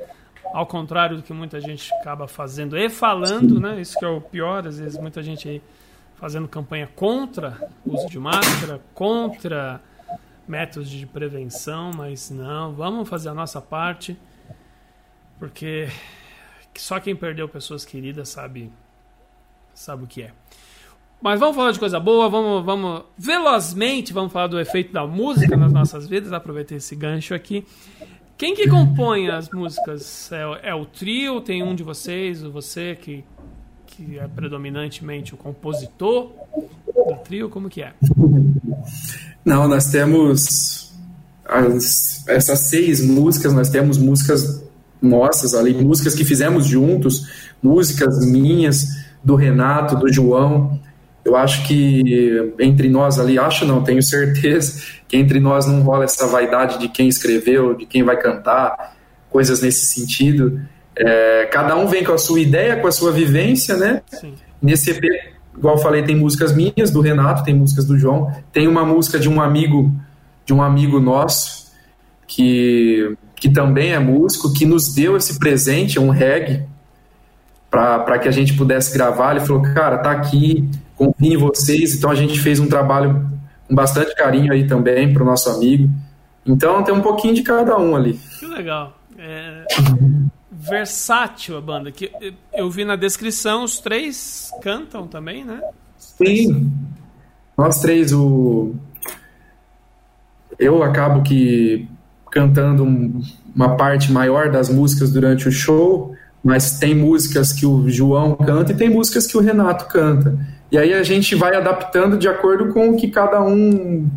Ao 0.53 0.67
contrário 0.67 1.17
do 1.19 1.23
que 1.23 1.33
muita 1.33 1.61
gente 1.61 1.93
acaba 1.95 2.27
fazendo 2.27 2.77
e 2.77 2.91
falando, 2.91 3.61
né? 3.61 3.81
Isso 3.81 3.99
que 3.99 4.05
é 4.05 4.09
o 4.09 4.21
pior, 4.21 4.67
às 4.67 4.79
vezes 4.79 4.99
muita 4.99 5.23
gente 5.23 5.49
aí 5.49 5.63
fazendo 6.21 6.47
campanha 6.47 6.87
contra 6.87 7.71
o 7.85 7.95
uso 7.95 8.07
de 8.09 8.19
máscara, 8.19 8.81
contra 8.95 9.81
métodos 10.47 10.91
de 10.91 11.07
prevenção, 11.07 11.93
mas 11.97 12.31
não, 12.31 12.73
vamos 12.75 13.09
fazer 13.09 13.31
a 13.31 13.35
nossa 13.35 13.61
parte, 13.61 14.17
porque 15.39 15.89
só 16.77 17.01
quem 17.01 17.17
perdeu 17.17 17.49
pessoas 17.49 17.85
queridas 17.85 18.29
sabe 18.29 18.71
sabe 19.75 20.05
o 20.05 20.07
que 20.07 20.23
é. 20.23 20.33
Mas 21.23 21.41
vamos 21.41 21.57
falar 21.57 21.71
de 21.71 21.79
coisa 21.79 21.99
boa, 21.99 22.29
vamos, 22.29 22.65
vamos 22.65 23.05
velozmente, 23.17 24.13
vamos 24.13 24.33
falar 24.33 24.47
do 24.47 24.61
efeito 24.61 24.93
da 24.93 25.07
música 25.07 25.57
nas 25.57 25.73
nossas 25.73 26.07
vidas, 26.07 26.33
aproveitei 26.33 26.79
esse 26.79 26.95
gancho 26.95 27.35
aqui. 27.35 27.65
Quem 28.37 28.55
que 28.55 28.69
compõe 28.69 29.29
as 29.29 29.51
músicas? 29.51 30.33
É, 30.33 30.71
é 30.71 30.75
o 30.75 30.87
trio? 30.87 31.41
Tem 31.43 31.63
um 31.63 31.75
de 31.75 31.83
vocês, 31.83 32.43
você 32.43 32.97
que, 32.97 33.23
que 34.05 34.19
é 34.19 34.27
predominantemente 34.27 35.35
o 35.35 35.37
compositor 35.37 36.33
do 36.87 37.17
trio? 37.25 37.51
Como 37.51 37.69
que 37.69 37.83
é? 37.83 37.93
Não, 39.45 39.69
nós 39.69 39.91
temos 39.91 40.93
as, 41.45 42.27
essas 42.27 42.61
seis 42.61 43.05
músicas, 43.05 43.53
nós 43.53 43.69
temos 43.69 43.99
músicas 43.99 44.65
nossas 45.03 45.55
ali, 45.55 45.75
músicas 45.75 46.15
que 46.15 46.25
fizemos 46.25 46.67
juntos, 46.67 47.29
músicas 47.63 48.25
minhas, 48.25 48.87
do 49.23 49.35
Renato, 49.35 49.97
do 49.97 50.11
João, 50.11 50.81
eu 51.23 51.37
acho 51.37 51.67
que 51.67 52.55
entre 52.59 52.89
nós 52.89 53.19
ali, 53.19 53.39
acho 53.39 53.67
não, 53.67 53.85
tenho 53.85 54.03
certeza 54.03 54.81
que 55.07 55.17
entre 55.17 55.39
nós 55.39 55.67
não 55.67 55.83
rola 55.83 56.05
essa 56.05 56.27
vaidade 56.27 56.79
de 56.79 56.89
quem 56.89 57.07
escreveu, 57.07 57.75
de 57.75 57.85
quem 57.85 58.03
vai 58.03 58.17
cantar, 58.17 58.97
coisas 59.29 59.61
nesse 59.61 59.87
sentido. 59.87 60.61
É, 61.03 61.47
cada 61.47 61.77
um 61.77 61.87
vem 61.87 62.05
com 62.05 62.13
a 62.13 62.19
sua 62.19 62.41
ideia, 62.41 62.77
com 62.77 62.87
a 62.87 62.93
sua 62.93 63.11
vivência, 63.11 63.77
né? 63.77 64.03
Sim. 64.07 64.35
Nesse 64.61 64.91
EP, 64.91 65.03
igual 65.57 65.77
eu 65.77 65.83
falei, 65.83 66.03
tem 66.03 66.15
músicas 66.15 66.55
minhas, 66.55 66.91
do 66.91 67.01
Renato, 67.01 67.43
tem 67.43 67.55
músicas 67.55 67.87
do 67.87 67.99
João, 67.99 68.31
tem 68.53 68.69
uma 68.69 68.85
música 68.85 69.19
de 69.19 69.29
um 69.29 69.41
amigo, 69.41 69.91
de 70.45 70.53
um 70.53 70.63
amigo 70.63 71.01
nosso, 71.01 71.73
que, 72.27 73.17
que 73.35 73.49
também 73.49 73.93
é 73.93 73.99
músico, 73.99 74.53
que 74.53 74.67
nos 74.67 74.95
deu 74.95 75.17
esse 75.17 75.39
presente, 75.39 75.99
um 75.99 76.11
reggae, 76.11 76.65
para 77.71 78.19
que 78.19 78.29
a 78.29 78.33
gente 78.33 78.53
pudesse 78.53 78.93
gravar. 78.93 79.31
Ele 79.31 79.47
falou, 79.47 79.63
cara, 79.63 79.97
tá 79.99 80.11
aqui, 80.11 80.69
confio 80.97 81.33
em 81.33 81.37
vocês. 81.39 81.95
Então 81.95 82.11
a 82.11 82.15
gente 82.15 82.39
fez 82.39 82.61
um 82.61 82.69
trabalho 82.69 83.27
com 83.67 83.75
bastante 83.75 84.15
carinho 84.15 84.53
aí 84.53 84.67
também 84.67 85.13
para 85.15 85.23
o 85.23 85.27
nosso 85.27 85.49
amigo. 85.49 85.89
Então 86.45 86.83
tem 86.83 86.95
um 86.95 87.01
pouquinho 87.01 87.33
de 87.33 87.43
cada 87.43 87.79
um 87.79 87.97
ali. 87.97 88.21
Que 88.39 88.47
legal. 88.47 88.99
É... 89.19 89.65
Versátil 90.61 91.57
a 91.57 91.61
banda. 91.61 91.91
Que 91.91 92.13
eu 92.53 92.71
vi 92.71 92.85
na 92.85 92.95
descrição, 92.95 93.65
os 93.65 93.81
três 93.81 94.51
cantam 94.61 95.07
também, 95.07 95.43
né? 95.43 95.61
Sim. 95.97 96.71
Nós 97.57 97.81
três, 97.81 98.13
o. 98.13 98.75
Eu 100.59 100.83
acabo 100.83 101.23
que 101.23 101.89
cantando 102.31 102.85
uma 103.55 103.77
parte 103.77 104.13
maior 104.13 104.51
das 104.51 104.69
músicas 104.69 105.11
durante 105.11 105.49
o 105.49 105.53
show, 105.53 106.15
mas 106.45 106.79
tem 106.79 106.95
músicas 106.95 107.53
que 107.53 107.65
o 107.65 107.89
João 107.89 108.37
canta 108.37 108.73
e 108.73 108.77
tem 108.77 108.91
músicas 108.91 109.27
que 109.27 109.37
o 109.39 109.41
Renato 109.41 109.87
canta. 109.87 110.39
E 110.71 110.77
aí 110.77 110.93
a 110.93 111.03
gente 111.03 111.35
vai 111.35 111.57
adaptando 111.57 112.19
de 112.19 112.29
acordo 112.29 112.73
com 112.73 112.91
o 112.91 112.97
que 112.97 113.09
cada 113.09 113.43
um 113.43 114.09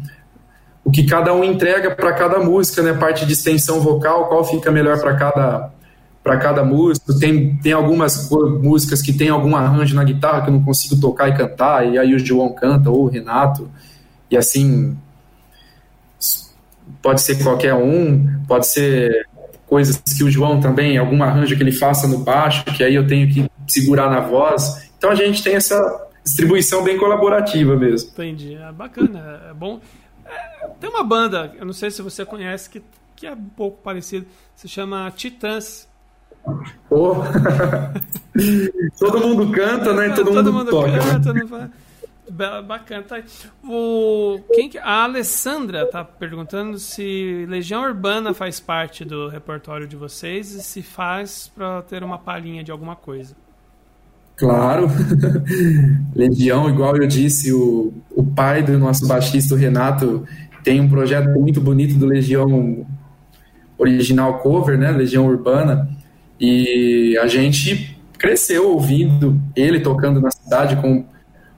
o 0.84 0.92
que 0.92 1.04
cada 1.04 1.34
um 1.34 1.44
entrega 1.44 1.92
para 1.92 2.12
cada 2.12 2.40
música, 2.40 2.82
né? 2.82 2.92
Parte 2.92 3.26
de 3.26 3.32
extensão 3.32 3.80
vocal, 3.80 4.28
qual 4.28 4.44
fica 4.44 4.70
melhor 4.70 5.00
para 5.00 5.16
cada 5.16 5.72
para 6.24 6.38
cada 6.38 6.64
música. 6.64 7.14
Tem, 7.20 7.58
tem 7.58 7.74
algumas 7.74 8.30
músicas 8.30 9.02
que 9.02 9.12
tem 9.12 9.30
algum 9.30 9.56
arranjo 9.56 9.96
na 9.96 10.04
guitarra 10.04 10.42
que 10.42 10.50
eu 10.50 10.54
não 10.54 10.64
consigo 10.64 11.00
tocar 11.00 11.28
e 11.28 11.36
cantar, 11.36 11.86
e 11.86 12.00
aí 12.00 12.16
o 12.16 12.20
João 12.20 12.54
canta 12.54 12.90
ou 12.90 13.04
o 13.04 13.08
Renato. 13.08 13.70
E 14.32 14.38
assim 14.38 14.98
pode 17.02 17.22
ser 17.22 17.44
qualquer 17.44 17.74
um, 17.74 18.42
pode 18.48 18.68
ser 18.68 19.28
coisas 19.68 19.98
que 19.98 20.24
o 20.24 20.32
João 20.32 20.62
também, 20.62 20.98
algum 20.98 21.22
arranjo 21.22 21.56
que 21.56 21.64
ele 21.64 21.72
faça 21.72 22.08
no 22.08 22.20
baixo, 22.20 22.64
que 22.66 22.84
aí 22.84 22.96
eu 22.96 23.06
tenho 23.06 23.28
que 23.28 23.50
segurar 23.68 24.10
na 24.10 24.22
voz. 24.22 24.90
Então 24.98 25.10
a 25.10 25.16
gente 25.16 25.44
tem 25.44 25.56
essa 25.56 26.08
distribuição 26.24 26.84
bem 26.84 26.98
colaborativa 26.98 27.76
mesmo. 27.76 28.10
Entendi. 28.12 28.56
É 28.56 28.72
bacana, 28.72 29.42
é 29.50 29.54
bom. 29.54 29.82
É, 30.26 30.68
tem 30.80 30.90
uma 30.90 31.04
banda, 31.04 31.54
eu 31.58 31.66
não 31.66 31.74
sei 31.74 31.92
se 31.92 32.02
você 32.02 32.26
conhece, 32.26 32.70
que, 32.70 32.82
que 33.16 33.28
é 33.28 33.34
um 33.34 33.50
pouco 33.58 33.82
parecido, 33.82 34.26
se 34.56 34.68
chama 34.68 35.12
Titãs. 35.16 35.88
Oh. 36.90 37.16
todo 39.00 39.20
mundo 39.20 39.52
canta, 39.52 39.94
né? 39.94 40.10
Todo, 40.10 40.34
todo 40.34 40.52
mundo, 40.52 40.54
mundo 40.54 40.70
toca. 40.70 41.00
Canta, 41.00 41.34
né? 41.34 41.70
Bacana, 42.30 43.04
tá 43.04 43.22
O, 43.64 44.40
quem 44.54 44.70
que, 44.70 44.78
a 44.78 45.04
Alessandra 45.04 45.86
tá 45.86 46.04
perguntando 46.04 46.80
se 46.80 47.46
Legião 47.48 47.84
Urbana 47.84 48.34
faz 48.34 48.60
parte 48.60 49.04
do 49.06 49.28
repertório 49.28 49.88
de 49.88 49.96
vocês 49.96 50.54
e 50.54 50.64
se 50.64 50.82
faz 50.82 51.52
para 51.54 51.82
ter 51.84 52.04
uma 52.04 52.18
palhinha 52.18 52.64
de 52.64 52.72
alguma 52.72 52.96
coisa. 52.96 53.36
Claro. 54.36 54.88
Legião, 56.16 56.70
igual 56.70 56.98
eu 56.98 57.08
disse, 57.08 57.54
o, 57.54 57.94
o 58.12 58.24
pai 58.24 58.64
do 58.64 58.80
nosso 58.80 59.08
baixista, 59.08 59.54
o 59.54 59.58
Renato, 59.58 60.26
tem 60.64 60.80
um 60.80 60.90
projeto 60.90 61.30
muito 61.40 61.62
bonito 61.62 61.96
do 61.96 62.06
Legião 62.06 62.86
original 63.78 64.40
cover, 64.40 64.78
né? 64.78 64.92
Legião 64.92 65.28
Urbana. 65.28 65.90
E 66.46 67.18
a 67.20 67.28
gente 67.28 67.98
cresceu 68.20 68.74
ouvindo 68.74 69.40
ele 69.56 69.80
tocando 69.80 70.20
na 70.20 70.30
cidade 70.30 70.76
com, 70.76 71.06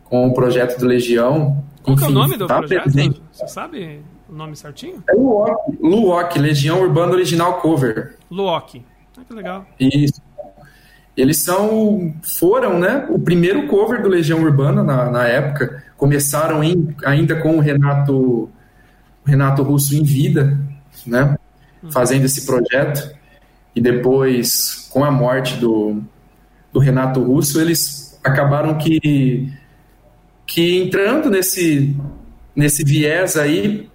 com 0.04 0.28
o 0.28 0.34
projeto 0.36 0.78
do 0.78 0.86
Legião. 0.86 1.64
Qual 1.82 1.96
Enfim, 1.96 2.06
é 2.06 2.08
o 2.10 2.12
nome 2.12 2.38
do 2.38 2.46
tá 2.46 2.60
projeto? 2.60 2.84
Presente. 2.84 3.20
Você 3.32 3.48
sabe 3.48 4.02
o 4.30 4.36
nome 4.36 4.56
certinho? 4.56 5.04
É 5.10 5.14
Luok. 5.14 5.78
Luok, 5.82 6.38
Legião 6.38 6.82
Urbana 6.82 7.14
Original 7.14 7.62
Cover. 7.62 8.16
Luok. 8.30 8.86
Ah, 9.18 9.22
que 9.28 9.34
legal. 9.34 9.66
Isso. 9.80 10.22
Eles 11.18 11.44
são, 11.44 12.14
foram, 12.22 12.78
né, 12.78 13.08
o 13.10 13.18
primeiro 13.18 13.66
cover 13.66 14.04
do 14.04 14.08
Legião 14.08 14.40
Urbana 14.44 14.84
na, 14.84 15.10
na 15.10 15.28
época. 15.28 15.84
Começaram 15.98 16.64
em, 16.64 16.96
ainda 17.04 17.42
com 17.42 17.58
o 17.58 17.60
Renato, 17.60 18.52
Renato 19.26 19.64
Russo 19.64 19.96
em 19.96 20.04
vida, 20.04 20.60
né, 21.08 21.36
fazendo 21.90 22.26
esse 22.26 22.46
projeto. 22.46 23.16
E 23.76 23.82
depois, 23.82 24.88
com 24.90 25.04
a 25.04 25.12
morte 25.12 25.58
do, 25.58 26.02
do 26.72 26.80
Renato 26.80 27.22
Russo, 27.22 27.60
eles 27.60 28.18
acabaram 28.24 28.78
que, 28.78 29.52
que 30.48 30.78
entrando 30.82 31.30
nesse, 31.30 31.96
nesse 32.56 32.84
viés 32.84 33.36
aí 33.36 33.90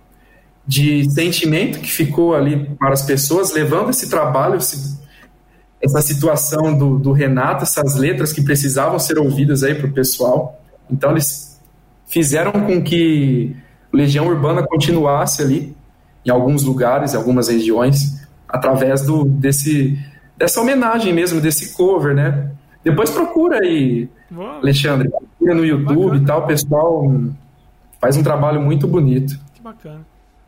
de 0.66 1.11
sentimento 1.11 1.81
que 1.81 1.91
ficou 1.91 2.35
ali 2.35 2.64
para 2.78 2.93
as 2.93 3.03
pessoas, 3.03 3.53
levando 3.53 3.91
esse 3.91 4.09
trabalho, 4.09 4.57
esse, 4.57 5.01
essa 5.83 6.03
situação 6.03 6.76
do, 6.76 6.99
do 6.99 7.12
Renato, 7.12 7.64
essas 7.64 7.97
letras 7.97 8.33
que 8.33 8.43
precisavam 8.43 8.99
ser 8.99 9.18
ouvidas 9.18 9.64
aí 9.64 9.74
para 9.74 9.87
o 9.87 9.93
pessoal. 9.93 10.62
Então 10.91 11.11
eles 11.11 11.59
fizeram 12.07 12.53
com 12.53 12.83
que 12.83 13.57
Legião 13.93 14.26
Urbana 14.26 14.64
continuasse 14.64 15.43
ali 15.43 15.74
em 16.24 16.31
alguns 16.31 16.62
lugares, 16.62 17.14
em 17.14 17.16
algumas 17.16 17.49
regiões, 17.49 18.20
através 18.51 19.03
do, 19.03 19.24
desse, 19.24 19.98
dessa 20.36 20.61
homenagem 20.61 21.12
mesmo, 21.12 21.40
desse 21.40 21.74
cover, 21.74 22.14
né? 22.14 22.51
Depois 22.82 23.11
procura 23.11 23.61
aí, 23.61 24.09
Boa. 24.30 24.57
Alexandre, 24.57 25.09
procura 25.09 25.55
no 25.55 25.64
YouTube 25.64 25.96
bacana. 25.96 26.16
e 26.16 26.24
tal, 26.26 26.40
o 26.40 26.46
pessoal 26.46 27.12
faz 28.01 28.16
um 28.16 28.22
trabalho 28.22 28.61
muito 28.61 28.86
bonito. 28.86 29.38
Que 29.55 29.61
bacana. 29.61 30.01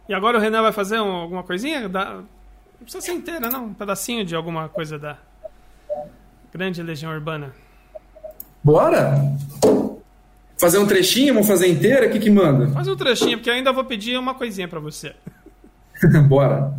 E 0.08 0.14
agora 0.14 0.38
o 0.38 0.40
Renan 0.40 0.62
vai 0.62 0.72
fazer 0.72 0.98
um, 1.00 1.10
alguma 1.10 1.42
coisinha? 1.42 1.88
Da, 1.88 2.14
não 2.14 2.24
precisa 2.82 3.04
ser 3.04 3.12
inteira, 3.12 3.48
não. 3.48 3.66
Um 3.66 3.74
pedacinho 3.74 4.24
de 4.24 4.34
alguma 4.34 4.68
coisa 4.68 4.98
da 4.98 5.16
grande 6.52 6.82
Legião 6.82 7.12
Urbana. 7.12 7.52
Bora! 8.64 9.14
Fazer 10.58 10.78
um 10.78 10.86
trechinho? 10.86 11.34
Vamos 11.34 11.48
fazer 11.48 11.66
inteira? 11.68 12.06
O 12.06 12.10
que 12.10 12.18
que 12.18 12.30
manda? 12.30 12.68
Faz 12.68 12.88
um 12.88 12.96
trechinho, 12.96 13.38
porque 13.38 13.50
ainda 13.50 13.72
vou 13.72 13.84
pedir 13.84 14.18
uma 14.18 14.34
coisinha 14.34 14.68
para 14.68 14.80
você. 14.80 15.14
Bora! 16.28 16.72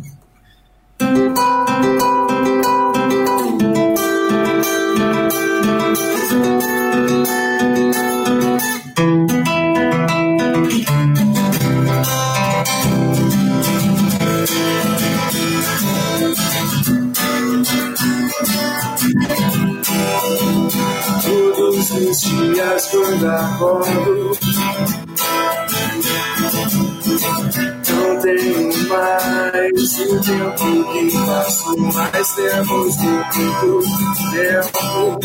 Todos 21.24 21.90
os 21.90 22.20
dias 22.20 22.86
quando 22.90 23.26
acordo. 23.26 24.38
Tenho 28.24 28.88
mais 28.88 30.00
o 30.00 30.18
tempo 30.22 30.66
que 30.92 31.12
passo, 31.26 31.76
mas 31.76 32.32
temos 32.32 32.96
muito 32.96 33.82
tempo. 34.32 35.18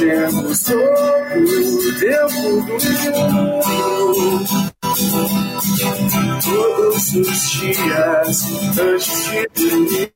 Temos 0.00 0.62
todo 0.64 0.80
o 0.80 1.98
tempo 2.00 2.42
do 2.66 3.20
mundo 3.32 4.60
todos 7.00 7.14
os 7.14 7.50
dias 7.50 8.44
antes 8.78 9.30
de 9.30 9.46
dormir. 9.54 10.12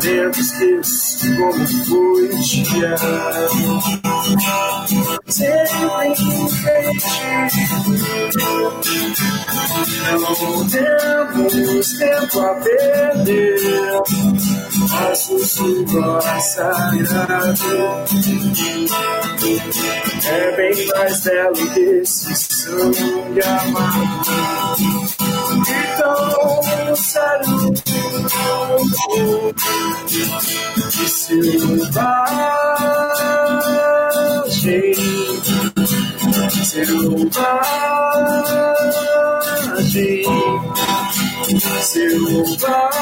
Temos 0.00 0.52
que 0.52 1.36
como 1.36 1.66
foi 1.86 2.24
o 2.26 2.38
dia. 2.38 2.96
Sempre 5.26 6.06
em 6.06 6.48
frente. 6.48 7.10
Não 10.12 10.68
temos 10.68 11.88
tempo 11.98 12.40
a 12.40 12.54
perder. 12.54 13.60
Mas 14.92 15.30
o 15.30 15.38
suor 15.46 16.22
sagrado 16.40 17.70
é 20.26 20.56
bem 20.56 20.86
mais 20.88 21.20
belo 21.20 21.70
que 21.72 21.80
esse 21.80 22.34
sangue 22.34 23.40
amado. 23.42 25.19
Então, 25.60 26.96
sério, 26.96 27.72
de 30.90 31.08
selvagem, 31.08 32.00
selvagem, 36.62 37.50
selvagem. 41.82 43.00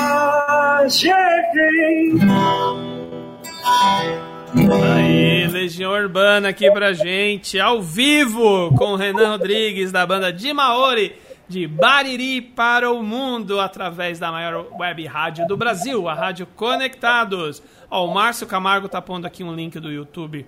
Aí, 4.95 5.47
Legião 5.47 5.93
Urbana 5.93 6.49
aqui 6.49 6.71
pra 6.71 6.93
gente, 6.93 7.61
ao 7.61 7.81
vivo, 7.81 8.73
com 8.77 8.97
Renan 8.97 9.31
Rodrigues, 9.31 9.93
da 9.93 10.05
banda 10.07 10.33
de 10.33 10.53
Maori, 10.53 11.13
de 11.49 11.67
Bariri 11.67 12.43
para 12.43 12.91
o 12.91 13.03
mundo, 13.03 13.59
através 13.59 14.19
da 14.19 14.31
maior 14.31 14.67
web 14.79 15.07
rádio 15.07 15.47
do 15.47 15.57
Brasil, 15.57 16.09
a 16.09 16.15
Rádio 16.15 16.47
Conectados. 16.47 17.63
Ó, 17.91 18.07
o 18.07 18.13
Márcio 18.13 18.47
Camargo 18.47 18.89
tá 18.89 19.01
pondo 19.01 19.27
aqui 19.27 19.43
um 19.43 19.55
link 19.55 19.81
do 19.81 19.91
YouTube 19.91 20.45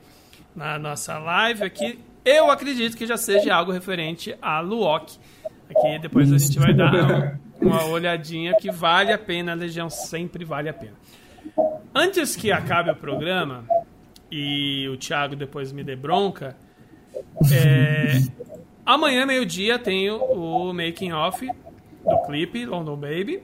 na 0.55 0.78
nossa 0.78 1.18
live 1.18 1.64
aqui. 1.64 1.98
Eu 2.24 2.51
acredito 2.51 2.96
que 2.96 3.07
já 3.07 3.16
seja 3.16 3.55
algo 3.55 3.72
referente 3.72 4.36
a 4.42 4.61
Luok. 4.61 5.16
Aqui 5.74 5.98
depois 6.01 6.30
a 6.30 6.36
gente 6.36 6.59
vai 6.59 6.74
dar 6.74 7.38
uma 7.61 7.86
olhadinha 7.86 8.55
que 8.55 8.70
vale 8.70 9.12
a 9.12 9.18
pena, 9.18 9.53
a 9.53 9.55
Legião 9.55 9.88
sempre 9.88 10.44
vale 10.44 10.68
a 10.68 10.74
pena. 10.74 10.94
Antes 11.94 12.36
que 12.36 12.53
acabe 12.53 12.90
o 12.90 12.96
programa, 12.96 13.64
e 14.30 14.88
o 14.88 14.96
Thiago 14.96 15.34
depois 15.34 15.72
me 15.72 15.82
dê 15.82 15.96
bronca, 15.96 16.57
é, 17.51 18.20
amanhã, 18.85 19.26
meio-dia, 19.26 19.78
tem 19.78 20.11
o 20.11 20.72
making 20.72 21.12
off 21.12 21.47
do 22.05 22.18
clipe 22.26 22.64
London 22.64 22.97
Baby, 22.97 23.43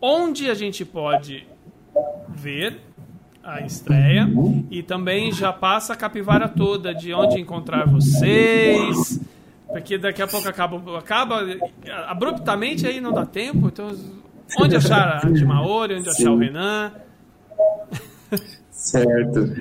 onde 0.00 0.50
a 0.50 0.54
gente 0.54 0.84
pode 0.84 1.46
ver 2.28 2.80
a 3.42 3.60
estreia 3.62 4.28
e 4.70 4.82
também 4.82 5.32
já 5.32 5.52
passa 5.52 5.94
a 5.94 5.96
capivara 5.96 6.48
toda 6.48 6.94
de 6.94 7.12
onde 7.14 7.40
encontrar 7.40 7.86
vocês. 7.86 9.20
Porque 9.66 9.98
daqui 9.98 10.22
a 10.22 10.26
pouco 10.26 10.48
acaba, 10.48 10.98
acaba 10.98 11.44
abruptamente 12.06 12.86
aí 12.86 13.00
não 13.00 13.12
dá 13.12 13.26
tempo. 13.26 13.68
Então, 13.68 13.88
onde 14.60 14.76
achar 14.76 15.24
a 15.24 15.30
de 15.30 15.44
Maori, 15.44 15.96
onde 15.96 16.08
achar 16.08 16.30
o 16.30 16.38
Renan. 16.38 16.92
Certo. 18.88 19.52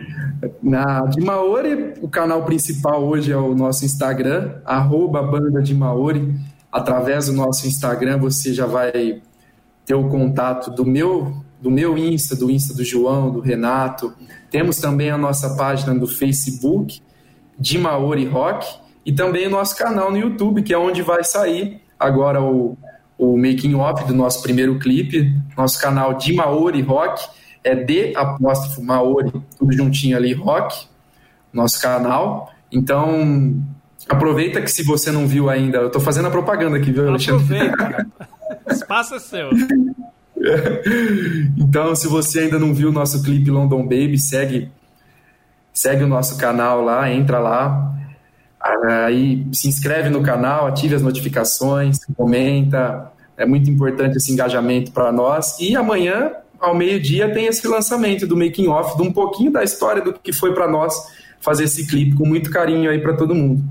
Na 0.63 1.01
de 1.01 1.19
Maori, 1.19 1.95
o 2.01 2.07
canal 2.07 2.45
principal 2.45 3.03
hoje 3.03 3.30
é 3.30 3.36
o 3.36 3.53
nosso 3.53 3.84
Instagram, 3.84 4.53
arroba 4.63 5.21
banda 5.21 5.61
de 5.61 5.75
Maori. 5.75 6.34
Através 6.71 7.25
do 7.25 7.34
nosso 7.34 7.67
Instagram 7.67 8.19
você 8.19 8.53
já 8.53 8.65
vai 8.65 9.21
ter 9.86 9.95
o 9.95 10.07
contato 10.07 10.71
do 10.71 10.86
meu, 10.86 11.43
do 11.61 11.69
meu 11.69 11.97
Insta, 11.97 12.38
do 12.38 12.49
Insta 12.49 12.73
do 12.73 12.86
João, 12.86 13.30
do 13.30 13.41
Renato. 13.41 14.13
Temos 14.49 14.78
também 14.78 15.09
a 15.09 15.17
nossa 15.17 15.57
página 15.57 15.93
do 15.93 16.07
Facebook, 16.07 17.01
de 17.59 17.78
Maori 17.78 18.25
Rock, 18.25 18.65
e 19.05 19.11
também 19.11 19.47
o 19.47 19.49
nosso 19.49 19.75
canal 19.75 20.09
no 20.09 20.17
YouTube, 20.17 20.63
que 20.63 20.73
é 20.73 20.78
onde 20.78 21.01
vai 21.01 21.25
sair 21.25 21.82
agora 21.99 22.41
o, 22.41 22.78
o 23.17 23.36
making 23.36 23.73
off 23.75 24.05
do 24.05 24.13
nosso 24.13 24.41
primeiro 24.41 24.80
clipe, 24.80 25.34
nosso 25.57 25.82
canal 25.82 26.13
de 26.13 26.34
Maori 26.34 26.82
Rock 26.82 27.28
é 27.68 27.76
de 27.76 28.15
apóstrofo 28.15 28.82
Maori, 28.82 29.32
tudo 29.57 29.74
juntinho 29.74 30.15
ali, 30.15 30.34
rock, 30.34 30.88
nosso 31.51 31.82
canal. 31.82 32.51
Então, 32.72 33.61
aproveita 34.07 34.61
que 34.61 34.72
se 34.72 34.84
você 34.84 35.11
não 35.11 35.28
viu 35.28 35.49
ainda, 35.49 35.80
eu 35.80 35.89
tô 35.89 35.99
fazendo 35.99 36.28
a 36.28 36.32
propaganda 36.32 36.78
aqui, 36.78 36.91
viu, 36.91 37.07
Alexandre? 37.07 37.59
Aproveita, 37.59 38.07
espaço 38.72 39.15
é 39.15 39.20
seu. 39.20 39.49
então, 41.57 41.95
se 41.95 42.07
você 42.07 42.41
ainda 42.41 42.57
não 42.57 42.74
viu 42.74 42.89
o 42.89 42.91
nosso 42.91 43.22
clipe 43.22 43.51
London 43.51 43.84
Baby, 43.84 44.18
segue, 44.18 44.72
segue 45.74 46.03
o 46.03 46.07
nosso 46.07 46.38
canal 46.38 46.82
lá, 46.82 47.11
entra 47.11 47.39
lá, 47.39 47.93
aí 49.05 49.45
se 49.51 49.68
inscreve 49.68 50.09
no 50.09 50.22
canal, 50.22 50.68
ative 50.68 50.95
as 50.95 51.01
notificações, 51.01 51.99
comenta, 52.15 53.11
é 53.36 53.45
muito 53.45 53.70
importante 53.70 54.18
esse 54.18 54.32
engajamento 54.32 54.91
para 54.91 55.11
nós. 55.11 55.59
E 55.59 55.76
amanhã 55.76 56.32
ao 56.60 56.76
meio-dia 56.76 57.34
tem 57.34 57.45
esse 57.45 57.68
lançamento 57.68 58.26
do 58.28 58.36
making 58.36 58.68
off, 58.68 58.97
de 58.97 59.03
um 59.03 59.12
pouquinho 59.12 59.51
da 59.51 59.64
história 59.64 60.01
do 60.01 60.14
que 60.14 60.34
foi 60.34 60.53
para 60.53 60.68
nós 60.68 60.93
fazer 61.39 61.66
esse 61.66 61.88
clipe 61.88 62.16
com 62.16 62.26
muito 62.26 62.49
carinho 62.49 62.89
aí 62.89 62.99
para 62.99 63.14
todo 63.14 63.36
mundo. 63.36 63.64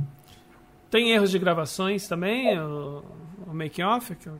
Tem 0.90 1.10
erros 1.10 1.30
de 1.30 1.38
gravações 1.38 2.06
também, 2.06 2.58
o, 2.58 3.02
o 3.46 3.54
making 3.54 3.82
off 3.82 4.14
que, 4.14 4.30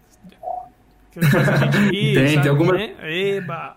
que 1.13 1.21
Tem, 2.15 2.29
sabe? 2.29 2.43
tem 2.43 2.51
algumas 2.51 2.81
Eba. 3.03 3.77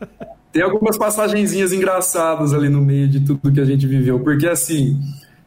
Tem 0.52 0.62
algumas 0.62 0.98
passagenzinhas 0.98 1.72
engraçadas 1.72 2.52
ali 2.52 2.68
no 2.68 2.80
meio 2.80 3.06
de 3.06 3.20
tudo 3.20 3.52
que 3.52 3.60
a 3.60 3.64
gente 3.64 3.86
viveu, 3.86 4.18
porque 4.18 4.48
assim, 4.48 5.00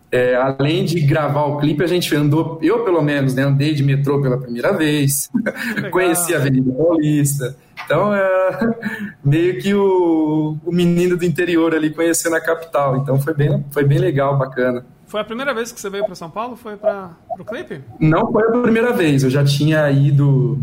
é, 0.09 0.33
além 0.33 0.85
de 0.85 1.01
gravar 1.01 1.43
o 1.45 1.57
clipe, 1.57 1.83
a 1.83 1.87
gente 1.87 2.15
andou, 2.15 2.57
eu 2.61 2.85
pelo 2.85 3.01
menos, 3.01 3.35
né, 3.35 3.43
andei 3.43 3.73
de 3.73 3.83
metrô 3.83 4.21
pela 4.21 4.39
primeira 4.39 4.71
vez, 4.71 5.29
conheci 5.91 6.33
a 6.33 6.37
Avenida 6.37 6.71
Paulista. 6.71 7.57
Então, 7.85 8.13
é 8.13 8.75
meio 9.23 9.61
que 9.61 9.73
o, 9.73 10.57
o 10.65 10.71
menino 10.71 11.17
do 11.17 11.25
interior 11.25 11.73
ali 11.73 11.89
conhecendo 11.89 12.35
a 12.35 12.41
capital. 12.41 12.97
Então, 12.97 13.19
foi 13.19 13.33
bem, 13.33 13.65
foi 13.71 13.83
bem 13.83 13.99
legal, 13.99 14.37
bacana. 14.37 14.85
Foi 15.07 15.21
a 15.21 15.23
primeira 15.23 15.53
vez 15.53 15.71
que 15.71 15.79
você 15.79 15.89
veio 15.89 16.05
para 16.05 16.15
São 16.15 16.29
Paulo? 16.29 16.55
Foi 16.55 16.75
para 16.75 17.11
o 17.39 17.45
clipe? 17.45 17.81
Não 17.99 18.31
foi 18.31 18.47
a 18.47 18.61
primeira 18.61 18.93
vez. 18.93 19.23
Eu 19.23 19.29
já 19.29 19.43
tinha 19.43 19.89
ido, 19.91 20.59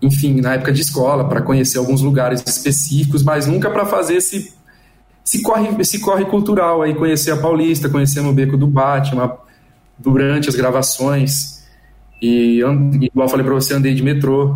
enfim, 0.00 0.40
na 0.40 0.54
época 0.54 0.72
de 0.72 0.82
escola, 0.82 1.28
para 1.28 1.40
conhecer 1.40 1.78
alguns 1.78 2.02
lugares 2.02 2.42
específicos, 2.46 3.22
mas 3.22 3.46
nunca 3.46 3.70
para 3.70 3.86
fazer 3.86 4.16
esse 4.16 4.54
esse 5.24 5.40
corre, 5.40 5.68
esse 5.80 6.00
corre 6.00 6.24
cultural 6.24 6.82
aí, 6.82 6.94
conhecer 6.94 7.30
a 7.30 7.36
Paulista, 7.36 7.88
conhecer 7.88 8.20
o 8.20 8.32
Beco 8.32 8.56
do 8.56 8.66
Batman 8.66 9.36
durante 9.96 10.48
as 10.48 10.54
gravações. 10.54 11.61
E, 12.22 12.60
igual 12.60 13.26
eu 13.26 13.28
falei 13.28 13.44
pra 13.44 13.54
você, 13.54 13.74
andei 13.74 13.94
de 13.94 14.02
metrô. 14.02 14.54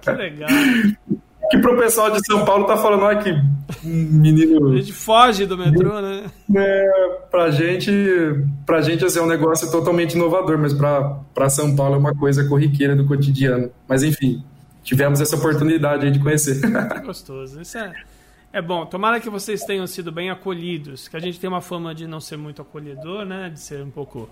Que 0.00 0.10
legal. 0.12 0.48
que 1.50 1.58
pro 1.58 1.76
pessoal 1.76 2.10
de 2.12 2.24
São 2.24 2.44
Paulo 2.44 2.64
tá 2.66 2.76
falando, 2.76 3.02
olha 3.02 3.18
que 3.18 3.34
menino. 3.82 4.72
A 4.72 4.76
gente 4.76 4.92
foge 4.92 5.44
do 5.44 5.58
metrô, 5.58 6.00
né? 6.00 6.30
É, 6.56 7.18
pra 7.30 7.50
gente, 7.50 7.90
pra 8.64 8.80
gente 8.80 9.04
assim, 9.04 9.18
é 9.18 9.22
um 9.22 9.26
negócio 9.26 9.70
totalmente 9.72 10.14
inovador, 10.14 10.56
mas 10.56 10.72
pra, 10.72 11.18
pra 11.34 11.50
São 11.50 11.74
Paulo 11.74 11.96
é 11.96 11.98
uma 11.98 12.14
coisa 12.14 12.48
corriqueira 12.48 12.94
do 12.94 13.06
cotidiano. 13.06 13.70
Mas 13.88 14.04
enfim, 14.04 14.44
tivemos 14.84 15.20
essa 15.20 15.34
oportunidade 15.34 16.06
aí 16.06 16.12
de 16.12 16.20
conhecer. 16.20 16.60
Que 16.60 17.00
gostoso. 17.00 17.60
Isso 17.60 17.76
é. 17.76 17.92
É 18.52 18.62
bom, 18.62 18.86
tomara 18.86 19.18
que 19.18 19.28
vocês 19.28 19.64
tenham 19.64 19.84
sido 19.84 20.12
bem 20.12 20.30
acolhidos, 20.30 21.08
que 21.08 21.16
a 21.16 21.20
gente 21.20 21.40
tem 21.40 21.48
uma 21.48 21.60
fama 21.60 21.92
de 21.92 22.06
não 22.06 22.20
ser 22.20 22.36
muito 22.36 22.62
acolhedor, 22.62 23.24
né? 23.24 23.50
De 23.52 23.58
ser 23.58 23.82
um 23.82 23.90
pouco 23.90 24.30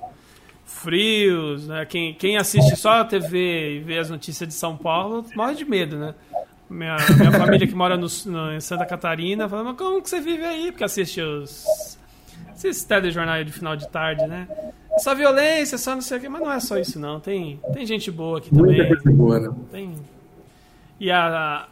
frios, 0.72 1.68
né? 1.68 1.84
Quem, 1.86 2.14
quem 2.14 2.36
assiste 2.36 2.76
só 2.76 3.00
a 3.00 3.04
TV 3.04 3.76
e 3.76 3.80
vê 3.80 3.98
as 3.98 4.10
notícias 4.10 4.48
de 4.48 4.54
São 4.54 4.76
Paulo 4.76 5.24
morre 5.34 5.54
de 5.54 5.64
medo, 5.64 5.96
né? 5.96 6.14
Minha, 6.68 6.96
minha 7.16 7.32
família 7.38 7.66
que 7.66 7.74
mora 7.74 7.96
no, 7.96 8.06
no, 8.26 8.52
em 8.52 8.60
Santa 8.60 8.86
Catarina 8.86 9.48
fala, 9.48 9.64
mas 9.64 9.76
como 9.76 10.02
que 10.02 10.08
você 10.08 10.20
vive 10.20 10.44
aí? 10.44 10.72
Porque 10.72 10.84
assiste 10.84 11.20
os... 11.20 11.98
Esses 12.54 12.84
telejornais 12.84 13.44
de 13.44 13.52
final 13.52 13.76
de 13.76 13.88
tarde, 13.88 14.26
né? 14.26 14.46
Só 14.98 15.14
violência, 15.14 15.76
só 15.78 15.94
não 15.94 16.02
sei 16.02 16.18
o 16.18 16.20
quê, 16.20 16.28
mas 16.28 16.40
não 16.40 16.52
é 16.52 16.60
só 16.60 16.78
isso 16.78 16.98
não. 16.98 17.18
Tem, 17.18 17.58
tem 17.72 17.84
gente 17.84 18.10
boa 18.10 18.38
aqui 18.38 18.50
também. 18.50 18.76
Muita 18.76 18.88
coisa 18.88 19.16
boa, 19.16 19.40
né? 19.40 19.54
Tem... 19.70 19.94
E 21.00 21.10
a, 21.10 21.66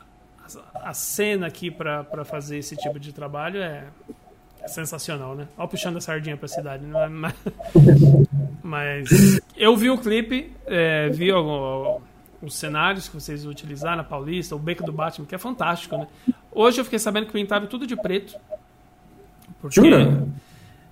a 0.74 0.94
cena 0.94 1.46
aqui 1.46 1.70
para 1.70 2.24
fazer 2.24 2.58
esse 2.58 2.76
tipo 2.76 2.98
de 2.98 3.12
trabalho 3.12 3.60
é, 3.60 3.84
sensacional, 4.70 5.34
né? 5.34 5.48
Ó, 5.56 5.66
puxando 5.66 5.96
a 5.96 6.00
sardinha 6.00 6.36
pra 6.36 6.48
cidade. 6.48 6.84
Né? 6.84 7.08
Mas, 7.10 7.34
mas 8.62 9.40
eu 9.56 9.76
vi 9.76 9.90
o 9.90 9.98
clipe, 9.98 10.52
é, 10.66 11.08
vi 11.08 11.32
o, 11.32 12.00
os 12.40 12.54
cenários 12.54 13.08
que 13.08 13.14
vocês 13.14 13.44
utilizaram 13.44 13.96
na 13.96 14.04
Paulista, 14.04 14.54
o 14.54 14.58
beco 14.58 14.84
do 14.84 14.92
Batman, 14.92 15.26
que 15.26 15.34
é 15.34 15.38
fantástico, 15.38 15.96
né? 15.96 16.06
Hoje 16.52 16.80
eu 16.80 16.84
fiquei 16.84 16.98
sabendo 16.98 17.26
que 17.26 17.32
pintaram 17.32 17.66
tudo 17.66 17.86
de 17.86 17.96
preto. 17.96 18.38
Porque? 19.60 19.80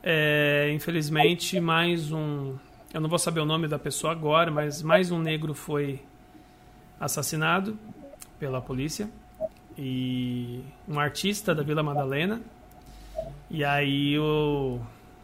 É, 0.03 0.71
infelizmente, 0.73 1.61
mais 1.61 2.13
um. 2.13 2.57
Eu 2.93 3.01
não 3.01 3.09
vou 3.09 3.19
saber 3.19 3.41
o 3.41 3.45
nome 3.45 3.69
da 3.69 3.79
pessoa 3.79 4.13
agora, 4.13 4.51
mas 4.51 4.83
mais 4.83 5.11
um 5.11 5.19
negro 5.19 5.55
foi 5.55 6.01
assassinado 6.99 7.79
pela 8.39 8.61
polícia. 8.61 9.09
E 9.77 10.61
um 10.89 10.99
artista 10.99 11.55
da 11.55 11.63
Vila 11.63 11.83
Madalena. 11.83 12.41
E 13.51 13.65
aí 13.65 14.19
o 14.19 14.79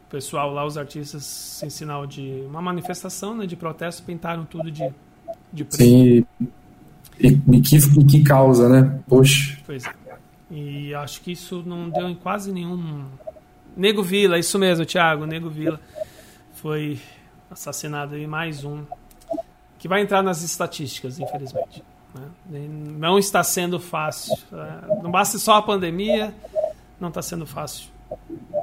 pessoal 0.08 0.52
lá, 0.52 0.64
os 0.64 0.78
artistas, 0.78 1.62
em 1.62 1.68
sinal 1.68 2.06
de 2.06 2.44
uma 2.46 2.62
manifestação 2.62 3.36
né, 3.36 3.46
de 3.46 3.56
protesto, 3.56 4.02
pintaram 4.02 4.44
tudo 4.44 4.70
de, 4.70 4.88
de 5.52 5.64
preto. 5.64 5.82
Sim. 5.82 6.26
E, 7.20 7.26
e 7.26 7.60
que, 7.60 7.76
e 7.76 8.04
que 8.04 8.22
causa, 8.22 8.68
né? 8.68 9.00
Poxa. 9.06 9.58
Pois 9.66 9.84
é. 9.84 9.92
E 10.50 10.94
acho 10.94 11.20
que 11.20 11.32
isso 11.32 11.62
não 11.66 11.90
deu 11.90 12.08
em 12.08 12.14
quase 12.14 12.52
nenhum. 12.52 13.04
Nego 13.76 14.02
Vila, 14.02 14.38
isso 14.38 14.58
mesmo, 14.58 14.86
Thiago, 14.86 15.26
Nego 15.26 15.50
Vila. 15.50 15.80
Foi 16.54 16.98
assassinado 17.50 18.14
aí 18.14 18.26
mais 18.26 18.64
um. 18.64 18.84
Que 19.78 19.86
vai 19.86 20.00
entrar 20.00 20.22
nas 20.22 20.42
estatísticas, 20.42 21.18
infelizmente. 21.18 21.84
né? 22.14 22.68
Não 22.98 23.18
está 23.18 23.42
sendo 23.42 23.78
fácil. 23.78 24.34
né? 24.50 24.80
Não 25.02 25.10
basta 25.10 25.38
só 25.38 25.56
a 25.56 25.62
pandemia, 25.62 26.32
não 26.98 27.08
está 27.08 27.20
sendo 27.20 27.44
fácil 27.44 27.93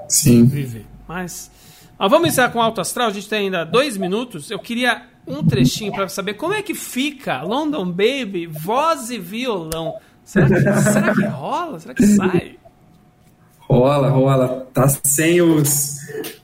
Sim. 0.08 0.46
viver. 0.46 0.86
Mas, 1.08 1.50
vamos 1.98 2.28
iniciar 2.28 2.52
com 2.52 2.62
Alto 2.62 2.82
Astral. 2.82 3.08
A 3.08 3.12
gente 3.14 3.28
tem 3.30 3.39
ainda 3.46 3.64
dois 3.64 3.98
minutos. 3.98 4.50
Eu 4.52 4.60
queria 4.60 5.04
um 5.28 5.44
trechinho 5.44 5.92
para 5.92 6.08
saber 6.10 6.34
como 6.36 6.54
é 6.54 6.62
que 6.62 6.74
fica 6.74 7.42
London 7.44 7.86
Baby, 7.86 8.48
voz 8.48 9.10
e 9.12 9.18
violão. 9.20 9.96
Será 10.24 10.48
que, 10.48 10.82
será 10.82 11.14
que 11.16 11.26
rola? 11.26 11.80
Será 11.80 11.94
que 11.94 12.06
sai? 12.08 12.56
Rola, 13.70 14.10
rola. 14.10 14.68
Tá 14.74 14.88
sem 15.04 15.42
os, 15.42 15.96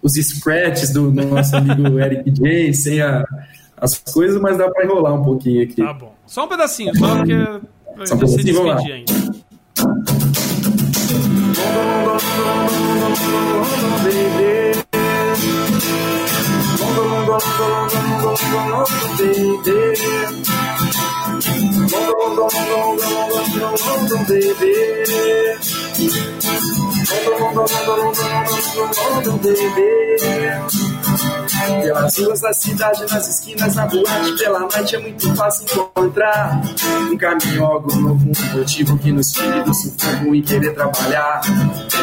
os 0.01 0.13
scratches 0.13 0.91
do 0.93 1.11
nosso 1.11 1.55
amigo 1.55 1.99
Eric 1.99 2.29
J, 2.31 2.73
sem 2.73 3.01
a- 3.01 3.23
as 3.75 3.97
coisas, 3.97 4.39
mas 4.41 4.57
dá 4.57 4.69
pra 4.71 4.83
enrolar 4.85 5.13
um 5.13 5.23
pouquinho 5.23 5.63
aqui. 5.63 5.75
Tá 5.83 5.93
bom. 5.93 6.13
Só 6.25 6.45
um 6.45 6.47
pedacinho, 6.47 6.95
só 6.97 7.17
porque 7.17 7.33
Só 8.05 8.15
um 8.15 8.27
se 8.27 8.37
pedacinho, 8.37 8.63
lá. 8.63 8.75
despedir 8.75 8.93
ainda 8.93 9.37
baby. 29.47 30.86
Pelas 31.65 32.17
ruas 32.17 32.39
da 32.41 32.53
cidade, 32.53 33.01
nas 33.11 33.27
esquinas, 33.27 33.75
na 33.75 33.87
boate, 33.87 34.37
pela 34.37 34.59
noite 34.59 34.95
é 34.95 34.99
muito 34.99 35.35
fácil 35.35 35.65
encontrar 35.65 36.61
um 37.11 37.17
caminho, 37.17 37.65
algo 37.65 37.95
novo, 37.95 38.25
um 38.25 38.57
motivo 38.57 38.97
que 38.99 39.11
nos 39.11 39.31
tire 39.31 39.63
do 39.63 39.73
sufoco 39.73 40.35
e 40.35 40.41
querer 40.41 40.73
trabalhar. 40.73 41.41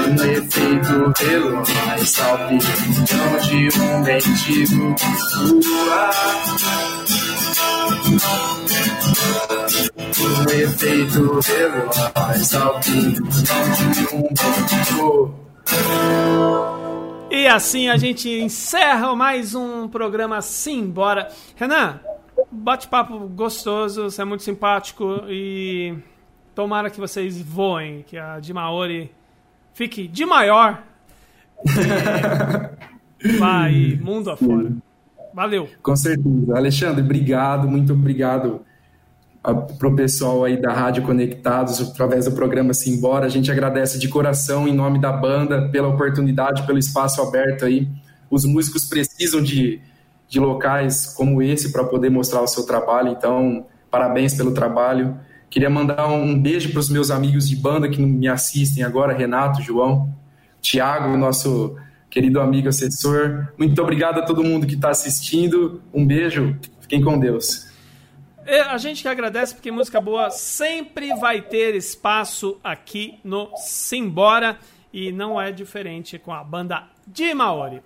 Um 0.08 0.14
efeito 0.24 1.12
pelo 1.18 1.62
mais 1.86 2.10
salve, 2.10 2.58
de 2.58 3.80
um 3.80 4.00
mendigo 4.00 4.94
Um 10.20 10.50
efeito 10.50 11.40
pelo 11.46 11.90
mais 12.16 12.46
salve, 12.46 13.12
de 13.12 14.14
um 14.14 14.28
mendigo 14.30 15.34
E 17.36 17.48
assim 17.48 17.88
a 17.88 17.96
gente 17.96 18.30
encerra 18.30 19.12
mais 19.16 19.56
um 19.56 19.88
programa 19.88 20.40
Simbora. 20.40 21.30
Renan, 21.56 21.98
bate-papo 22.48 23.26
gostoso, 23.26 24.04
você 24.04 24.22
é 24.22 24.24
muito 24.24 24.44
simpático 24.44 25.24
e 25.28 25.98
tomara 26.54 26.88
que 26.88 27.00
vocês 27.00 27.42
voem, 27.42 28.04
que 28.06 28.16
a 28.16 28.38
de 28.38 28.54
Maori 28.54 29.10
fique 29.72 30.06
de 30.06 30.24
maior 30.24 30.80
aí 33.42 33.96
mundo 33.96 34.30
afora. 34.30 34.70
Valeu. 35.34 35.68
Com 35.82 35.96
certeza. 35.96 36.56
Alexandre, 36.56 37.02
obrigado, 37.02 37.66
muito 37.66 37.94
obrigado 37.94 38.64
para 39.44 39.88
o 39.88 39.94
pessoal 39.94 40.42
aí 40.42 40.56
da 40.56 40.72
Rádio 40.72 41.02
Conectados, 41.02 41.78
através 41.78 42.24
do 42.24 42.32
programa 42.32 42.72
Simbora. 42.72 43.26
A 43.26 43.28
gente 43.28 43.52
agradece 43.52 43.98
de 43.98 44.08
coração, 44.08 44.66
em 44.66 44.72
nome 44.72 44.98
da 44.98 45.12
banda, 45.12 45.68
pela 45.68 45.88
oportunidade, 45.88 46.66
pelo 46.66 46.78
espaço 46.78 47.20
aberto 47.20 47.66
aí. 47.66 47.86
Os 48.30 48.46
músicos 48.46 48.88
precisam 48.88 49.42
de, 49.42 49.82
de 50.26 50.40
locais 50.40 51.12
como 51.14 51.42
esse 51.42 51.70
para 51.70 51.84
poder 51.84 52.08
mostrar 52.08 52.40
o 52.40 52.46
seu 52.46 52.64
trabalho, 52.64 53.10
então, 53.10 53.66
parabéns 53.90 54.32
pelo 54.32 54.52
trabalho. 54.52 55.14
Queria 55.50 55.68
mandar 55.68 56.06
um 56.06 56.40
beijo 56.40 56.70
para 56.70 56.80
os 56.80 56.88
meus 56.88 57.10
amigos 57.10 57.46
de 57.46 57.54
banda 57.54 57.86
que 57.86 58.00
me 58.00 58.26
assistem 58.26 58.82
agora, 58.82 59.12
Renato, 59.12 59.60
João, 59.60 60.10
Tiago, 60.62 61.18
nosso 61.18 61.76
querido 62.08 62.40
amigo 62.40 62.68
assessor. 62.68 63.48
Muito 63.58 63.80
obrigado 63.82 64.20
a 64.20 64.22
todo 64.22 64.42
mundo 64.42 64.66
que 64.66 64.74
está 64.74 64.88
assistindo. 64.88 65.82
Um 65.92 66.06
beijo, 66.06 66.56
fiquem 66.80 67.02
com 67.02 67.18
Deus. 67.18 67.73
E 68.46 68.60
A 68.60 68.76
gente 68.76 69.00
que 69.00 69.08
agradece 69.08 69.54
porque 69.54 69.70
música 69.70 70.00
boa 70.00 70.30
sempre 70.30 71.14
vai 71.14 71.40
ter 71.40 71.74
espaço 71.74 72.60
aqui 72.62 73.18
no 73.24 73.50
Simbora 73.56 74.58
e 74.92 75.10
não 75.10 75.40
é 75.40 75.50
diferente 75.50 76.18
com 76.18 76.32
a 76.32 76.44
banda 76.44 76.84
de 77.06 77.32
Maori. 77.32 77.82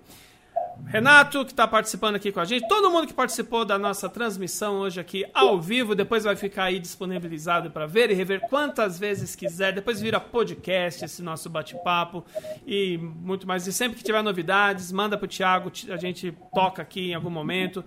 Renato, 0.85 1.45
que 1.45 1.51
está 1.51 1.67
participando 1.67 2.15
aqui 2.15 2.31
com 2.31 2.39
a 2.39 2.45
gente, 2.45 2.67
todo 2.67 2.89
mundo 2.89 3.07
que 3.07 3.13
participou 3.13 3.63
da 3.63 3.77
nossa 3.77 4.09
transmissão 4.09 4.79
hoje 4.79 4.99
aqui 4.99 5.25
ao 5.33 5.59
vivo, 5.61 5.95
depois 5.95 6.23
vai 6.23 6.35
ficar 6.35 6.65
aí 6.65 6.79
disponibilizado 6.79 7.71
para 7.71 7.85
ver 7.85 8.11
e 8.11 8.13
rever 8.13 8.41
quantas 8.41 8.99
vezes 8.99 9.35
quiser. 9.35 9.73
Depois 9.73 10.01
vira 10.01 10.19
podcast 10.19 11.05
esse 11.05 11.21
nosso 11.21 11.49
bate-papo 11.49 12.25
e 12.65 12.97
muito 12.97 13.47
mais. 13.47 13.65
E 13.65 13.71
sempre 13.71 13.97
que 13.97 14.03
tiver 14.03 14.21
novidades, 14.21 14.91
manda 14.91 15.17
pro 15.17 15.27
Thiago, 15.27 15.71
a 15.89 15.97
gente 15.97 16.33
toca 16.53 16.81
aqui 16.81 17.11
em 17.11 17.13
algum 17.13 17.29
momento 17.29 17.83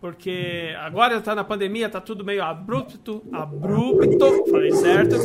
porque 0.00 0.74
agora 0.78 1.20
tá 1.20 1.34
na 1.34 1.44
pandemia, 1.44 1.88
tá 1.88 2.00
tudo 2.00 2.24
meio 2.24 2.42
abrupto, 2.42 3.22
abrupto, 3.32 4.44
falei 4.50 4.72
certo, 4.72 5.16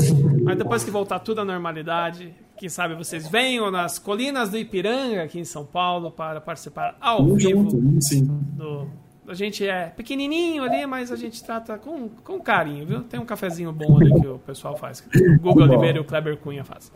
mas 0.43 0.57
depois 0.57 0.84
que 0.84 0.91
voltar 0.91 1.19
tudo 1.19 1.41
à 1.41 1.45
normalidade, 1.45 2.34
quem 2.57 2.69
sabe 2.69 2.95
vocês 2.95 3.28
venham 3.28 3.69
nas 3.72 3.99
colinas 3.99 4.49
do 4.49 4.57
Ipiranga, 4.57 5.24
aqui 5.24 5.39
em 5.39 5.45
São 5.45 5.65
Paulo, 5.65 6.11
para 6.11 6.39
participar 6.39 6.95
ao 7.01 7.24
Vamos 7.24 7.43
vivo 7.43 7.69
sim. 7.99 8.26
do... 8.53 8.88
A 9.28 9.34
gente 9.34 9.65
é 9.65 9.86
pequenininho 9.86 10.63
ali, 10.63 10.86
mas 10.86 11.11
a 11.11 11.15
gente 11.15 11.43
trata 11.43 11.78
com, 11.78 12.09
com 12.09 12.39
carinho, 12.39 12.86
viu? 12.86 13.01
Tem 13.01 13.19
um 13.19 13.26
cafezinho 13.26 13.72
bom 13.72 13.97
ali 13.97 14.11
que 14.19 14.28
o 14.28 14.39
pessoal 14.39 14.76
faz. 14.76 14.99
que 14.99 15.17
O 15.17 15.39
Google. 15.41 15.63
Oliveira 15.63 15.99
e 15.99 16.01
o 16.01 16.03
Kleber 16.03 16.38
Cunha 16.38 16.63
faz. 16.63 16.91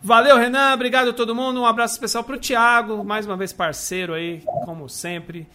Valeu, 0.00 0.38
Renan. 0.38 0.72
Obrigado 0.74 1.10
a 1.10 1.12
todo 1.12 1.34
mundo. 1.34 1.60
Um 1.60 1.66
abraço 1.66 1.94
especial 1.94 2.22
pro 2.24 2.38
Thiago, 2.38 3.04
mais 3.04 3.26
uma 3.26 3.36
vez 3.36 3.52
parceiro 3.52 4.14
aí, 4.14 4.42
como 4.64 4.88
sempre. 4.88 5.46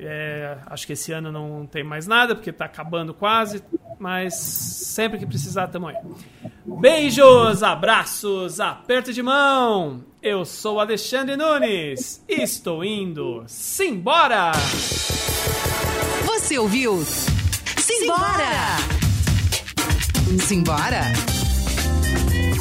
É, 0.00 0.56
acho 0.66 0.86
que 0.86 0.92
esse 0.92 1.10
ano 1.10 1.32
não 1.32 1.66
tem 1.66 1.82
mais 1.82 2.06
nada, 2.06 2.34
porque 2.34 2.52
tá 2.52 2.66
acabando 2.66 3.12
quase, 3.12 3.62
mas 3.98 4.34
sempre 4.34 5.18
que 5.18 5.26
precisar, 5.26 5.66
tamo 5.66 5.88
aí. 5.88 5.96
Beijos, 6.64 7.64
abraços, 7.64 8.60
aperto 8.60 9.12
de 9.12 9.22
mão. 9.22 10.04
Eu 10.22 10.44
sou 10.44 10.78
Alexandre 10.78 11.36
Nunes. 11.36 12.22
Estou 12.28 12.84
indo. 12.84 13.42
Simbora! 13.48 14.52
Você 16.26 16.58
ouviu? 16.58 17.02
Simbora! 17.76 18.76
Simbora! 20.46 21.02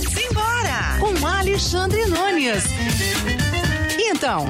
Simbora! 0.09 0.97
Com 0.99 1.27
Alexandre 1.27 2.05
Nunes. 2.07 2.63
E 3.99 4.09
então? 4.09 4.49